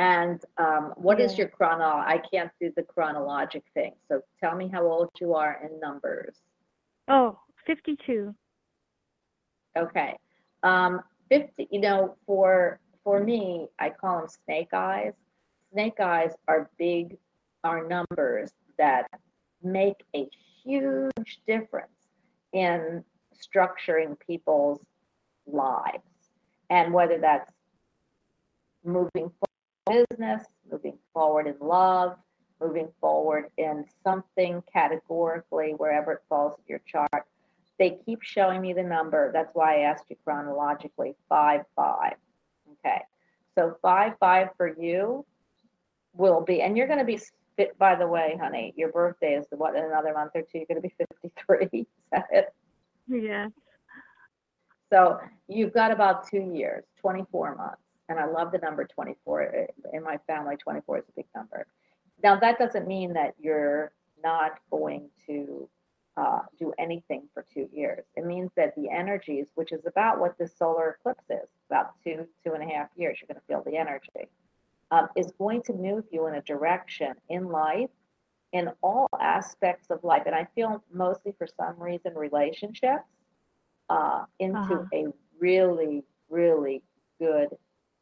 And 0.00 0.42
um, 0.56 0.94
what 0.96 1.20
is 1.20 1.32
Yeah. 1.32 1.40
your 1.40 1.48
chrono? 1.48 1.84
I 1.84 2.22
can't 2.32 2.50
do 2.58 2.72
the 2.74 2.82
chronologic 2.82 3.64
thing. 3.74 3.92
So 4.08 4.22
tell 4.40 4.56
me 4.56 4.66
how 4.66 4.86
old 4.86 5.10
you 5.20 5.34
are 5.34 5.60
in 5.62 5.78
numbers. 5.78 6.40
Oh, 7.06 7.38
52. 7.66 8.34
Okay. 9.76 10.16
Um, 10.62 11.02
50, 11.28 11.68
you 11.70 11.80
know, 11.82 12.16
for 12.26 12.80
for 13.04 13.22
me, 13.22 13.68
I 13.78 13.90
call 13.90 14.20
them 14.20 14.28
snake 14.28 14.72
eyes. 14.72 15.12
Snake 15.72 16.00
eyes 16.00 16.32
are 16.48 16.70
big, 16.78 17.18
are 17.62 17.86
numbers 17.86 18.52
that 18.78 19.06
make 19.62 20.02
a 20.16 20.30
huge 20.64 21.42
difference 21.46 22.08
in 22.54 23.04
structuring 23.34 24.18
people's 24.18 24.80
lives. 25.46 26.30
And 26.70 26.94
whether 26.94 27.18
that's 27.18 27.52
moving 28.82 29.30
business, 29.86 30.44
moving 30.70 30.98
forward 31.12 31.46
in 31.46 31.56
love, 31.60 32.16
moving 32.60 32.88
forward 33.00 33.46
in 33.56 33.84
something 34.04 34.62
categorically, 34.72 35.74
wherever 35.76 36.12
it 36.12 36.20
falls 36.28 36.54
in 36.58 36.64
your 36.68 36.80
chart, 36.86 37.26
they 37.78 37.98
keep 38.04 38.22
showing 38.22 38.60
me 38.60 38.72
the 38.72 38.82
number. 38.82 39.32
That's 39.32 39.50
why 39.54 39.78
I 39.78 39.80
asked 39.80 40.04
you 40.10 40.16
chronologically, 40.22 41.14
five, 41.28 41.62
five. 41.74 42.14
Okay. 42.72 43.00
So 43.58 43.76
five, 43.82 44.12
five 44.20 44.48
for 44.56 44.68
you 44.78 45.24
will 46.14 46.42
be, 46.42 46.60
and 46.60 46.76
you're 46.76 46.86
going 46.86 46.98
to 46.98 47.04
be 47.04 47.20
fit, 47.56 47.78
by 47.78 47.94
the 47.94 48.06
way, 48.06 48.38
honey, 48.40 48.74
your 48.76 48.90
birthday 48.92 49.34
is 49.34 49.46
what, 49.50 49.74
in 49.74 49.84
another 49.84 50.12
month 50.12 50.32
or 50.34 50.42
two, 50.42 50.58
you're 50.58 50.66
going 50.66 50.80
to 50.80 50.88
be 50.88 50.94
53. 50.98 51.68
Is 51.80 51.86
that 52.12 52.26
it? 52.30 52.54
Yeah. 53.08 53.48
So 54.92 55.20
you've 55.48 55.72
got 55.72 55.90
about 55.92 56.28
two 56.28 56.52
years, 56.54 56.84
24 57.00 57.56
months. 57.56 57.82
And 58.10 58.18
I 58.18 58.26
love 58.26 58.50
the 58.50 58.58
number 58.58 58.84
24. 58.84 59.68
In 59.94 60.02
my 60.02 60.18
family, 60.26 60.56
24 60.56 60.98
is 60.98 61.04
a 61.08 61.12
big 61.14 61.26
number. 61.34 61.66
Now, 62.22 62.38
that 62.40 62.58
doesn't 62.58 62.86
mean 62.86 63.12
that 63.14 63.34
you're 63.40 63.92
not 64.22 64.58
going 64.70 65.08
to 65.26 65.68
uh, 66.16 66.40
do 66.58 66.74
anything 66.76 67.22
for 67.32 67.46
two 67.54 67.68
years. 67.72 68.04
It 68.16 68.26
means 68.26 68.50
that 68.56 68.74
the 68.74 68.90
energies, 68.90 69.46
which 69.54 69.70
is 69.72 69.86
about 69.86 70.18
what 70.20 70.36
this 70.38 70.52
solar 70.58 70.98
eclipse 70.98 71.24
is, 71.30 71.48
about 71.70 71.94
two, 72.04 72.26
two 72.44 72.52
and 72.52 72.62
a 72.68 72.74
half 72.74 72.88
years, 72.96 73.18
you're 73.20 73.28
going 73.32 73.40
to 73.40 73.46
feel 73.46 73.62
the 73.64 73.78
energy, 73.78 74.28
um, 74.90 75.08
is 75.16 75.32
going 75.38 75.62
to 75.62 75.72
move 75.72 76.04
you 76.10 76.26
in 76.26 76.34
a 76.34 76.42
direction 76.42 77.14
in 77.28 77.46
life, 77.48 77.90
in 78.52 78.70
all 78.82 79.08
aspects 79.20 79.88
of 79.90 80.02
life. 80.02 80.24
And 80.26 80.34
I 80.34 80.48
feel 80.56 80.82
mostly 80.92 81.32
for 81.38 81.46
some 81.46 81.80
reason, 81.80 82.14
relationships 82.16 83.04
uh, 83.88 84.24
into 84.40 84.58
Uh-huh. 84.58 84.84
a 84.92 85.06
really, 85.38 86.02
really 86.28 86.82
good 87.20 87.48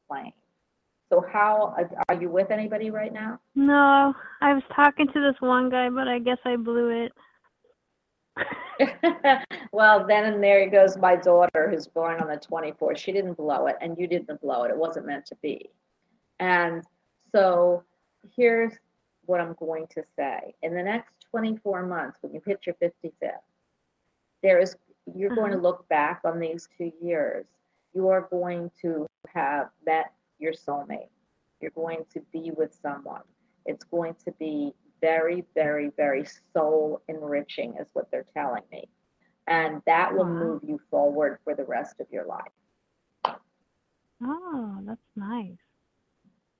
plane. 0.08 0.32
So, 1.10 1.24
how 1.32 1.74
are 2.08 2.14
you 2.14 2.28
with 2.28 2.50
anybody 2.50 2.90
right 2.90 3.12
now? 3.12 3.40
No, 3.54 4.14
I 4.40 4.52
was 4.52 4.62
talking 4.74 5.06
to 5.06 5.20
this 5.20 5.40
one 5.40 5.70
guy, 5.70 5.88
but 5.88 6.06
I 6.06 6.18
guess 6.18 6.38
I 6.44 6.56
blew 6.56 7.06
it. 7.06 7.12
well, 9.72 10.06
then 10.06 10.24
and 10.26 10.42
there 10.42 10.68
goes 10.68 10.96
my 10.96 11.16
daughter 11.16 11.68
who's 11.70 11.86
born 11.86 12.20
on 12.20 12.28
the 12.28 12.36
24th. 12.36 12.98
She 12.98 13.12
didn't 13.12 13.34
blow 13.34 13.66
it, 13.66 13.76
and 13.80 13.96
you 13.98 14.06
didn't 14.06 14.40
blow 14.40 14.64
it. 14.64 14.70
It 14.70 14.76
wasn't 14.76 15.06
meant 15.06 15.26
to 15.26 15.36
be. 15.36 15.70
And 16.40 16.84
so 17.32 17.82
here's 18.36 18.72
what 19.26 19.40
I'm 19.40 19.54
going 19.54 19.86
to 19.94 20.02
say. 20.16 20.54
In 20.62 20.74
the 20.74 20.82
next 20.82 21.12
24 21.30 21.86
months, 21.86 22.18
when 22.20 22.32
you 22.32 22.42
hit 22.46 22.60
your 22.66 22.74
55th, 22.76 23.32
there 24.42 24.58
is 24.58 24.76
you're 25.14 25.34
going 25.34 25.52
to 25.52 25.56
uh-huh. 25.56 25.66
look 25.66 25.88
back 25.88 26.20
on 26.24 26.38
these 26.38 26.68
two 26.76 26.92
years. 27.02 27.46
You 27.98 28.10
are 28.10 28.28
going 28.30 28.70
to 28.82 29.08
have 29.34 29.70
met 29.84 30.12
your 30.38 30.52
soulmate. 30.52 31.08
You're 31.60 31.72
going 31.72 32.04
to 32.12 32.20
be 32.32 32.52
with 32.56 32.72
someone. 32.80 33.22
It's 33.66 33.82
going 33.82 34.14
to 34.24 34.30
be 34.38 34.72
very, 35.00 35.44
very, 35.56 35.90
very 35.96 36.24
soul 36.54 37.02
enriching, 37.08 37.74
is 37.80 37.88
what 37.94 38.08
they're 38.12 38.24
telling 38.32 38.62
me. 38.70 38.88
And 39.48 39.82
that 39.86 40.14
will 40.14 40.26
move 40.26 40.62
you 40.62 40.78
forward 40.92 41.40
for 41.42 41.56
the 41.56 41.64
rest 41.64 41.98
of 41.98 42.06
your 42.12 42.24
life. 42.24 43.34
Oh, 44.22 44.78
that's 44.86 45.10
nice. 45.16 45.58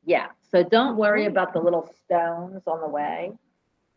Yeah. 0.04 0.30
So 0.50 0.64
don't 0.64 0.96
worry 0.96 1.26
about 1.26 1.52
the 1.52 1.60
little 1.60 1.88
stones 2.04 2.62
on 2.66 2.80
the 2.80 2.88
way, 2.88 3.30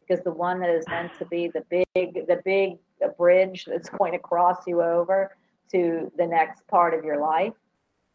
because 0.02 0.24
the 0.24 0.30
one 0.30 0.60
that 0.60 0.70
is 0.70 0.86
meant 0.88 1.12
to 1.18 1.26
be 1.26 1.48
the 1.48 1.64
big, 1.72 2.28
the 2.28 2.40
big 2.46 2.78
bridge 3.18 3.66
that's 3.66 3.90
going 3.90 4.12
to 4.12 4.20
cross 4.20 4.68
you 4.68 4.84
over 4.84 5.36
to 5.72 6.12
the 6.18 6.26
next 6.26 6.68
part 6.68 6.94
of 6.94 7.04
your 7.04 7.20
life, 7.20 7.54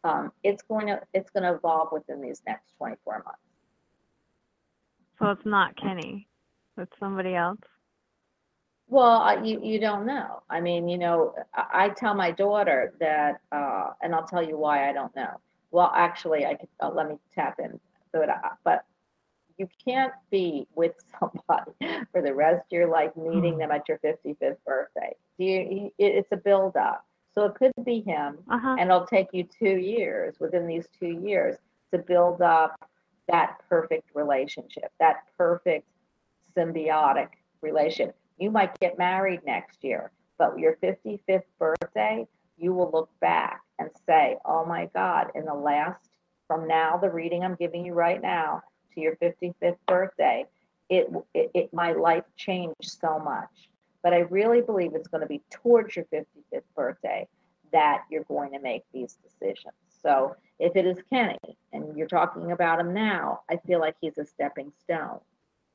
um, 0.03 0.31
it's 0.43 0.61
going 0.63 0.87
to 0.87 1.01
it's 1.13 1.29
going 1.31 1.43
to 1.43 1.53
evolve 1.53 1.89
within 1.91 2.21
these 2.21 2.41
next 2.47 2.73
24 2.77 3.23
months. 3.25 3.39
So 5.19 5.31
it's 5.31 5.45
not 5.45 5.75
Kenny. 5.75 6.27
It's 6.77 6.91
somebody 6.99 7.35
else. 7.35 7.59
Well, 8.89 9.45
you 9.45 9.59
you 9.61 9.79
don't 9.79 10.05
know. 10.05 10.43
I 10.49 10.61
mean, 10.61 10.87
you 10.87 10.97
know, 10.97 11.35
I, 11.53 11.85
I 11.85 11.89
tell 11.89 12.13
my 12.13 12.31
daughter 12.31 12.93
that, 12.99 13.41
uh, 13.51 13.91
and 14.01 14.15
I'll 14.15 14.27
tell 14.27 14.47
you 14.47 14.57
why 14.57 14.89
I 14.89 14.93
don't 14.93 15.13
know. 15.15 15.41
Well, 15.71 15.91
actually, 15.93 16.45
I 16.45 16.55
could 16.55 16.69
uh, 16.81 16.89
let 16.89 17.09
me 17.09 17.17
tap 17.35 17.59
in. 17.59 17.79
But 18.13 18.29
uh, 18.29 18.55
but 18.63 18.85
you 19.57 19.67
can't 19.83 20.13
be 20.29 20.67
with 20.75 20.93
somebody 21.19 22.05
for 22.11 22.21
the 22.21 22.33
rest 22.33 22.59
of 22.59 22.71
your 22.71 22.87
life, 22.87 23.11
meeting 23.17 23.57
them 23.57 23.71
at 23.71 23.89
your 23.89 23.99
55th 23.99 24.57
birthday. 24.65 25.15
Do 25.37 25.43
you? 25.43 25.91
It's 25.97 26.31
a 26.31 26.37
build 26.37 26.77
up. 26.77 27.06
So 27.37 27.45
it 27.45 27.53
could 27.53 27.71
be 27.85 28.01
him, 28.01 28.39
Uh 28.49 28.57
huh. 28.57 28.77
and 28.79 28.89
it'll 28.89 29.05
take 29.05 29.27
you 29.31 29.43
two 29.43 29.77
years 29.77 30.39
within 30.39 30.65
these 30.65 30.87
two 30.99 31.19
years 31.23 31.55
to 31.91 31.99
build 31.99 32.41
up 32.41 32.89
that 33.27 33.59
perfect 33.69 34.09
relationship, 34.15 34.91
that 34.99 35.17
perfect 35.37 35.87
symbiotic 36.55 37.27
relationship. 37.61 38.15
You 38.39 38.49
might 38.49 38.79
get 38.79 38.97
married 38.97 39.41
next 39.45 39.83
year, 39.83 40.09
but 40.39 40.57
your 40.57 40.77
55th 40.77 41.43
birthday, 41.59 42.25
you 42.57 42.73
will 42.73 42.89
look 42.91 43.11
back 43.19 43.61
and 43.77 43.91
say, 44.07 44.37
oh 44.43 44.65
my 44.65 44.89
God, 44.95 45.27
in 45.35 45.45
the 45.45 45.53
last, 45.53 46.09
from 46.47 46.67
now, 46.67 46.97
the 46.97 47.11
reading 47.11 47.43
I'm 47.43 47.53
giving 47.53 47.85
you 47.85 47.93
right 47.93 48.19
now 48.19 48.63
to 48.95 48.99
your 48.99 49.15
55th 49.17 49.77
birthday, 49.87 50.45
it, 50.89 51.07
it, 51.35 51.51
it 51.53 51.71
my 51.71 51.91
life 51.91 52.23
changed 52.35 52.75
so 52.81 53.19
much. 53.19 53.69
But 54.07 54.13
I 54.13 54.19
really 54.19 54.61
believe 54.61 54.95
it's 54.95 55.09
going 55.09 55.19
to 55.19 55.27
be 55.27 55.41
towards 55.49 55.97
your 55.97 56.05
55th 56.05 56.61
birthday 56.77 57.27
that 57.73 58.03
you're 58.09 58.23
going 58.23 58.53
to 58.53 58.59
make 58.59 58.83
these 58.93 59.17
decisions. 59.21 59.73
So 60.01 60.33
if 60.59 60.77
it 60.77 60.85
is 60.85 61.03
Kenny 61.09 61.37
and 61.73 61.97
you're 61.97 62.07
talking 62.07 62.53
about 62.53 62.79
him 62.79 62.93
now, 62.93 63.41
I 63.49 63.57
feel 63.67 63.81
like 63.81 63.97
he's 63.99 64.17
a 64.17 64.23
stepping 64.23 64.71
stone. 64.81 65.19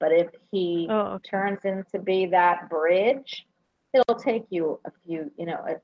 But 0.01 0.13
if 0.13 0.29
he 0.51 0.87
Oh, 0.89 1.09
okay. 1.17 1.29
turns 1.29 1.67
into 1.67 1.99
be 1.99 2.25
that 2.25 2.71
bridge, 2.71 3.47
it'll 3.93 4.19
take 4.19 4.47
you 4.49 4.81
a 4.87 4.93
few, 5.05 5.31
you 5.37 5.45
know, 5.45 5.63
at, 5.69 5.83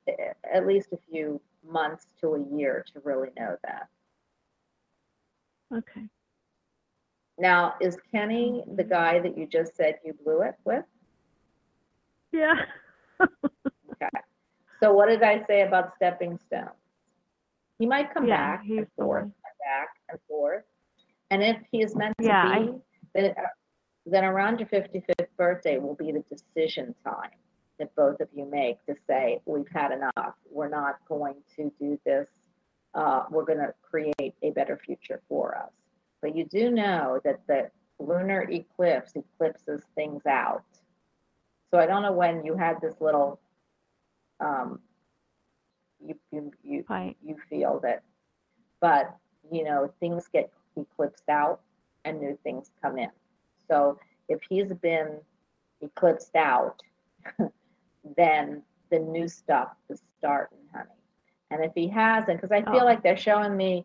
at 0.51 0.67
least 0.67 0.89
a 0.95 0.99
few 1.13 1.43
months 1.63 2.07
to 2.23 2.29
a 2.29 2.57
year 2.57 2.83
to 2.95 3.01
really 3.05 3.29
know 3.39 3.57
that. 3.63 3.89
Okay. 5.71 6.09
Now, 7.37 7.75
is 7.79 7.99
Kenny 8.11 8.65
the 8.67 8.85
mm-hmm. 8.85 8.91
guy 8.91 9.19
that 9.19 9.37
you 9.37 9.47
just 9.47 9.77
said 9.77 9.97
you 10.03 10.15
blew 10.15 10.41
it 10.41 10.55
with? 10.65 10.87
Yeah. 12.33 12.55
Okay. 14.01 14.21
So 14.81 14.93
what 14.93 15.09
did 15.09 15.25
I 15.25 15.45
say 15.47 15.63
about 15.63 15.97
stepping 15.97 16.39
stones? 16.47 16.71
He 17.81 17.87
might 17.87 18.15
come 18.15 18.29
Yeah, 18.29 18.57
back 18.59 18.65
and 18.69 18.87
forth, 18.97 19.23
one. 19.23 19.33
back 19.67 19.89
and 20.09 20.21
forth. 20.29 20.63
And 21.33 21.43
if 21.43 21.57
he 21.73 21.83
is 21.83 21.97
meant 21.97 22.17
to 22.21 22.25
Yeah, 22.27 22.45
I- 22.47 22.59
be, 22.67 22.75
then, 23.15 23.35
then 24.07 24.25
around 24.25 24.61
your 24.61 24.69
55th 24.69 25.27
birthday 25.37 25.79
will 25.79 25.97
be 25.97 26.13
the 26.13 26.23
decision 26.31 26.95
time 27.05 27.31
that 27.81 27.93
both 27.97 28.21
of 28.21 28.29
you 28.33 28.45
make 28.45 28.85
to 28.87 28.95
say, 29.09 29.41
we've 29.47 29.67
had 29.73 29.91
enough. 29.91 30.35
We're 30.49 30.69
not 30.69 30.99
going 31.09 31.35
to 31.57 31.73
do 31.81 31.99
this. 32.07 32.29
Uh, 32.95 33.25
we're 33.31 33.45
going 33.45 33.59
to 33.59 33.75
create 33.83 34.35
a 34.43 34.51
better 34.51 34.77
future 34.85 35.21
for 35.29 35.57
us. 35.57 35.71
But 36.23 36.37
you 36.37 36.45
do 36.45 36.71
know 36.71 37.21
that 37.25 37.41
the 37.49 37.71
lunar 37.99 38.43
eclipse 38.49 39.13
eclipses 39.17 39.83
things 39.97 40.23
out. 40.27 40.63
So 41.71 41.79
I 41.79 41.87
don't 41.87 42.03
know 42.03 42.13
when 42.13 42.45
you 42.45 42.57
had 42.57 42.81
this 42.81 42.95
little 43.01 43.41
um, 44.41 44.81
you, 46.05 46.15
you, 46.31 46.53
you, 46.63 46.85
Right. 46.89 47.17
you 47.25 47.37
feel 47.49 47.81
that, 47.81 48.03
but, 48.81 49.15
you 49.51 49.65
know, 49.65 49.93
things 50.01 50.29
get 50.33 50.51
eclipsed 50.77 51.29
out 51.29 51.61
and 52.05 52.21
new 52.21 52.39
things 52.45 52.71
come 52.81 52.99
in. 52.99 53.11
So 53.69 53.99
if 54.29 54.41
he's 54.49 54.73
been 54.73 55.19
eclipsed 55.81 56.37
out, 56.37 56.83
then 58.17 58.63
the 58.91 58.99
new 58.99 59.29
stuff 59.29 59.71
is 59.89 60.03
starting, 60.19 60.59
honey. 60.73 60.89
And 61.51 61.65
if 61.65 61.73
he 61.75 61.89
hasn't, 61.89 62.41
because 62.41 62.53
I 62.53 62.63
feel 62.71 62.83
Oh. 62.83 62.85
like 62.85 63.03
they're 63.03 63.17
showing 63.17 63.57
me, 63.57 63.85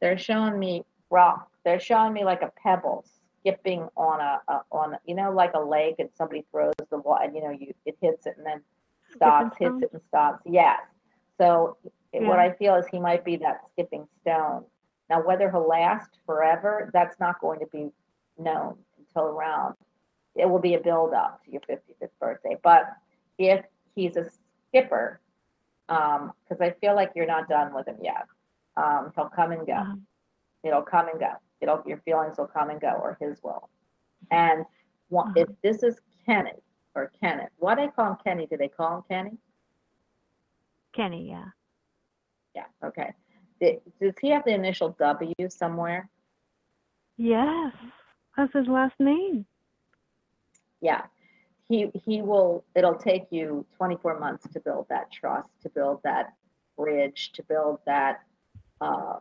they're 0.00 0.18
showing 0.18 0.58
me 0.58 0.84
rock, 1.10 1.50
they're 1.64 1.80
showing 1.80 2.12
me 2.12 2.24
like 2.24 2.42
a 2.42 2.50
pebble 2.62 3.04
skipping 3.42 3.88
on 3.96 4.20
a, 4.20 4.40
a 4.48 4.60
on 4.70 4.94
a, 4.94 5.00
you 5.06 5.14
know 5.14 5.30
like 5.32 5.52
a 5.54 5.60
lake 5.60 5.96
and 5.98 6.08
somebody 6.16 6.44
throws 6.50 6.74
the 6.90 6.98
water 6.98 7.24
and 7.24 7.34
you 7.34 7.42
know 7.42 7.50
you 7.50 7.74
it 7.84 7.96
hits 8.00 8.26
it 8.26 8.36
and 8.36 8.46
then 8.46 8.60
stops, 9.14 9.56
hits 9.58 9.82
it 9.82 9.90
and 9.92 10.02
stops. 10.08 10.42
Yes. 10.46 10.80
So 11.38 11.76
it- 12.12 12.22
what 12.28 12.38
I 12.38 12.52
feel 12.52 12.74
is 12.76 12.86
he 12.86 12.98
might 13.00 13.24
be 13.24 13.36
that 13.36 13.62
skipping 13.72 14.06
stone. 14.20 14.64
Now 15.10 15.22
whether 15.24 15.50
he'll 15.50 15.66
last 15.66 16.18
forever, 16.26 16.88
that's 16.92 17.18
not 17.20 17.40
going 17.40 17.58
to 17.60 17.66
be 17.66 17.90
known 18.38 18.78
until 18.98 19.24
around. 19.28 19.74
It 20.34 20.48
will 20.48 20.60
be 20.60 20.74
a 20.74 20.80
build 20.80 21.12
up 21.12 21.44
to 21.44 21.50
your 21.50 21.60
55th 21.62 22.08
birthday. 22.20 22.56
But 22.62 22.84
if 23.38 23.64
he's 23.94 24.16
a 24.16 24.26
skipper, 24.68 25.20
because 25.88 26.60
I 26.60 26.70
feel 26.80 26.94
like 26.94 27.12
you're 27.14 27.26
not 27.26 27.48
done 27.48 27.74
with 27.74 27.86
him 27.86 27.98
yet, 28.02 28.26
um, 28.76 29.12
he'll 29.14 29.28
come 29.28 29.52
and 29.52 29.66
go 29.66 29.74
Um, 29.74 30.06
it'll 30.62 30.82
come 30.82 31.08
and 31.08 31.18
go. 31.20 31.32
It'll 31.62 31.82
your 31.86 31.98
feelings 31.98 32.36
will 32.36 32.48
come 32.48 32.70
and 32.70 32.80
go, 32.80 32.90
or 32.90 33.16
his 33.20 33.42
will. 33.42 33.70
And 34.30 34.64
one, 35.08 35.32
if 35.36 35.48
this 35.62 35.82
is 35.82 36.00
Kenny 36.26 36.52
or 36.94 37.12
Kenneth, 37.20 37.50
why 37.58 37.74
do 37.74 37.82
they 37.82 37.88
call 37.88 38.10
him 38.10 38.16
Kenny? 38.24 38.46
Do 38.46 38.56
they 38.56 38.68
call 38.68 38.96
him 38.96 39.02
Kenny? 39.08 39.38
Kenny, 40.94 41.30
yeah. 41.30 41.46
Yeah. 42.54 42.64
Okay. 42.84 43.12
Does 43.60 44.14
he 44.20 44.30
have 44.30 44.44
the 44.44 44.52
initial 44.52 44.90
W 44.98 45.34
somewhere? 45.48 46.08
Yes. 47.16 47.72
That's 48.36 48.52
his 48.52 48.66
last 48.66 48.94
name. 48.98 49.46
Yeah. 50.80 51.02
He 51.68 51.90
he 52.04 52.22
will. 52.22 52.64
It'll 52.74 52.96
take 52.96 53.26
you 53.30 53.64
24 53.76 54.18
months 54.18 54.46
to 54.52 54.60
build 54.60 54.86
that 54.88 55.10
trust, 55.12 55.48
to 55.62 55.70
build 55.70 56.00
that 56.02 56.34
bridge, 56.76 57.30
to 57.34 57.42
build 57.44 57.78
that 57.86 58.22
uh, 58.80 59.18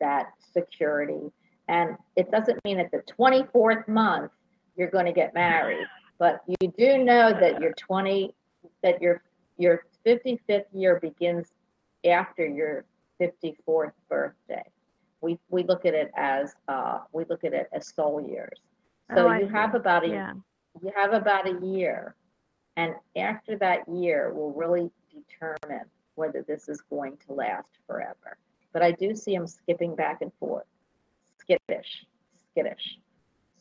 that 0.00 0.32
security. 0.52 1.30
And 1.68 1.96
it 2.16 2.30
doesn't 2.30 2.62
mean 2.64 2.78
at 2.78 2.90
the 2.90 3.02
24th 3.18 3.88
month 3.88 4.30
you're 4.76 4.90
going 4.90 5.06
to 5.06 5.12
get 5.12 5.34
married, 5.34 5.86
but 6.18 6.42
you 6.46 6.68
do 6.76 6.98
know 6.98 7.32
that 7.32 7.60
your 7.60 7.72
20 7.72 8.34
that 8.82 9.00
your 9.00 9.22
your 9.56 9.84
55th 10.04 10.64
year 10.72 10.98
begins 11.00 11.52
after 12.04 12.46
your 12.46 12.84
54th 13.20 13.92
birthday. 14.08 14.64
We 15.20 15.38
we 15.48 15.62
look 15.64 15.86
at 15.86 15.94
it 15.94 16.10
as 16.16 16.54
uh, 16.68 17.00
we 17.12 17.24
look 17.28 17.44
at 17.44 17.52
it 17.54 17.68
as 17.72 17.88
soul 17.94 18.20
years. 18.20 18.58
So 19.14 19.28
Oh, 19.28 19.32
you 19.32 19.46
have 19.48 19.74
about 19.74 20.04
a 20.04 20.08
Yeah. 20.08 20.34
you 20.82 20.92
have 20.96 21.12
about 21.12 21.46
a 21.46 21.64
year, 21.64 22.14
and 22.76 22.94
after 23.16 23.56
that 23.58 23.88
year 23.88 24.32
will 24.34 24.52
really 24.52 24.90
determine 25.12 25.86
whether 26.16 26.42
this 26.42 26.68
is 26.68 26.80
going 26.82 27.16
to 27.26 27.32
last 27.32 27.68
forever. 27.86 28.36
But 28.72 28.82
I 28.82 28.90
do 28.90 29.14
see 29.14 29.34
him 29.34 29.46
skipping 29.46 29.94
back 29.94 30.20
and 30.20 30.32
forth, 30.34 30.66
skittish, 31.44 32.06
skittish. 32.50 32.98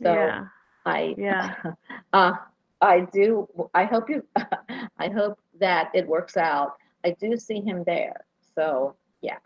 So 0.02 0.14
yeah. 0.14 0.46
I 0.86 1.16
Yeah. 1.18 1.56
uh, 2.14 2.34
I 2.82 3.02
do. 3.14 3.48
I 3.74 3.86
hope 3.86 4.10
you. 4.10 4.26
I 4.98 5.08
hope 5.10 5.40
that 5.60 5.92
it 5.94 6.08
works 6.08 6.36
out. 6.38 6.74
I 7.06 7.12
do 7.12 7.38
see 7.38 7.62
him 7.62 7.84
there. 7.86 8.26
So 8.56 8.96
yeah, 9.22 9.38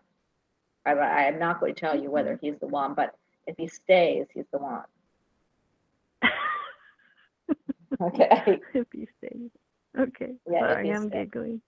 I, 0.86 0.92
I 0.92 1.22
am 1.24 1.38
not 1.38 1.60
going 1.60 1.74
to 1.74 1.80
tell 1.80 1.98
you 2.00 2.10
whether 2.10 2.38
he's 2.40 2.58
the 2.58 2.66
one, 2.66 2.94
but 2.94 3.14
if 3.46 3.56
he 3.56 3.68
stays, 3.68 4.26
he's 4.34 4.46
the 4.52 4.58
one. 4.58 4.82
Okay. 8.00 8.60
if 8.74 8.86
he 8.92 9.08
stays. 9.18 9.50
Okay. 9.98 10.34
Yeah, 10.50 10.60
Sorry, 10.60 10.90
I'm 10.92 11.08
stays. 11.08 11.24
giggling. 11.26 11.60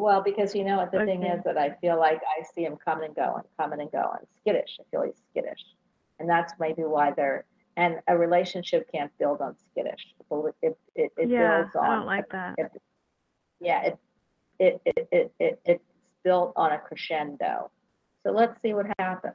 Well, 0.00 0.22
because 0.22 0.54
you 0.54 0.64
know 0.64 0.76
what 0.76 0.92
the 0.92 1.04
thing 1.04 1.24
is 1.24 1.42
that 1.44 1.58
I 1.58 1.70
feel 1.80 1.98
like 1.98 2.20
I 2.38 2.44
see 2.54 2.62
him 2.64 2.76
coming 2.76 3.06
and 3.06 3.16
going, 3.16 3.42
coming 3.58 3.80
and 3.80 3.90
going, 3.90 4.20
skittish. 4.40 4.78
I 4.80 4.84
feel 4.90 5.02
he's 5.02 5.20
skittish, 5.30 5.60
and 6.20 6.28
that's 6.30 6.52
maybe 6.60 6.82
why 6.82 7.10
they're. 7.10 7.44
And 7.76 7.96
a 8.08 8.16
relationship 8.16 8.88
can't 8.92 9.10
build 9.18 9.40
on 9.40 9.54
skittish. 9.70 10.14
It 10.30 10.54
it, 10.62 10.78
it, 10.94 11.12
it 11.16 11.28
yeah, 11.30 11.62
builds 11.62 11.74
on. 11.76 11.84
I 11.84 11.96
don't 11.96 12.06
like 12.06 12.28
that. 12.30 12.54
it- 12.58 12.82
yeah, 13.60 13.82
it, 13.86 13.98
it, 14.60 14.80
it, 14.84 15.08
it, 15.10 15.32
it, 15.40 15.60
it's 15.64 15.84
built 16.22 16.52
on 16.54 16.70
a 16.72 16.78
crescendo. 16.78 17.70
So 18.24 18.30
let's 18.30 18.60
see 18.62 18.72
what 18.74 18.86
happens. 19.00 19.34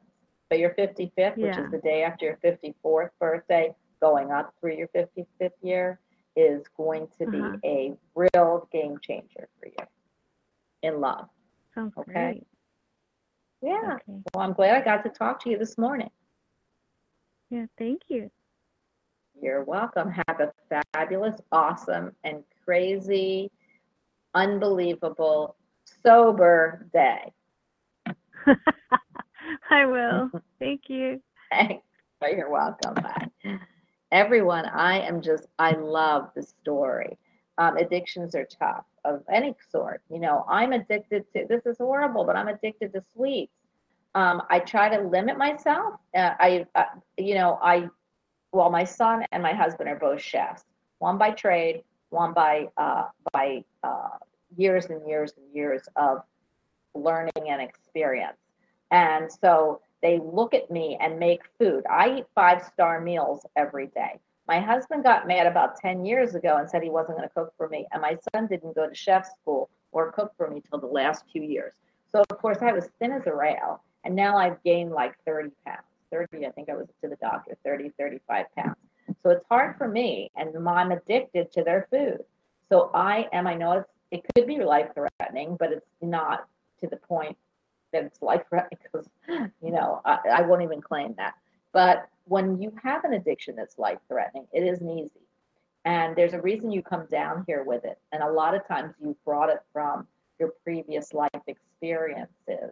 But 0.49 0.59
your 0.59 0.69
55th, 0.75 1.35
which 1.37 1.57
is 1.57 1.71
the 1.71 1.79
day 1.83 2.03
after 2.03 2.25
your 2.25 2.37
54th 2.43 3.09
birthday, 3.19 3.73
going 4.01 4.31
up 4.31 4.53
through 4.61 4.75
your 4.77 4.87
55th 4.89 5.51
year, 5.61 5.99
is 6.37 6.63
going 6.77 7.07
to 7.19 7.27
be 7.27 7.37
Uh-huh. 7.39 7.57
a 7.65 7.93
real 8.15 8.67
game 8.71 8.97
changer 9.01 9.49
for 9.59 9.67
you 9.67 9.75
in 10.83 10.99
love. 10.99 11.27
Sounds 11.73 11.93
okay. 11.97 12.11
great. 12.11 12.47
Yeah. 13.61 13.95
Okay. 13.95 14.19
Well, 14.33 14.43
I'm 14.43 14.53
glad 14.53 14.79
I 14.79 14.83
got 14.83 15.03
to 15.03 15.09
talk 15.09 15.41
to 15.43 15.49
you 15.49 15.57
this 15.57 15.77
morning. 15.77 16.09
Yeah, 17.49 17.65
thank 17.77 18.01
you. 18.09 18.29
You're 19.41 19.63
welcome. 19.63 20.11
Have 20.27 20.39
a 20.39 20.53
fabulous, 20.93 21.41
awesome, 21.51 22.11
and 22.23 22.43
crazy, 22.63 23.49
unbelievable, 24.35 25.55
sober 26.03 26.87
day. 26.93 27.31
I 29.69 29.85
will. 29.85 30.29
Thank 30.59 30.83
you. 30.87 31.21
Thanks. 31.51 31.85
Oh, 32.21 32.27
You're 32.27 32.49
welcome. 32.49 32.95
Bye. 32.95 33.57
Everyone, 34.11 34.65
I 34.65 34.99
am 34.99 35.21
just, 35.21 35.47
I 35.57 35.71
love 35.71 36.29
the 36.35 36.43
story. 36.43 37.17
Um, 37.57 37.77
addictions 37.77 38.35
are 38.35 38.45
tough 38.45 38.85
of 39.05 39.23
any 39.31 39.55
sort. 39.71 40.01
You 40.09 40.19
know, 40.19 40.45
I'm 40.49 40.73
addicted 40.73 41.25
to, 41.33 41.45
this 41.47 41.65
is 41.65 41.77
horrible, 41.77 42.23
but 42.25 42.35
I'm 42.35 42.47
addicted 42.47 42.93
to 42.93 43.03
sweets. 43.13 43.53
Um, 44.15 44.43
I 44.49 44.59
try 44.59 44.95
to 44.95 45.01
limit 45.03 45.37
myself. 45.37 45.95
Uh, 46.15 46.33
I, 46.39 46.65
uh, 46.75 46.83
you 47.17 47.35
know, 47.35 47.59
I, 47.61 47.89
well, 48.51 48.69
my 48.69 48.83
son 48.83 49.25
and 49.31 49.41
my 49.41 49.53
husband 49.53 49.89
are 49.89 49.95
both 49.95 50.21
chefs, 50.21 50.63
one 50.99 51.17
by 51.17 51.31
trade, 51.31 51.83
one 52.09 52.33
by, 52.33 52.67
uh, 52.77 53.05
by 53.31 53.63
uh, 53.83 54.09
years 54.55 54.85
and 54.85 55.07
years 55.07 55.33
and 55.37 55.55
years 55.55 55.81
of 55.95 56.19
learning 56.93 57.49
and 57.49 57.61
experience. 57.61 58.37
And 58.91 59.31
so 59.31 59.81
they 60.03 60.19
look 60.19 60.53
at 60.53 60.69
me 60.69 60.97
and 61.01 61.17
make 61.17 61.41
food. 61.57 61.83
I 61.89 62.17
eat 62.19 62.25
five 62.35 62.63
star 62.73 63.01
meals 63.01 63.43
every 63.55 63.87
day. 63.87 64.19
My 64.47 64.59
husband 64.59 65.03
got 65.03 65.27
mad 65.27 65.47
about 65.47 65.77
10 65.77 66.05
years 66.05 66.35
ago 66.35 66.57
and 66.57 66.69
said 66.69 66.83
he 66.83 66.89
wasn't 66.89 67.17
going 67.17 67.27
to 67.27 67.33
cook 67.33 67.53
for 67.57 67.69
me. 67.69 67.87
And 67.91 68.01
my 68.01 68.17
son 68.33 68.47
didn't 68.47 68.75
go 68.75 68.87
to 68.87 68.95
chef 68.95 69.27
school 69.39 69.69
or 69.91 70.11
cook 70.11 70.33
for 70.35 70.49
me 70.49 70.61
till 70.69 70.79
the 70.79 70.87
last 70.87 71.23
few 71.31 71.41
years. 71.41 71.73
So, 72.11 72.23
of 72.29 72.37
course, 72.39 72.57
I 72.61 72.73
was 72.73 72.89
thin 72.99 73.11
as 73.11 73.25
a 73.25 73.33
rail. 73.33 73.81
And 74.03 74.15
now 74.15 74.37
I've 74.37 74.61
gained 74.63 74.91
like 74.91 75.15
30 75.25 75.51
pounds. 75.65 75.83
30, 76.11 76.45
I 76.45 76.51
think 76.51 76.69
I 76.69 76.75
was 76.75 76.87
to 77.01 77.09
the 77.09 77.15
doctor, 77.15 77.57
30, 77.63 77.91
35 77.97 78.45
pounds. 78.55 78.75
So 79.23 79.31
it's 79.31 79.45
hard 79.49 79.77
for 79.77 79.87
me. 79.87 80.29
And 80.35 80.55
I'm 80.67 80.91
addicted 80.91 81.51
to 81.53 81.63
their 81.63 81.87
food. 81.89 82.23
So 82.69 82.91
I 82.93 83.27
am, 83.33 83.47
I 83.47 83.55
know 83.55 83.71
it's, 83.73 83.89
it 84.11 84.23
could 84.35 84.45
be 84.45 84.63
life 84.63 84.89
threatening, 84.93 85.55
but 85.57 85.71
it's 85.71 85.87
not 86.01 86.47
to 86.81 86.87
the 86.87 86.97
point 86.97 87.37
that 87.93 88.03
it's 88.03 88.21
life 88.21 88.43
threatening 88.49 88.77
because, 88.83 89.07
you 89.63 89.71
know, 89.71 90.01
I, 90.05 90.19
I 90.31 90.41
won't 90.41 90.61
even 90.61 90.81
claim 90.81 91.15
that. 91.17 91.33
But 91.71 92.07
when 92.25 92.61
you 92.61 92.73
have 92.81 93.03
an 93.03 93.13
addiction 93.13 93.55
that's 93.55 93.77
life 93.77 93.99
threatening, 94.07 94.47
it 94.53 94.63
isn't 94.63 94.89
easy. 94.89 95.21
And 95.85 96.15
there's 96.15 96.33
a 96.33 96.41
reason 96.41 96.71
you 96.71 96.81
come 96.81 97.07
down 97.11 97.43
here 97.45 97.63
with 97.63 97.83
it. 97.83 97.99
And 98.11 98.23
a 98.23 98.31
lot 98.31 98.55
of 98.55 98.65
times 98.67 98.93
you 99.01 99.17
brought 99.25 99.49
it 99.49 99.59
from 99.73 100.07
your 100.39 100.53
previous 100.63 101.13
life 101.13 101.29
experiences. 101.47 102.71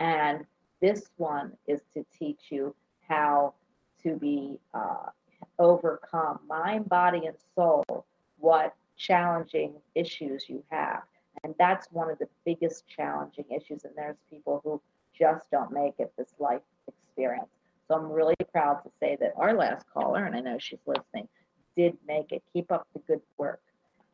And 0.00 0.44
this 0.80 1.04
one 1.16 1.52
is 1.68 1.80
to 1.94 2.04
teach 2.18 2.40
you 2.50 2.74
how 3.08 3.54
to 4.02 4.16
be 4.16 4.58
uh, 4.74 5.10
overcome 5.58 6.40
mind, 6.48 6.88
body, 6.88 7.26
and 7.26 7.36
soul 7.54 8.04
what 8.38 8.74
challenging 8.96 9.74
issues 9.94 10.46
you 10.48 10.64
have. 10.70 11.02
And 11.44 11.54
that's 11.58 11.86
one 11.92 12.10
of 12.10 12.18
the 12.18 12.28
biggest 12.44 12.88
challenging 12.88 13.44
issues. 13.50 13.84
And 13.84 13.92
there's 13.96 14.16
people 14.28 14.60
who 14.64 14.80
just 15.16 15.50
don't 15.50 15.72
make 15.72 15.94
it 15.98 16.12
this 16.18 16.34
life 16.38 16.62
experience. 16.88 17.46
So 17.88 17.94
I'm 17.94 18.10
really 18.10 18.34
proud 18.52 18.82
to 18.84 18.90
say 19.00 19.16
that 19.20 19.32
our 19.36 19.54
last 19.54 19.84
caller, 19.92 20.24
and 20.24 20.34
I 20.34 20.40
know 20.40 20.58
she's 20.58 20.78
listening, 20.86 21.28
did 21.76 21.96
make 22.06 22.32
it. 22.32 22.42
Keep 22.52 22.72
up 22.72 22.86
the 22.94 23.00
good 23.00 23.20
work. 23.38 23.60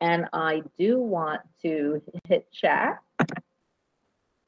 And 0.01 0.25
I 0.31 0.61
do 0.77 0.99
want 0.99 1.41
to 1.61 2.01
hit 2.27 2.51
chat. 2.51 2.99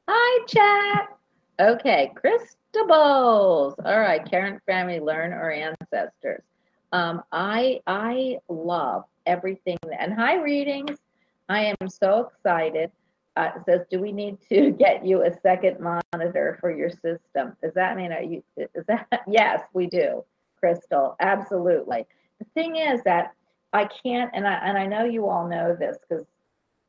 Hi, 0.08 0.46
chat. 0.48 1.18
Okay, 1.60 2.12
Christables. 2.16 3.76
All 3.86 4.00
right, 4.00 4.24
Karen 4.30 4.60
family, 4.66 5.00
learn 5.00 5.34
our 5.34 5.52
ancestors. 5.52 6.44
Um, 6.92 7.22
I 7.32 7.82
I 7.86 8.38
love 8.50 9.04
everything. 9.26 9.78
And 9.98 10.14
hi, 10.14 10.42
readings. 10.42 10.98
I 11.50 11.76
am 11.82 11.90
so 11.90 12.30
excited. 12.30 12.92
Uh, 13.36 13.52
says, 13.66 13.82
do 13.90 14.00
we 14.00 14.12
need 14.12 14.38
to 14.50 14.72
get 14.80 15.06
you 15.06 15.24
a 15.24 15.32
second 15.42 15.80
monitor 15.80 16.58
for 16.60 16.72
your 16.72 16.90
system? 16.90 17.56
Does 17.62 17.74
that 17.76 17.96
mean, 17.96 18.12
are 18.12 18.22
you, 18.22 18.44
is 18.58 18.86
that, 18.88 19.08
yes, 19.28 19.62
we 19.74 19.88
do, 19.88 20.24
Crystal, 20.60 21.16
absolutely. 21.20 22.06
The 22.40 22.46
thing 22.54 22.76
is 22.76 23.02
that 23.04 23.34
I 23.74 23.86
can't, 23.86 24.32
and 24.34 24.48
I, 24.48 24.56
and 24.56 24.78
I 24.78 24.86
know 24.86 25.06
you 25.06 25.28
all 25.28 25.48
know 25.48 25.76
this, 25.76 25.98
because 26.08 26.26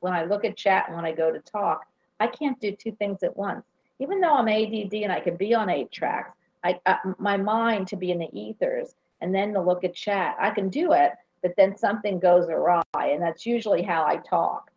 when 0.00 0.12
I 0.12 0.24
look 0.24 0.44
at 0.44 0.56
chat 0.56 0.86
and 0.88 0.96
when 0.96 1.04
I 1.04 1.12
go 1.12 1.30
to 1.30 1.38
talk, 1.38 1.86
I 2.18 2.26
can't 2.26 2.58
do 2.60 2.72
two 2.72 2.92
things 2.92 3.22
at 3.22 3.36
once. 3.36 3.64
Even 4.00 4.20
though 4.20 4.34
I'm 4.34 4.48
ADD 4.48 4.94
and 4.94 5.12
I 5.12 5.20
can 5.20 5.36
be 5.36 5.54
on 5.54 5.70
eight 5.70 5.92
tracks, 5.92 6.36
I, 6.64 6.80
uh, 6.86 6.96
my 7.18 7.36
mind 7.36 7.88
to 7.88 7.96
be 7.96 8.10
in 8.10 8.18
the 8.18 8.28
ethers 8.32 8.94
and 9.20 9.34
then 9.34 9.52
to 9.54 9.60
look 9.60 9.84
at 9.84 9.94
chat, 9.94 10.36
I 10.40 10.50
can 10.50 10.68
do 10.68 10.92
it, 10.92 11.12
but 11.42 11.54
then 11.56 11.76
something 11.76 12.18
goes 12.18 12.48
awry, 12.48 12.82
and 12.94 13.22
that's 13.22 13.46
usually 13.46 13.82
how 13.82 14.04
I 14.04 14.16
talk. 14.16 14.71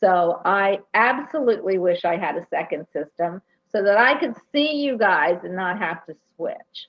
So 0.00 0.40
I 0.44 0.80
absolutely 0.94 1.78
wish 1.78 2.04
I 2.04 2.16
had 2.16 2.36
a 2.36 2.46
second 2.48 2.86
system 2.92 3.42
so 3.68 3.82
that 3.82 3.98
I 3.98 4.18
could 4.18 4.34
see 4.52 4.76
you 4.76 4.96
guys 4.96 5.38
and 5.44 5.54
not 5.54 5.78
have 5.78 6.04
to 6.06 6.16
switch. 6.36 6.88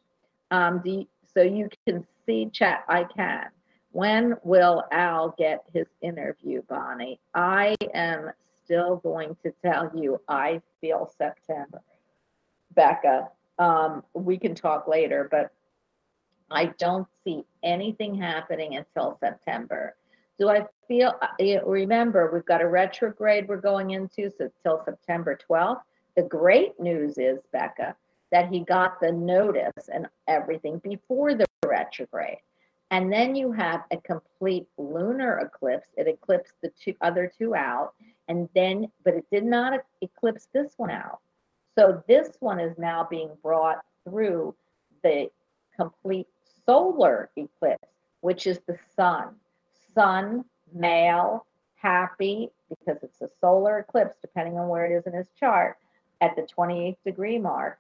Um, 0.49 0.82
you, 0.84 1.07
so 1.34 1.41
you 1.41 1.70
can 1.86 2.05
see 2.26 2.49
chat. 2.51 2.84
I 2.88 3.03
can. 3.03 3.47
When 3.91 4.36
will 4.43 4.84
Al 4.91 5.36
get 5.38 5.64
his 5.74 5.88
interview, 6.01 6.62
Bonnie? 6.70 7.20
I 7.36 7.76
am 7.93 8.32
still 8.64 8.97
going 8.97 9.36
to 9.43 9.53
tell 9.64 9.91
you 9.93 10.20
I 10.28 10.62
feel 10.80 11.12
September. 11.18 11.82
Becca, 12.74 13.28
um, 13.59 14.03
we 14.14 14.38
can 14.38 14.55
talk 14.55 14.88
later, 14.88 15.28
but 15.30 15.51
I 16.49 16.68
don't 16.78 17.07
see 17.24 17.43
anything 17.64 18.16
happening 18.16 18.76
until 18.76 19.18
September. 19.20 19.95
Do 20.42 20.50
I 20.50 20.66
feel, 20.88 21.14
uh, 21.22 21.64
remember, 21.68 22.32
we've 22.34 22.44
got 22.48 22.64
a 22.64 22.68
retrograde 22.68 23.48
we're 23.48 23.58
going 23.58 23.92
into 23.92 24.32
so 24.36 24.50
till 24.64 24.82
September 24.84 25.38
12th. 25.48 25.82
The 26.16 26.24
great 26.24 26.80
news 26.80 27.20
is, 27.20 27.38
Becca, 27.52 27.96
that 28.32 28.50
he 28.50 28.62
got 28.62 29.00
the 29.00 29.12
notice 29.12 29.88
and 29.94 30.08
everything 30.28 30.80
before 30.80 31.36
the 31.36 31.46
retrograde. 31.64 32.39
And 32.89 33.14
then 33.14 33.36
you 33.36 33.52
have 33.52 33.84
a 33.92 33.98
complete 33.98 34.66
lunar 34.80 35.38
eclipse. 35.38 35.89
It 35.96 36.08
eclipsed 36.08 36.54
the 36.64 36.70
two 36.70 36.96
other 37.02 37.32
two 37.38 37.54
out. 37.54 37.94
And 38.28 38.50
then, 38.56 38.92
but 39.06 39.14
it 39.14 39.26
did 39.32 39.46
not 39.46 39.80
eclipse 40.02 40.48
this 40.56 40.74
one 40.78 40.89
out. 40.89 41.20
So 41.78 42.04
this 42.08 42.30
one 42.39 42.60
is 42.60 42.76
now 42.80 43.06
being 43.08 43.30
brought 43.44 43.84
through 44.06 44.56
the 45.04 45.30
complete 45.76 46.30
solar 46.66 47.30
eclipse, 47.38 47.89
which 48.22 48.48
is 48.48 48.60
the 48.66 48.80
sun. 48.96 49.36
Sun, 49.94 50.46
male, 50.74 51.46
happy, 51.76 52.50
because 52.70 53.02
it's 53.04 53.22
a 53.22 53.30
solar 53.39 53.80
eclipse, 53.80 54.16
depending 54.22 54.58
on 54.58 54.68
where 54.68 54.86
it 54.86 54.96
is 54.96 55.06
in 55.06 55.14
his 55.14 55.28
chart, 55.39 55.78
at 56.22 56.36
the 56.36 56.44
28th 56.44 56.98
degree 57.06 57.39
mark. 57.39 57.80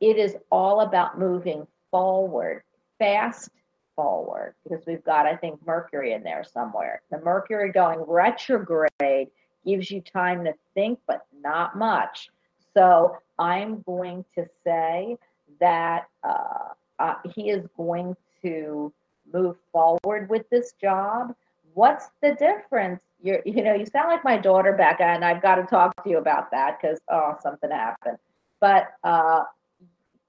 It 0.00 0.16
is 0.16 0.36
all 0.50 0.80
about 0.80 1.18
moving 1.18 1.66
forward, 1.90 2.62
fast 2.98 3.50
forward, 3.96 4.54
because 4.62 4.84
we've 4.86 5.04
got, 5.04 5.26
I 5.26 5.36
think, 5.36 5.64
Mercury 5.66 6.12
in 6.12 6.22
there 6.22 6.44
somewhere. 6.44 7.02
The 7.10 7.18
Mercury 7.20 7.72
going 7.72 8.00
retrograde 8.06 9.28
gives 9.66 9.90
you 9.90 10.00
time 10.00 10.44
to 10.44 10.54
think, 10.74 10.98
but 11.06 11.26
not 11.42 11.76
much. 11.76 12.30
So 12.74 13.16
I'm 13.38 13.82
going 13.82 14.24
to 14.36 14.46
say 14.64 15.16
that 15.60 16.08
uh, 16.22 16.68
uh, 16.98 17.14
he 17.34 17.50
is 17.50 17.66
going 17.76 18.16
to 18.42 18.92
move 19.32 19.56
forward 19.72 20.28
with 20.28 20.48
this 20.50 20.72
job. 20.80 21.34
What's 21.74 22.10
the 22.22 22.34
difference? 22.34 23.02
You're, 23.22 23.42
you 23.44 23.62
know, 23.62 23.74
you 23.74 23.86
sound 23.86 24.08
like 24.08 24.24
my 24.24 24.36
daughter, 24.36 24.72
Becca, 24.72 25.04
and 25.04 25.24
I've 25.24 25.42
got 25.42 25.56
to 25.56 25.64
talk 25.64 26.02
to 26.04 26.10
you 26.10 26.18
about 26.18 26.50
that 26.50 26.80
because 26.80 26.98
oh, 27.08 27.36
something 27.42 27.70
happened. 27.70 28.18
But 28.60 28.88
uh, 29.04 29.44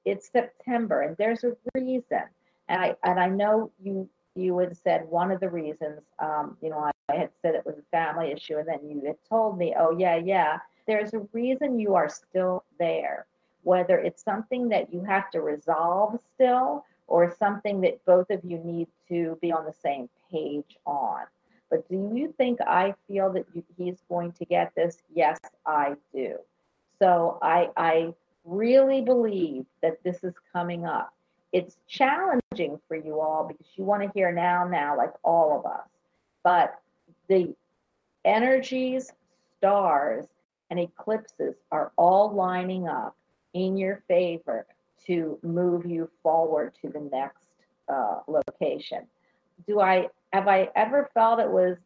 it's 0.06 0.30
September, 0.32 1.02
and 1.02 1.18
there's 1.18 1.44
a 1.44 1.56
reason. 1.76 2.24
And 2.70 2.82
I 2.82 2.96
and 3.04 3.20
I 3.20 3.28
know 3.28 3.72
you 3.82 4.10
you 4.36 4.58
had 4.60 4.78
said 4.78 5.08
one 5.10 5.32
of 5.32 5.40
the 5.40 5.50
reasons. 5.50 6.02
Um, 6.20 6.58
you 6.62 6.70
know, 6.70 6.80
I, 6.80 6.92
I 7.10 7.16
had 7.16 7.30
said 7.42 7.56
it 7.56 7.66
was 7.66 7.76
a 7.78 7.92
family 7.92 8.32
issue, 8.32 8.58
and 8.58 8.68
then 8.68 8.80
you 8.84 9.06
had 9.06 9.18
told 9.28 9.58
me, 9.58 9.74
oh 9.78 9.96
yeah, 9.98 10.16
yeah. 10.16 10.60
There's 10.88 11.14
a 11.14 11.20
reason 11.32 11.80
you 11.80 11.96
are 11.96 12.10
still 12.10 12.64
there 12.80 13.26
whether 13.64 14.00
it's 14.00 14.24
something 14.24 14.70
that 14.70 14.94
you 14.94 15.04
have 15.04 15.30
to 15.32 15.42
resolve 15.42 16.20
still 16.34 16.84
or 17.12 17.36
something 17.38 17.82
that 17.82 18.04
both 18.06 18.30
of 18.30 18.40
you 18.46 18.58
need 18.60 18.88
to 19.10 19.38
be 19.42 19.52
on 19.52 19.66
the 19.66 19.74
same 19.74 20.08
page 20.32 20.78
on. 20.86 21.24
But 21.70 21.88
do 21.90 22.10
you 22.16 22.34
think 22.38 22.60
I 22.62 22.96
feel 23.06 23.30
that 23.34 23.46
you, 23.54 23.64
he's 23.78 23.98
going 24.08 24.32
to 24.34 24.46
get 24.46 24.74
this? 24.76 25.04
Yes, 25.14 25.38
I 25.66 25.96
do. 26.14 26.38
So 27.00 27.38
I, 27.42 27.70
I 27.76 28.14
really 28.46 29.02
believe 29.02 29.66
that 29.82 30.02
this 30.06 30.24
is 30.24 30.34
coming 30.54 30.86
up. 30.86 31.14
It's 31.52 31.76
challenging 31.86 32.80
for 32.88 32.96
you 32.96 33.20
all 33.20 33.46
because 33.46 33.68
you 33.76 33.84
want 33.84 34.04
to 34.04 34.10
hear 34.14 34.32
now, 34.32 34.66
now, 34.66 34.96
like 34.96 35.12
all 35.22 35.60
of 35.60 35.66
us. 35.66 35.88
But 36.46 36.80
the 37.28 37.54
energies, 38.24 39.12
stars, 39.58 40.28
and 40.70 40.80
eclipses 40.80 41.56
are 41.74 41.92
all 41.98 42.34
lining 42.34 42.88
up 42.88 43.18
in 43.54 43.76
your 43.76 44.02
favor 44.08 44.66
to 45.08 45.40
move 45.44 45.86
you 45.86 46.10
forward 46.24 46.74
to 46.82 46.90
the 46.90 47.00
next 47.00 47.44
uh, 47.90 48.20
location. 48.28 49.08
Do 49.68 49.80
I 49.80 50.08
have 50.34 50.48
I 50.48 50.70
ever 50.76 51.10
felt 51.14 51.40
it 51.40 51.50
was 51.50 51.78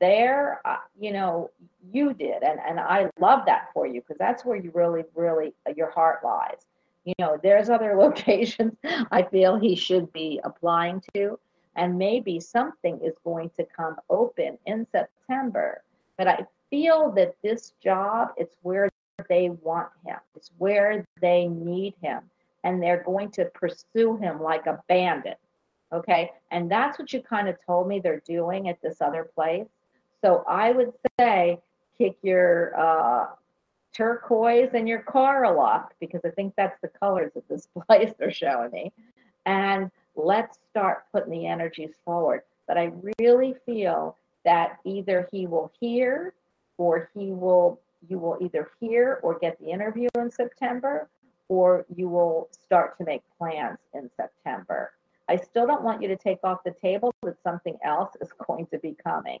there? 0.00 0.60
Uh, 0.64 0.76
you 0.98 1.12
know, 1.12 1.50
you 1.92 2.14
did, 2.14 2.42
and 2.42 2.60
and 2.66 2.78
I 2.78 3.10
love 3.18 3.46
that 3.46 3.68
for 3.72 3.86
you 3.86 4.00
because 4.00 4.18
that's 4.18 4.44
where 4.44 4.56
you 4.56 4.70
really, 4.74 5.04
really 5.14 5.54
uh, 5.66 5.72
your 5.76 5.90
heart 5.90 6.20
lies. 6.24 6.66
You 7.04 7.14
know, 7.18 7.38
there's 7.42 7.68
other 7.70 7.94
locations 7.98 8.74
I 9.10 9.22
feel 9.22 9.58
he 9.58 9.74
should 9.74 10.12
be 10.12 10.40
applying 10.44 11.02
to, 11.14 11.38
and 11.76 11.98
maybe 11.98 12.40
something 12.40 13.00
is 13.02 13.14
going 13.24 13.50
to 13.56 13.64
come 13.64 13.96
open 14.10 14.58
in 14.66 14.86
September. 14.92 15.82
But 16.16 16.28
I 16.28 16.46
feel 16.70 17.10
that 17.12 17.34
this 17.42 17.72
job, 17.82 18.28
it's 18.36 18.56
where 18.62 18.88
they 19.28 19.50
want 19.62 19.88
him. 20.06 20.16
It's 20.36 20.50
where 20.58 21.04
they 21.20 21.48
need 21.48 21.94
him. 22.02 22.22
And 22.64 22.82
they're 22.82 23.02
going 23.04 23.30
to 23.32 23.44
pursue 23.46 24.16
him 24.16 24.42
like 24.42 24.66
a 24.66 24.82
bandit. 24.88 25.38
Okay. 25.92 26.32
And 26.50 26.68
that's 26.70 26.98
what 26.98 27.12
you 27.12 27.20
kind 27.20 27.48
of 27.48 27.56
told 27.64 27.86
me 27.86 28.00
they're 28.00 28.22
doing 28.26 28.68
at 28.68 28.82
this 28.82 29.00
other 29.00 29.30
place. 29.34 29.66
So 30.24 30.44
I 30.48 30.72
would 30.72 30.92
say 31.20 31.60
kick 31.98 32.16
your 32.22 32.72
uh, 32.76 33.26
turquoise 33.94 34.70
and 34.74 34.88
your 34.88 35.02
coral 35.02 35.84
because 36.00 36.22
I 36.24 36.30
think 36.30 36.54
that's 36.56 36.80
the 36.80 36.88
colors 36.88 37.32
that 37.34 37.48
this 37.48 37.68
place 37.86 38.12
they're 38.18 38.32
showing 38.32 38.70
me. 38.72 38.92
And 39.46 39.90
let's 40.16 40.58
start 40.70 41.04
putting 41.12 41.30
the 41.30 41.46
energies 41.46 41.90
forward. 42.04 42.40
But 42.66 42.78
I 42.78 42.92
really 43.20 43.54
feel 43.66 44.16
that 44.44 44.78
either 44.84 45.28
he 45.30 45.46
will 45.46 45.70
hear 45.80 46.34
or 46.78 47.10
he 47.14 47.32
will 47.32 47.80
you 48.08 48.18
will 48.18 48.36
either 48.40 48.70
hear 48.80 49.18
or 49.22 49.38
get 49.38 49.58
the 49.58 49.70
interview 49.70 50.08
in 50.16 50.30
September, 50.30 51.08
or 51.54 51.86
you 51.94 52.08
will 52.08 52.48
start 52.50 52.98
to 52.98 53.04
make 53.04 53.22
plans 53.38 53.78
in 53.94 54.10
September. 54.16 54.92
I 55.28 55.36
still 55.36 55.66
don't 55.66 55.84
want 55.84 56.02
you 56.02 56.08
to 56.08 56.16
take 56.16 56.40
off 56.42 56.64
the 56.64 56.72
table 56.72 57.14
that 57.22 57.40
something 57.42 57.78
else 57.84 58.16
is 58.20 58.30
going 58.46 58.66
to 58.66 58.78
be 58.78 58.96
coming. 59.02 59.38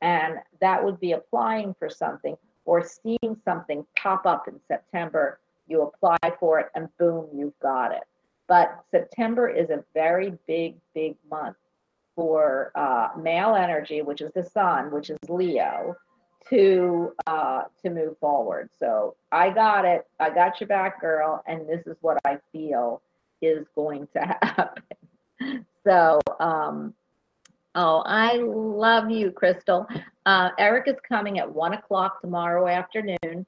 And 0.00 0.36
that 0.60 0.82
would 0.82 0.98
be 0.98 1.12
applying 1.12 1.74
for 1.78 1.90
something 1.90 2.36
or 2.64 2.82
seeing 2.82 3.36
something 3.44 3.84
pop 3.96 4.24
up 4.24 4.48
in 4.48 4.58
September. 4.66 5.38
You 5.68 5.82
apply 5.82 6.18
for 6.38 6.58
it 6.60 6.68
and 6.74 6.88
boom, 6.98 7.28
you've 7.34 7.58
got 7.60 7.92
it. 7.92 8.04
But 8.48 8.82
September 8.90 9.48
is 9.48 9.68
a 9.68 9.84
very 9.92 10.32
big, 10.46 10.76
big 10.94 11.16
month 11.30 11.56
for 12.16 12.72
uh, 12.74 13.10
male 13.18 13.54
energy, 13.54 14.00
which 14.00 14.22
is 14.22 14.32
the 14.32 14.42
sun, 14.42 14.90
which 14.90 15.10
is 15.10 15.18
Leo, 15.28 15.94
to 16.48 17.12
uh, 17.26 17.62
to 17.82 17.90
move 17.90 18.18
forward. 18.18 18.70
So 18.78 19.16
I 19.30 19.50
got 19.50 19.84
it. 19.84 20.06
I 20.18 20.30
got 20.30 20.60
your 20.60 20.68
back, 20.68 21.00
girl. 21.00 21.42
And 21.46 21.68
this 21.68 21.86
is 21.86 21.96
what 22.00 22.18
I 22.24 22.38
feel 22.52 23.02
is 23.42 23.66
going 23.74 24.08
to 24.14 24.20
happen. 24.42 25.66
so 25.84 26.20
um, 26.40 26.94
oh, 27.74 28.02
I 28.06 28.36
love 28.36 29.10
you, 29.10 29.30
Crystal. 29.30 29.86
Uh, 30.26 30.50
Eric 30.58 30.88
is 30.88 30.96
coming 31.06 31.38
at 31.38 31.50
one 31.50 31.74
o'clock 31.74 32.20
tomorrow 32.20 32.66
afternoon. 32.66 33.46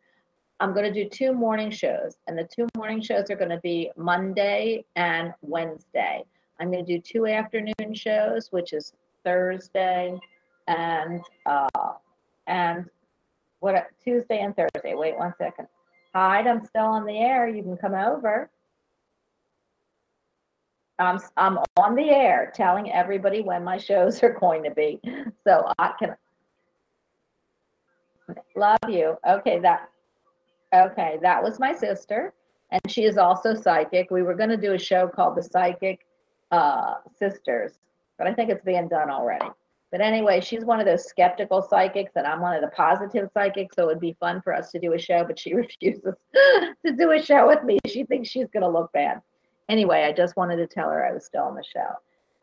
I'm 0.60 0.72
going 0.74 0.92
to 0.92 0.92
do 0.92 1.08
two 1.08 1.32
morning 1.32 1.70
shows, 1.70 2.16
and 2.28 2.38
the 2.38 2.44
two 2.44 2.68
morning 2.76 3.00
shows 3.00 3.30
are 3.30 3.36
going 3.36 3.50
to 3.50 3.60
be 3.60 3.90
Monday 3.96 4.84
and 4.94 5.34
Wednesday. 5.42 6.22
I'm 6.60 6.70
going 6.70 6.86
to 6.86 6.96
do 6.96 7.00
two 7.00 7.26
afternoon 7.26 7.94
shows, 7.94 8.52
which 8.52 8.72
is 8.72 8.92
Thursday 9.24 10.16
and 10.68 11.20
uh, 11.46 11.68
and 12.52 12.84
what 13.60 13.86
Tuesday 14.04 14.40
and 14.40 14.54
Thursday. 14.54 14.94
Wait 14.94 15.16
one 15.16 15.32
second. 15.38 15.66
Hide, 16.14 16.46
I'm 16.46 16.64
still 16.66 16.84
on 16.84 17.06
the 17.06 17.16
air. 17.16 17.48
You 17.48 17.62
can 17.62 17.76
come 17.76 17.94
over. 17.94 18.50
I'm 20.98 21.18
I'm 21.36 21.58
on 21.76 21.94
the 21.94 22.10
air 22.10 22.52
telling 22.54 22.92
everybody 22.92 23.40
when 23.40 23.64
my 23.64 23.78
shows 23.78 24.22
are 24.22 24.36
going 24.38 24.62
to 24.64 24.70
be. 24.70 25.00
So 25.44 25.72
I 25.78 25.92
can 25.98 26.14
Love 28.56 28.78
you. 28.88 29.16
Okay, 29.28 29.58
that 29.60 29.88
okay, 30.74 31.18
that 31.22 31.42
was 31.42 31.58
my 31.58 31.74
sister, 31.74 32.32
and 32.70 32.80
she 32.88 33.04
is 33.04 33.18
also 33.18 33.54
psychic. 33.54 34.10
We 34.10 34.22
were 34.22 34.34
going 34.34 34.50
to 34.50 34.56
do 34.56 34.74
a 34.74 34.78
show 34.78 35.08
called 35.08 35.36
the 35.36 35.42
Psychic 35.42 36.06
uh, 36.50 36.94
Sisters, 37.18 37.72
but 38.18 38.26
I 38.26 38.34
think 38.34 38.50
it's 38.50 38.64
being 38.64 38.88
done 38.88 39.10
already. 39.10 39.46
But 39.92 40.00
anyway, 40.00 40.40
she's 40.40 40.64
one 40.64 40.80
of 40.80 40.86
those 40.86 41.04
skeptical 41.04 41.60
psychics, 41.60 42.12
and 42.16 42.26
I'm 42.26 42.40
one 42.40 42.56
of 42.56 42.62
the 42.62 42.68
positive 42.68 43.28
psychics. 43.34 43.76
So 43.76 43.90
it'd 43.90 44.00
be 44.00 44.16
fun 44.18 44.40
for 44.40 44.54
us 44.54 44.72
to 44.72 44.78
do 44.78 44.94
a 44.94 44.98
show, 44.98 45.22
but 45.24 45.38
she 45.38 45.52
refuses 45.54 46.14
to 46.34 46.92
do 46.96 47.12
a 47.12 47.22
show 47.22 47.46
with 47.46 47.62
me. 47.62 47.78
She 47.86 48.04
thinks 48.04 48.30
she's 48.30 48.48
going 48.48 48.62
to 48.62 48.68
look 48.68 48.90
bad. 48.92 49.20
Anyway, 49.68 50.04
I 50.04 50.12
just 50.12 50.36
wanted 50.36 50.56
to 50.56 50.66
tell 50.66 50.88
her 50.88 51.06
I 51.06 51.12
was 51.12 51.26
still 51.26 51.44
on 51.44 51.54
the 51.54 51.62
show. 51.62 51.88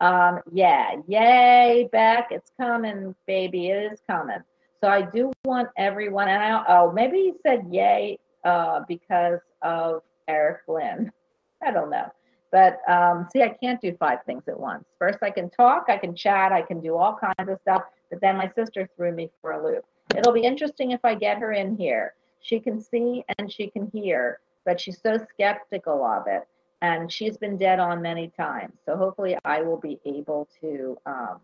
Um, 0.00 0.40
yeah, 0.50 0.96
yay, 1.08 1.88
Beck, 1.92 2.28
it's 2.30 2.52
coming, 2.58 3.14
baby, 3.26 3.68
it 3.68 3.92
is 3.92 4.00
coming. 4.08 4.38
So 4.80 4.88
I 4.88 5.02
do 5.02 5.30
want 5.44 5.68
everyone, 5.76 6.28
and 6.28 6.42
I 6.42 6.64
oh 6.68 6.90
maybe 6.90 7.18
he 7.18 7.32
said 7.46 7.66
yay 7.70 8.18
uh, 8.44 8.80
because 8.88 9.40
of 9.60 10.02
Eric 10.26 10.60
Lynn. 10.68 11.12
I 11.62 11.70
don't 11.70 11.90
know. 11.90 12.10
But 12.52 12.80
um, 12.88 13.28
see, 13.32 13.42
I 13.42 13.48
can't 13.48 13.80
do 13.80 13.96
five 13.98 14.18
things 14.26 14.42
at 14.48 14.58
once. 14.58 14.84
First, 14.98 15.18
I 15.22 15.30
can 15.30 15.50
talk, 15.50 15.84
I 15.88 15.96
can 15.96 16.14
chat, 16.14 16.52
I 16.52 16.62
can 16.62 16.80
do 16.80 16.96
all 16.96 17.16
kinds 17.16 17.48
of 17.48 17.58
stuff. 17.62 17.82
But 18.10 18.20
then 18.20 18.36
my 18.36 18.50
sister 18.54 18.88
threw 18.96 19.12
me 19.12 19.30
for 19.40 19.52
a 19.52 19.64
loop. 19.64 19.84
It'll 20.16 20.32
be 20.32 20.42
interesting 20.42 20.90
if 20.90 21.00
I 21.04 21.14
get 21.14 21.38
her 21.38 21.52
in 21.52 21.76
here. 21.76 22.14
She 22.40 22.58
can 22.58 22.80
see 22.80 23.24
and 23.38 23.52
she 23.52 23.68
can 23.68 23.90
hear, 23.92 24.40
but 24.64 24.80
she's 24.80 25.00
so 25.00 25.18
skeptical 25.32 26.04
of 26.04 26.24
it. 26.26 26.42
And 26.82 27.12
she's 27.12 27.36
been 27.36 27.58
dead 27.58 27.78
on 27.78 28.00
many 28.00 28.28
times. 28.28 28.72
So 28.84 28.96
hopefully, 28.96 29.36
I 29.44 29.60
will 29.60 29.76
be 29.76 30.00
able 30.06 30.48
to 30.60 30.96
um, 31.06 31.40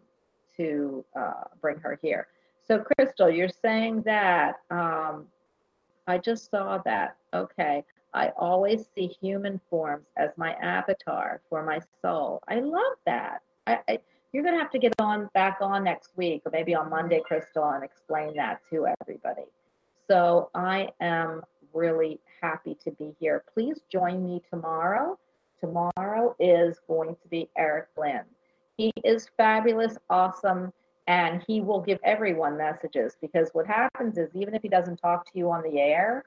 to 0.56 1.04
uh, 1.14 1.44
bring 1.60 1.78
her 1.78 1.98
here. 2.02 2.28
So, 2.66 2.78
Crystal, 2.78 3.30
you're 3.30 3.48
saying 3.48 4.02
that. 4.02 4.56
Um, 4.70 5.26
I 6.06 6.18
just 6.18 6.50
saw 6.50 6.78
that. 6.84 7.16
Okay. 7.34 7.84
I 8.16 8.32
always 8.38 8.86
see 8.94 9.14
human 9.20 9.60
forms 9.68 10.06
as 10.16 10.30
my 10.38 10.54
avatar 10.54 11.42
for 11.50 11.62
my 11.62 11.80
soul. 12.00 12.42
I 12.48 12.60
love 12.60 12.96
that. 13.04 13.42
I, 13.66 13.78
I, 13.86 13.98
you're 14.32 14.42
going 14.42 14.54
to 14.54 14.60
have 14.60 14.70
to 14.70 14.78
get 14.78 14.94
on 14.98 15.28
back 15.34 15.58
on 15.60 15.84
next 15.84 16.16
week 16.16 16.40
or 16.46 16.50
maybe 16.50 16.74
on 16.74 16.88
Monday, 16.88 17.20
Crystal, 17.22 17.68
and 17.68 17.84
explain 17.84 18.34
that 18.36 18.62
to 18.70 18.86
everybody. 19.02 19.44
So 20.08 20.48
I 20.54 20.88
am 21.00 21.42
really 21.74 22.18
happy 22.40 22.74
to 22.84 22.90
be 22.92 23.14
here. 23.20 23.44
Please 23.52 23.80
join 23.92 24.24
me 24.24 24.40
tomorrow. 24.50 25.18
Tomorrow 25.60 26.36
is 26.40 26.78
going 26.88 27.16
to 27.16 27.28
be 27.28 27.50
Eric 27.58 27.88
Lynn. 27.98 28.22
He 28.78 28.92
is 29.04 29.28
fabulous, 29.36 29.98
awesome, 30.08 30.72
and 31.06 31.44
he 31.46 31.60
will 31.60 31.82
give 31.82 31.98
everyone 32.02 32.56
messages 32.56 33.16
because 33.20 33.50
what 33.52 33.66
happens 33.66 34.16
is 34.16 34.30
even 34.34 34.54
if 34.54 34.62
he 34.62 34.68
doesn't 34.70 34.96
talk 34.96 35.30
to 35.30 35.38
you 35.38 35.50
on 35.50 35.62
the 35.62 35.78
air, 35.80 36.24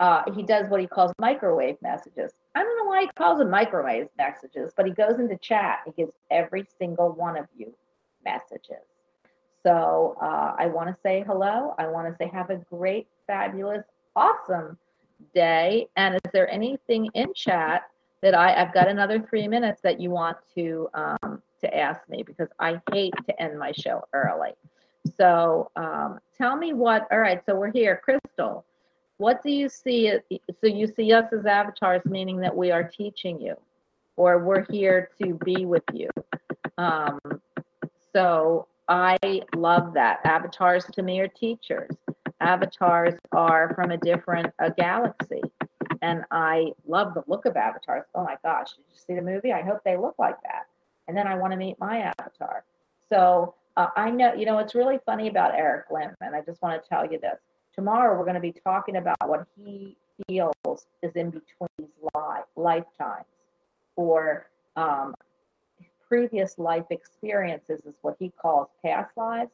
uh, 0.00 0.22
he 0.34 0.42
does 0.42 0.68
what 0.68 0.80
he 0.80 0.86
calls 0.86 1.12
microwave 1.18 1.76
messages. 1.82 2.32
I 2.54 2.62
don't 2.62 2.76
know 2.76 2.84
why 2.84 3.02
he 3.02 3.08
calls 3.16 3.38
them 3.38 3.50
microwave 3.50 4.08
messages, 4.16 4.72
but 4.76 4.86
he 4.86 4.92
goes 4.92 5.18
into 5.18 5.36
chat. 5.36 5.80
He 5.86 5.92
gives 5.92 6.12
every 6.30 6.66
single 6.78 7.12
one 7.12 7.36
of 7.36 7.46
you 7.56 7.74
messages. 8.24 8.84
So 9.64 10.16
uh, 10.22 10.54
I 10.56 10.66
want 10.66 10.88
to 10.88 10.96
say 11.02 11.24
hello. 11.26 11.74
I 11.78 11.88
want 11.88 12.08
to 12.08 12.16
say 12.16 12.30
have 12.32 12.50
a 12.50 12.56
great, 12.70 13.08
fabulous, 13.26 13.84
awesome 14.14 14.78
day. 15.34 15.88
And 15.96 16.14
is 16.14 16.32
there 16.32 16.48
anything 16.48 17.08
in 17.14 17.34
chat 17.34 17.82
that 18.22 18.34
I, 18.34 18.54
I've 18.54 18.72
got 18.72 18.88
another 18.88 19.20
three 19.20 19.48
minutes 19.48 19.80
that 19.82 20.00
you 20.00 20.10
want 20.10 20.36
to 20.54 20.88
um, 20.94 21.42
to 21.60 21.76
ask 21.76 22.08
me 22.08 22.22
because 22.22 22.48
I 22.60 22.80
hate 22.92 23.14
to 23.26 23.42
end 23.42 23.58
my 23.58 23.72
show 23.72 24.04
early. 24.12 24.52
So 25.16 25.70
um, 25.74 26.20
tell 26.36 26.56
me 26.56 26.72
what. 26.72 27.08
All 27.10 27.18
right, 27.18 27.42
so 27.44 27.56
we're 27.56 27.72
here, 27.72 28.00
Crystal 28.04 28.64
what 29.18 29.42
do 29.42 29.50
you 29.50 29.68
see? 29.68 30.12
So 30.60 30.66
you 30.66 30.86
see 30.86 31.12
us 31.12 31.32
as 31.32 31.44
avatars, 31.44 32.02
meaning 32.04 32.38
that 32.38 32.56
we 32.56 32.70
are 32.70 32.84
teaching 32.84 33.40
you, 33.40 33.54
or 34.16 34.38
we're 34.38 34.64
here 34.70 35.10
to 35.20 35.34
be 35.44 35.66
with 35.66 35.82
you. 35.92 36.08
Um, 36.78 37.18
so 38.14 38.68
I 38.88 39.18
love 39.54 39.92
that. 39.94 40.20
Avatars 40.24 40.86
to 40.92 41.02
me 41.02 41.20
are 41.20 41.28
teachers. 41.28 41.90
Avatars 42.40 43.14
are 43.32 43.74
from 43.74 43.90
a 43.90 43.96
different 43.96 44.54
a 44.60 44.70
galaxy, 44.70 45.42
and 46.00 46.24
I 46.30 46.72
love 46.86 47.14
the 47.14 47.24
look 47.26 47.44
of 47.44 47.56
avatars. 47.56 48.04
Oh 48.14 48.22
my 48.22 48.36
gosh, 48.44 48.74
did 48.76 48.84
you 48.88 48.98
see 49.04 49.14
the 49.14 49.22
movie? 49.22 49.52
I 49.52 49.62
hope 49.62 49.80
they 49.84 49.96
look 49.96 50.14
like 50.18 50.40
that. 50.42 50.66
And 51.08 51.16
then 51.16 51.26
I 51.26 51.34
want 51.34 51.52
to 51.52 51.56
meet 51.56 51.78
my 51.80 52.12
avatar. 52.18 52.64
So 53.08 53.54
uh, 53.76 53.88
I 53.96 54.10
know, 54.10 54.34
you 54.34 54.46
know, 54.46 54.58
it's 54.58 54.74
really 54.74 54.98
funny 55.04 55.28
about 55.28 55.54
Eric 55.54 55.86
Lynn, 55.90 56.14
and 56.20 56.36
I 56.36 56.42
just 56.42 56.62
want 56.62 56.80
to 56.80 56.88
tell 56.88 57.10
you 57.10 57.18
this 57.18 57.38
tomorrow 57.78 58.18
we're 58.18 58.24
going 58.24 58.34
to 58.34 58.40
be 58.40 58.52
talking 58.64 58.96
about 58.96 59.16
what 59.28 59.46
he 59.56 59.96
feels 60.26 60.86
is 61.00 61.12
in 61.14 61.30
between 61.30 61.68
these 61.78 61.86
li- 62.12 62.42
lifetimes 62.56 63.24
or 63.94 64.48
um, 64.74 65.14
previous 66.08 66.58
life 66.58 66.86
experiences 66.90 67.80
is 67.86 67.94
what 68.02 68.16
he 68.18 68.32
calls 68.42 68.66
past 68.84 69.16
lives 69.16 69.52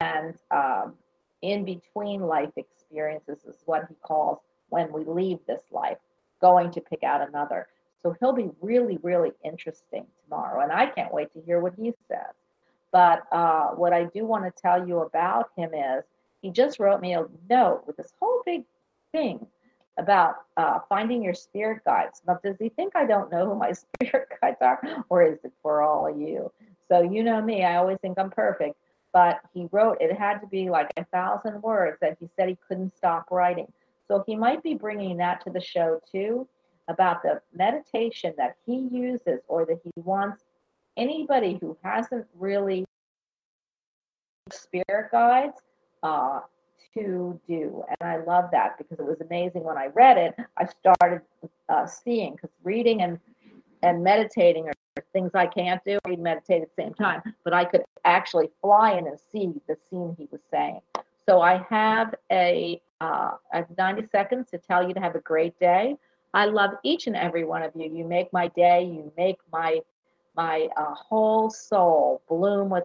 and 0.00 0.34
um, 0.50 0.94
in 1.42 1.64
between 1.64 2.22
life 2.22 2.50
experiences 2.56 3.38
is 3.46 3.58
what 3.66 3.84
he 3.88 3.94
calls 4.02 4.38
when 4.70 4.92
we 4.92 5.04
leave 5.04 5.38
this 5.46 5.62
life 5.70 5.98
going 6.40 6.72
to 6.72 6.80
pick 6.80 7.04
out 7.04 7.26
another. 7.26 7.68
So 8.02 8.16
he'll 8.18 8.32
be 8.32 8.50
really 8.60 8.98
really 9.00 9.30
interesting 9.44 10.06
tomorrow 10.24 10.60
and 10.64 10.72
i 10.72 10.86
can't 10.86 11.14
wait 11.14 11.32
to 11.34 11.40
hear 11.40 11.60
what 11.60 11.74
he 11.78 11.92
says. 12.08 12.34
But 12.90 13.22
uh, 13.30 13.68
what 13.76 13.92
i 13.92 14.06
do 14.06 14.26
want 14.26 14.42
to 14.44 14.52
tell 14.60 14.88
you 14.88 15.02
about 15.02 15.50
him 15.56 15.72
is 15.72 16.02
he 16.44 16.50
just 16.50 16.78
wrote 16.78 17.00
me 17.00 17.14
a 17.14 17.24
note 17.48 17.84
with 17.86 17.96
this 17.96 18.12
whole 18.20 18.42
big 18.44 18.64
thing 19.12 19.46
about 19.98 20.34
uh, 20.58 20.78
finding 20.90 21.22
your 21.22 21.32
spirit 21.32 21.82
guides. 21.86 22.20
Now, 22.26 22.38
does 22.44 22.56
he 22.60 22.68
think 22.68 22.94
I 22.94 23.06
don't 23.06 23.32
know 23.32 23.46
who 23.46 23.54
my 23.54 23.72
spirit 24.02 24.28
guides 24.42 24.58
are, 24.60 24.78
or 25.08 25.22
is 25.22 25.38
it 25.42 25.52
for 25.62 25.80
all 25.80 26.06
of 26.06 26.20
you? 26.20 26.52
So, 26.88 27.00
you 27.00 27.24
know 27.24 27.40
me, 27.40 27.64
I 27.64 27.76
always 27.76 27.96
think 28.02 28.18
I'm 28.18 28.28
perfect. 28.28 28.76
But 29.14 29.40
he 29.54 29.68
wrote, 29.72 29.96
it 30.02 30.12
had 30.12 30.40
to 30.40 30.46
be 30.46 30.68
like 30.68 30.90
a 30.98 31.04
thousand 31.06 31.62
words 31.62 31.96
that 32.02 32.18
he 32.20 32.28
said 32.36 32.50
he 32.50 32.58
couldn't 32.68 32.94
stop 32.94 33.30
writing. 33.30 33.72
So, 34.06 34.22
he 34.26 34.36
might 34.36 34.62
be 34.62 34.74
bringing 34.74 35.16
that 35.16 35.42
to 35.46 35.50
the 35.50 35.62
show 35.62 35.98
too 36.12 36.46
about 36.88 37.22
the 37.22 37.40
meditation 37.54 38.34
that 38.36 38.56
he 38.66 38.86
uses 38.92 39.40
or 39.48 39.64
that 39.64 39.80
he 39.82 39.92
wants 39.96 40.44
anybody 40.98 41.56
who 41.58 41.74
hasn't 41.82 42.26
really 42.38 42.84
spirit 44.52 45.10
guides 45.10 45.62
uh, 46.04 46.40
to 46.94 47.40
do. 47.48 47.82
And 47.88 48.08
I 48.08 48.18
love 48.24 48.50
that 48.52 48.78
because 48.78 49.00
it 49.00 49.06
was 49.06 49.20
amazing 49.20 49.64
when 49.64 49.76
I 49.76 49.86
read 49.86 50.16
it. 50.16 50.36
I 50.56 50.66
started 50.66 51.22
uh, 51.68 51.86
seeing 51.86 52.34
because 52.34 52.50
reading 52.62 53.02
and 53.02 53.18
and 53.82 54.02
meditating 54.02 54.66
are 54.66 54.72
things 55.12 55.32
I 55.34 55.46
can't 55.46 55.82
do. 55.84 55.98
Read 56.06 56.20
meditate 56.20 56.62
at 56.62 56.68
the 56.74 56.82
same 56.82 56.94
time, 56.94 57.22
but 57.42 57.52
I 57.52 57.64
could 57.64 57.82
actually 58.04 58.50
fly 58.60 58.92
in 58.92 59.06
and 59.06 59.18
see 59.32 59.52
the 59.66 59.76
scene 59.90 60.14
he 60.16 60.28
was 60.30 60.40
saying. 60.50 60.80
So 61.26 61.40
I 61.40 61.66
have 61.68 62.14
a 62.30 62.80
uh, 63.00 63.32
I 63.52 63.56
have 63.56 63.66
90 63.76 64.06
seconds 64.12 64.50
to 64.50 64.58
tell 64.58 64.86
you 64.86 64.94
to 64.94 65.00
have 65.00 65.14
a 65.16 65.20
great 65.20 65.58
day. 65.58 65.96
I 66.32 66.46
love 66.46 66.70
each 66.82 67.06
and 67.06 67.16
every 67.16 67.44
one 67.44 67.62
of 67.62 67.72
you. 67.74 67.90
You 67.92 68.04
make 68.06 68.32
my 68.32 68.48
day. 68.48 68.84
You 68.84 69.12
make 69.16 69.38
my 69.52 69.80
my 70.36 70.68
uh, 70.76 70.94
whole 70.94 71.50
soul 71.50 72.22
bloom 72.28 72.70
with. 72.70 72.84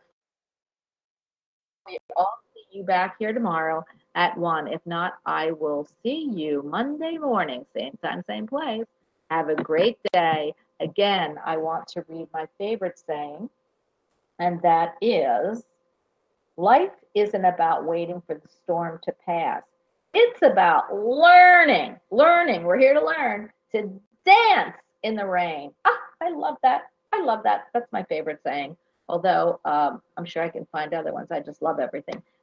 You 2.71 2.83
back 2.83 3.15
here 3.19 3.33
tomorrow 3.33 3.85
at 4.15 4.37
1. 4.37 4.67
If 4.67 4.81
not, 4.85 5.13
I 5.25 5.51
will 5.51 5.87
see 6.03 6.29
you 6.31 6.63
Monday 6.63 7.17
morning, 7.17 7.65
same 7.75 7.97
time, 8.03 8.23
same 8.27 8.47
place. 8.47 8.85
Have 9.29 9.49
a 9.49 9.55
great 9.55 9.97
day. 10.13 10.53
Again, 10.79 11.37
I 11.45 11.57
want 11.57 11.87
to 11.89 12.05
read 12.07 12.27
my 12.33 12.47
favorite 12.57 13.01
saying, 13.05 13.49
and 14.39 14.61
that 14.61 14.95
is 15.01 15.63
life 16.57 16.91
isn't 17.15 17.45
about 17.45 17.85
waiting 17.85 18.21
for 18.25 18.35
the 18.35 18.47
storm 18.63 18.99
to 19.03 19.13
pass. 19.25 19.63
It's 20.13 20.41
about 20.41 20.93
learning, 20.93 21.97
learning. 22.11 22.63
We're 22.63 22.79
here 22.79 22.93
to 22.93 23.05
learn 23.05 23.49
to 23.73 24.01
dance 24.25 24.75
in 25.03 25.15
the 25.15 25.25
rain. 25.25 25.71
Ah, 25.85 25.99
I 26.21 26.29
love 26.29 26.57
that. 26.63 26.83
I 27.13 27.21
love 27.21 27.43
that. 27.43 27.67
That's 27.73 27.91
my 27.91 28.03
favorite 28.03 28.41
saying. 28.43 28.75
Although 29.07 29.59
um, 29.65 30.01
I'm 30.17 30.25
sure 30.25 30.43
I 30.43 30.49
can 30.49 30.67
find 30.71 30.93
other 30.93 31.13
ones. 31.13 31.29
I 31.31 31.39
just 31.39 31.61
love 31.61 31.79
everything. 31.79 32.21